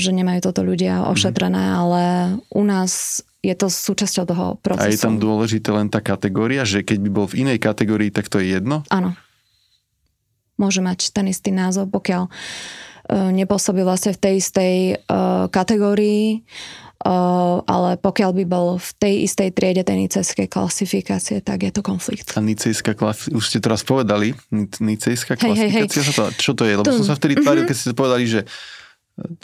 že 0.00 0.10
nemajú 0.16 0.48
toto 0.48 0.64
ľudia 0.64 1.04
ošetrené, 1.12 1.60
mm. 1.60 1.76
ale 1.76 2.02
u 2.48 2.64
nás 2.64 3.20
je 3.44 3.52
to 3.52 3.68
súčasťou 3.68 4.24
toho 4.24 4.46
procesu. 4.64 4.88
A 4.88 4.88
je 4.88 4.96
tam 4.96 5.20
dôležité 5.20 5.68
len 5.76 5.92
tá 5.92 6.00
kategória, 6.00 6.64
že 6.64 6.80
keď 6.80 6.98
by 7.04 7.10
bol 7.12 7.26
v 7.28 7.44
inej 7.44 7.60
kategórii, 7.60 8.08
tak 8.08 8.32
to 8.32 8.40
je 8.40 8.56
jedno? 8.56 8.80
Áno. 8.88 9.12
Môže 10.56 10.80
mať 10.80 11.12
ten 11.12 11.28
istý 11.28 11.52
názov, 11.52 11.92
pokiaľ 11.92 12.32
nepôsobí 13.12 13.84
vlastne 13.84 14.16
v 14.16 14.20
tej 14.20 14.34
istej 14.40 14.74
uh, 14.96 15.52
kategórii 15.52 16.40
ale 17.64 17.98
pokiaľ 17.98 18.30
by 18.42 18.44
bol 18.46 18.66
v 18.78 18.90
tej 18.96 19.14
istej 19.26 19.50
triede 19.52 19.82
tej 19.82 20.08
nicejskej 20.08 20.46
klasifikácie, 20.48 21.42
tak 21.42 21.66
je 21.66 21.72
to 21.74 21.82
konflikt. 21.82 22.32
A 22.36 22.40
nicejská 22.40 22.94
klasifikácia, 22.94 23.36
už 23.36 23.44
ste 23.44 23.58
teraz 23.58 23.82
povedali, 23.82 24.32
nicejská 24.78 25.34
klasifikácia, 25.34 26.00
hej, 26.00 26.14
hej, 26.14 26.30
hej. 26.30 26.40
čo 26.40 26.52
to 26.54 26.62
je? 26.64 26.74
Lebo 26.78 26.86
to, 26.86 26.96
som 27.02 27.12
sa 27.12 27.16
vtedy 27.18 27.42
tváril, 27.42 27.66
keď 27.66 27.76
ste 27.76 27.92
povedali, 27.92 28.24
že 28.24 28.42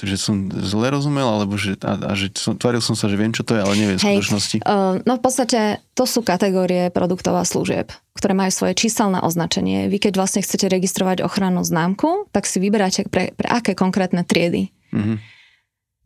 že 0.02 0.18
som 0.18 0.50
zle 0.50 0.90
rozumel, 0.90 1.22
alebo 1.22 1.54
že, 1.54 1.78
a, 1.86 1.94
a 1.94 2.12
že 2.18 2.34
som, 2.34 2.58
tváril 2.58 2.82
som 2.82 2.98
sa, 2.98 3.06
že 3.06 3.14
viem, 3.14 3.30
čo 3.30 3.46
to 3.46 3.54
je, 3.54 3.62
ale 3.62 3.78
neviem 3.78 4.02
v 4.02 4.18
skutočnosti. 4.18 4.66
Uh, 4.66 4.98
no 5.06 5.14
v 5.14 5.22
podstate 5.22 5.78
to 5.94 6.10
sú 6.10 6.26
kategórie 6.26 6.90
produktov 6.90 7.38
a 7.38 7.46
služieb, 7.46 7.94
ktoré 8.18 8.34
majú 8.34 8.50
svoje 8.50 8.74
číselné 8.74 9.22
označenie. 9.22 9.86
Vy 9.86 10.10
keď 10.10 10.18
vlastne 10.18 10.42
chcete 10.42 10.66
registrovať 10.66 11.22
ochrannú 11.22 11.62
známku, 11.62 12.26
tak 12.34 12.50
si 12.50 12.58
vyberáte 12.58 13.06
pre, 13.06 13.30
pre 13.30 13.46
aké 13.46 13.78
konkrétne 13.78 14.26
triedy. 14.26 14.74
Uh-huh. 14.90 15.22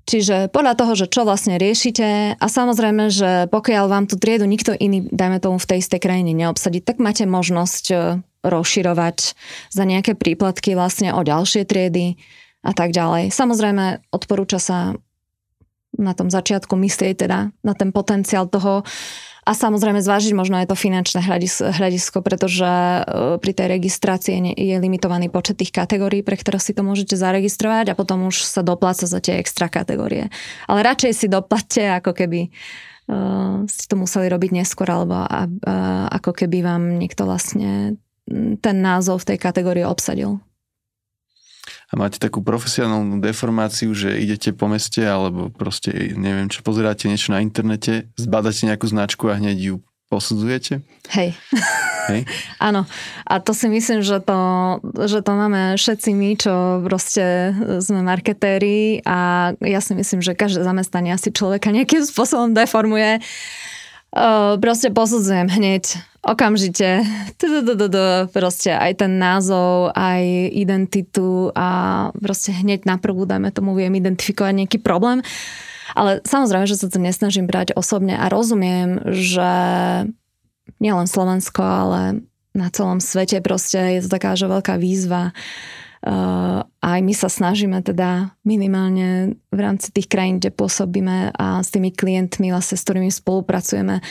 Čiže 0.04 0.52
podľa 0.52 0.76
toho, 0.76 0.92
že 0.92 1.06
čo 1.08 1.24
vlastne 1.24 1.56
riešite 1.56 2.36
a 2.36 2.46
samozrejme, 2.46 3.08
že 3.08 3.48
pokiaľ 3.48 3.84
vám 3.88 4.04
tú 4.04 4.20
triedu 4.20 4.44
nikto 4.44 4.76
iný, 4.76 5.08
dajme 5.08 5.40
tomu 5.40 5.56
v 5.56 5.68
tej 5.68 5.78
istej 5.80 6.00
krajine 6.04 6.36
neobsadí, 6.36 6.84
tak 6.84 7.00
máte 7.00 7.24
možnosť 7.24 7.84
e, 7.88 7.96
rozširovať 8.44 9.32
za 9.72 9.84
nejaké 9.88 10.12
príplatky 10.12 10.76
vlastne 10.76 11.16
o 11.16 11.24
ďalšie 11.24 11.64
triedy 11.64 12.20
a 12.60 12.76
tak 12.76 12.92
ďalej. 12.92 13.32
Samozrejme, 13.32 14.12
odporúča 14.12 14.60
sa 14.60 14.92
na 15.96 16.12
tom 16.12 16.28
začiatku 16.28 16.76
myslieť 16.76 17.24
teda 17.24 17.54
na 17.64 17.72
ten 17.72 17.88
potenciál 17.88 18.44
toho, 18.44 18.84
a 19.44 19.52
samozrejme 19.52 20.00
zvážiť 20.00 20.32
možno 20.32 20.56
aj 20.56 20.72
to 20.72 20.76
finančné 20.76 21.20
hľadisko, 21.76 22.24
pretože 22.24 22.64
e, 22.64 23.00
pri 23.36 23.52
tej 23.52 23.66
registrácii 23.76 24.56
je 24.56 24.76
limitovaný 24.80 25.28
počet 25.28 25.60
tých 25.60 25.68
kategórií, 25.68 26.24
pre 26.24 26.40
ktoré 26.40 26.56
si 26.56 26.72
to 26.72 26.80
môžete 26.80 27.12
zaregistrovať 27.12 27.92
a 27.92 27.98
potom 27.98 28.24
už 28.32 28.40
sa 28.40 28.64
dopláca 28.64 29.04
za 29.04 29.20
tie 29.20 29.36
extra 29.36 29.68
kategórie. 29.68 30.32
Ale 30.64 30.80
radšej 30.80 31.12
si 31.12 31.26
doplatte, 31.28 31.84
ako 31.92 32.16
keby 32.16 32.48
uh, 32.48 33.68
ste 33.68 33.84
to 33.84 34.00
museli 34.00 34.32
robiť 34.32 34.64
neskôr, 34.64 34.88
alebo 34.88 35.28
uh, 35.28 35.28
ako 36.08 36.32
keby 36.32 36.64
vám 36.64 36.96
niekto 36.96 37.28
vlastne 37.28 38.00
ten 38.64 38.76
názov 38.80 39.20
v 39.20 39.36
tej 39.36 39.38
kategórii 39.44 39.84
obsadil. 39.84 40.40
A 41.90 41.94
máte 41.96 42.16
takú 42.16 42.40
profesionálnu 42.40 43.20
deformáciu, 43.20 43.92
že 43.92 44.16
idete 44.16 44.56
po 44.56 44.70
meste 44.70 45.04
alebo 45.04 45.52
proste, 45.52 45.92
neviem 46.16 46.48
čo, 46.48 46.64
pozeráte 46.64 47.06
niečo 47.06 47.34
na 47.34 47.44
internete, 47.44 48.08
zbadáte 48.16 48.64
nejakú 48.66 48.86
značku 48.88 49.28
a 49.28 49.36
hneď 49.36 49.56
ju 49.60 49.74
posudzujete? 50.08 50.84
Hej. 51.10 51.34
Hej? 52.12 52.20
Áno. 52.68 52.86
A 53.26 53.40
to 53.40 53.56
si 53.56 53.66
myslím, 53.66 54.04
že 54.04 54.20
to, 54.20 54.38
že 55.08 55.24
to 55.24 55.32
máme 55.34 55.74
všetci 55.74 56.10
my, 56.14 56.30
čo 56.38 56.54
proste 56.84 57.56
sme 57.80 58.04
marketéri 58.04 59.00
a 59.02 59.50
ja 59.58 59.80
si 59.80 59.96
myslím, 59.96 60.20
že 60.22 60.36
každé 60.36 60.62
zamestnanie 60.62 61.16
asi 61.16 61.32
človeka 61.32 61.74
nejakým 61.74 62.04
spôsobom 62.04 62.52
deformuje. 62.54 63.18
Proste 64.62 64.94
posudzujem 64.94 65.50
hneď 65.50 65.98
okamžite 66.22 67.02
proste 68.36 68.70
aj 68.70 69.02
ten 69.02 69.18
názov, 69.18 69.90
aj 69.92 70.22
identitu 70.54 71.50
a 71.52 72.08
proste 72.14 72.54
hneď 72.54 72.86
na 72.86 72.96
prvú, 72.96 73.26
dajme 73.26 73.50
tomu, 73.50 73.74
viem 73.74 73.92
identifikovať 73.98 74.54
nejaký 74.54 74.78
problém. 74.78 75.20
Ale 75.98 76.24
samozrejme, 76.24 76.64
že 76.64 76.80
sa 76.80 76.88
to 76.88 77.02
nesnažím 77.02 77.50
brať 77.50 77.76
osobne 77.76 78.16
a 78.16 78.30
rozumiem, 78.32 79.02
že 79.12 79.52
nielen 80.80 81.06
Slovensko, 81.10 81.60
ale 81.60 82.24
na 82.54 82.70
celom 82.70 83.02
svete 83.02 83.42
proste 83.42 83.98
je 83.98 84.00
to 84.06 84.10
taká, 84.14 84.38
že 84.38 84.48
veľká 84.48 84.78
výzva. 84.78 85.34
Uh, 86.04 86.60
aj 86.84 87.00
my 87.00 87.14
sa 87.16 87.32
snažíme 87.32 87.80
teda 87.80 88.36
minimálne 88.44 89.40
v 89.48 89.58
rámci 89.58 89.88
tých 89.88 90.04
krajín, 90.04 90.36
kde 90.36 90.52
pôsobíme 90.52 91.32
a 91.32 91.64
s 91.64 91.72
tými 91.72 91.96
klientmi, 91.96 92.52
vlastne, 92.52 92.76
s 92.76 92.84
ktorými 92.84 93.08
spolupracujeme, 93.08 94.04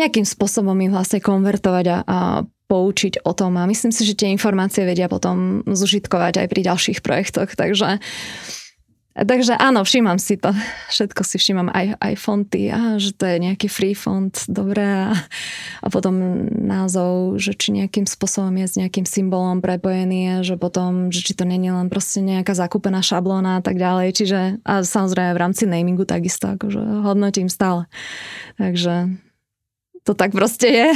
nejakým 0.00 0.24
spôsobom 0.24 0.72
ich 0.80 0.88
vlastne 0.88 1.20
konvertovať 1.20 1.84
a, 1.92 1.96
a 2.08 2.18
poučiť 2.72 3.26
o 3.28 3.36
tom. 3.36 3.60
A 3.60 3.68
myslím 3.68 3.92
si, 3.92 4.08
že 4.08 4.16
tie 4.16 4.32
informácie 4.32 4.86
vedia 4.88 5.12
potom 5.12 5.60
zužitkovať 5.68 6.40
aj 6.40 6.46
pri 6.48 6.60
ďalších 6.72 6.98
projektoch, 7.04 7.52
takže 7.52 8.00
Takže 9.20 9.52
áno, 9.60 9.84
všímam 9.84 10.16
si 10.16 10.40
to. 10.40 10.48
Všetko 10.88 11.20
si 11.28 11.36
všímam, 11.36 11.68
aj, 11.68 12.00
aj 12.00 12.14
fonty, 12.16 12.72
a 12.72 12.96
že 12.96 13.12
to 13.12 13.28
je 13.28 13.36
nejaký 13.36 13.68
free 13.68 13.92
font, 13.92 14.32
dobré. 14.48 15.12
A, 15.12 15.12
a 15.84 15.86
potom 15.92 16.48
názov, 16.48 17.36
že 17.36 17.52
či 17.52 17.76
nejakým 17.76 18.08
spôsobom 18.08 18.56
je 18.64 18.66
s 18.66 18.74
nejakým 18.80 19.04
symbolom 19.04 19.60
prepojený, 19.60 20.40
že 20.40 20.56
potom, 20.56 21.12
že 21.12 21.20
či 21.20 21.36
to 21.36 21.44
není 21.44 21.68
len 21.68 21.92
proste 21.92 22.24
nejaká 22.24 22.56
zakúpená 22.56 23.04
šablóna 23.04 23.60
a 23.60 23.62
tak 23.62 23.76
ďalej. 23.76 24.08
Čiže 24.16 24.40
a 24.64 24.80
samozrejme 24.80 25.36
v 25.36 25.42
rámci 25.44 25.68
namingu 25.68 26.08
takisto, 26.08 26.56
akože 26.56 26.80
hodnotím 27.04 27.52
stále. 27.52 27.92
Takže 28.56 29.20
to 30.08 30.16
tak 30.16 30.32
proste 30.32 30.68
je. 30.72 30.88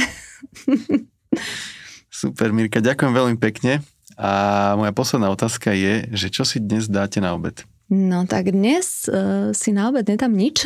Super, 2.09 2.49
Mirka, 2.49 2.81
ďakujem 2.81 3.13
veľmi 3.13 3.37
pekne. 3.37 3.85
A 4.17 4.73
moja 4.79 4.95
posledná 4.95 5.29
otázka 5.29 5.77
je, 5.77 6.09
že 6.09 6.33
čo 6.33 6.41
si 6.41 6.57
dnes 6.57 6.89
dáte 6.89 7.21
na 7.21 7.37
obed? 7.37 7.67
No 7.89 8.25
tak 8.25 8.49
dnes 8.49 9.05
uh, 9.05 9.53
si 9.53 9.69
na 9.69 9.93
obed 9.93 10.09
nedám 10.09 10.33
nič, 10.33 10.65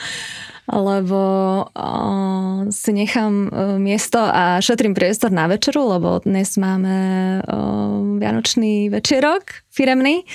lebo 0.68 1.20
uh, 1.64 2.68
si 2.68 2.92
nechám 2.92 3.48
uh, 3.48 3.80
miesto 3.80 4.20
a 4.20 4.60
šetrím 4.60 4.92
priestor 4.92 5.32
na 5.32 5.48
večeru, 5.48 5.80
lebo 5.88 6.20
dnes 6.20 6.60
máme 6.60 6.96
uh, 7.40 8.20
Vianočný 8.20 8.92
večerok 8.92 9.64
firemný, 9.72 10.28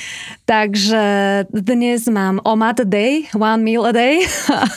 takže 0.49 1.05
dnes 1.53 2.09
mám 2.09 2.41
OMAD 2.41 2.89
day, 2.89 3.29
one 3.37 3.61
meal 3.61 3.85
a 3.85 3.93
day 3.93 4.25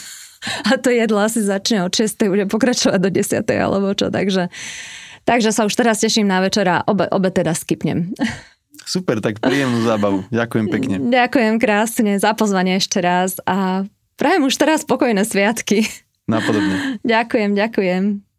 a 0.69 0.77
to 0.77 0.93
jedlo 0.93 1.25
asi 1.25 1.41
začne 1.41 1.81
od 1.89 1.93
6. 1.97 2.21
bude 2.29 2.45
pokračovať 2.53 3.01
do 3.01 3.09
10. 3.09 3.41
alebo 3.49 3.97
čo, 3.97 4.13
takže, 4.13 4.53
takže 5.25 5.57
sa 5.57 5.65
už 5.65 5.73
teraz 5.73 6.05
teším 6.05 6.29
na 6.29 6.45
večera, 6.45 6.85
obe, 6.85 7.09
obe 7.09 7.33
teda 7.33 7.57
skipnem. 7.57 8.13
Super, 8.87 9.21
tak 9.21 9.43
príjemnú 9.43 9.85
zábavu. 9.85 10.25
Ďakujem 10.33 10.67
pekne. 10.71 10.97
Ďakujem 11.11 11.55
krásne 11.61 12.13
za 12.17 12.33
pozvanie 12.33 12.81
ešte 12.81 12.99
raz 13.03 13.39
a 13.45 13.85
prajem 14.17 14.47
už 14.47 14.55
teraz 14.57 14.83
spokojné 14.83 15.27
sviatky. 15.27 15.85
Napodobne. 16.31 16.97
ďakujem, 17.03 17.59
ďakujem. 17.59 18.30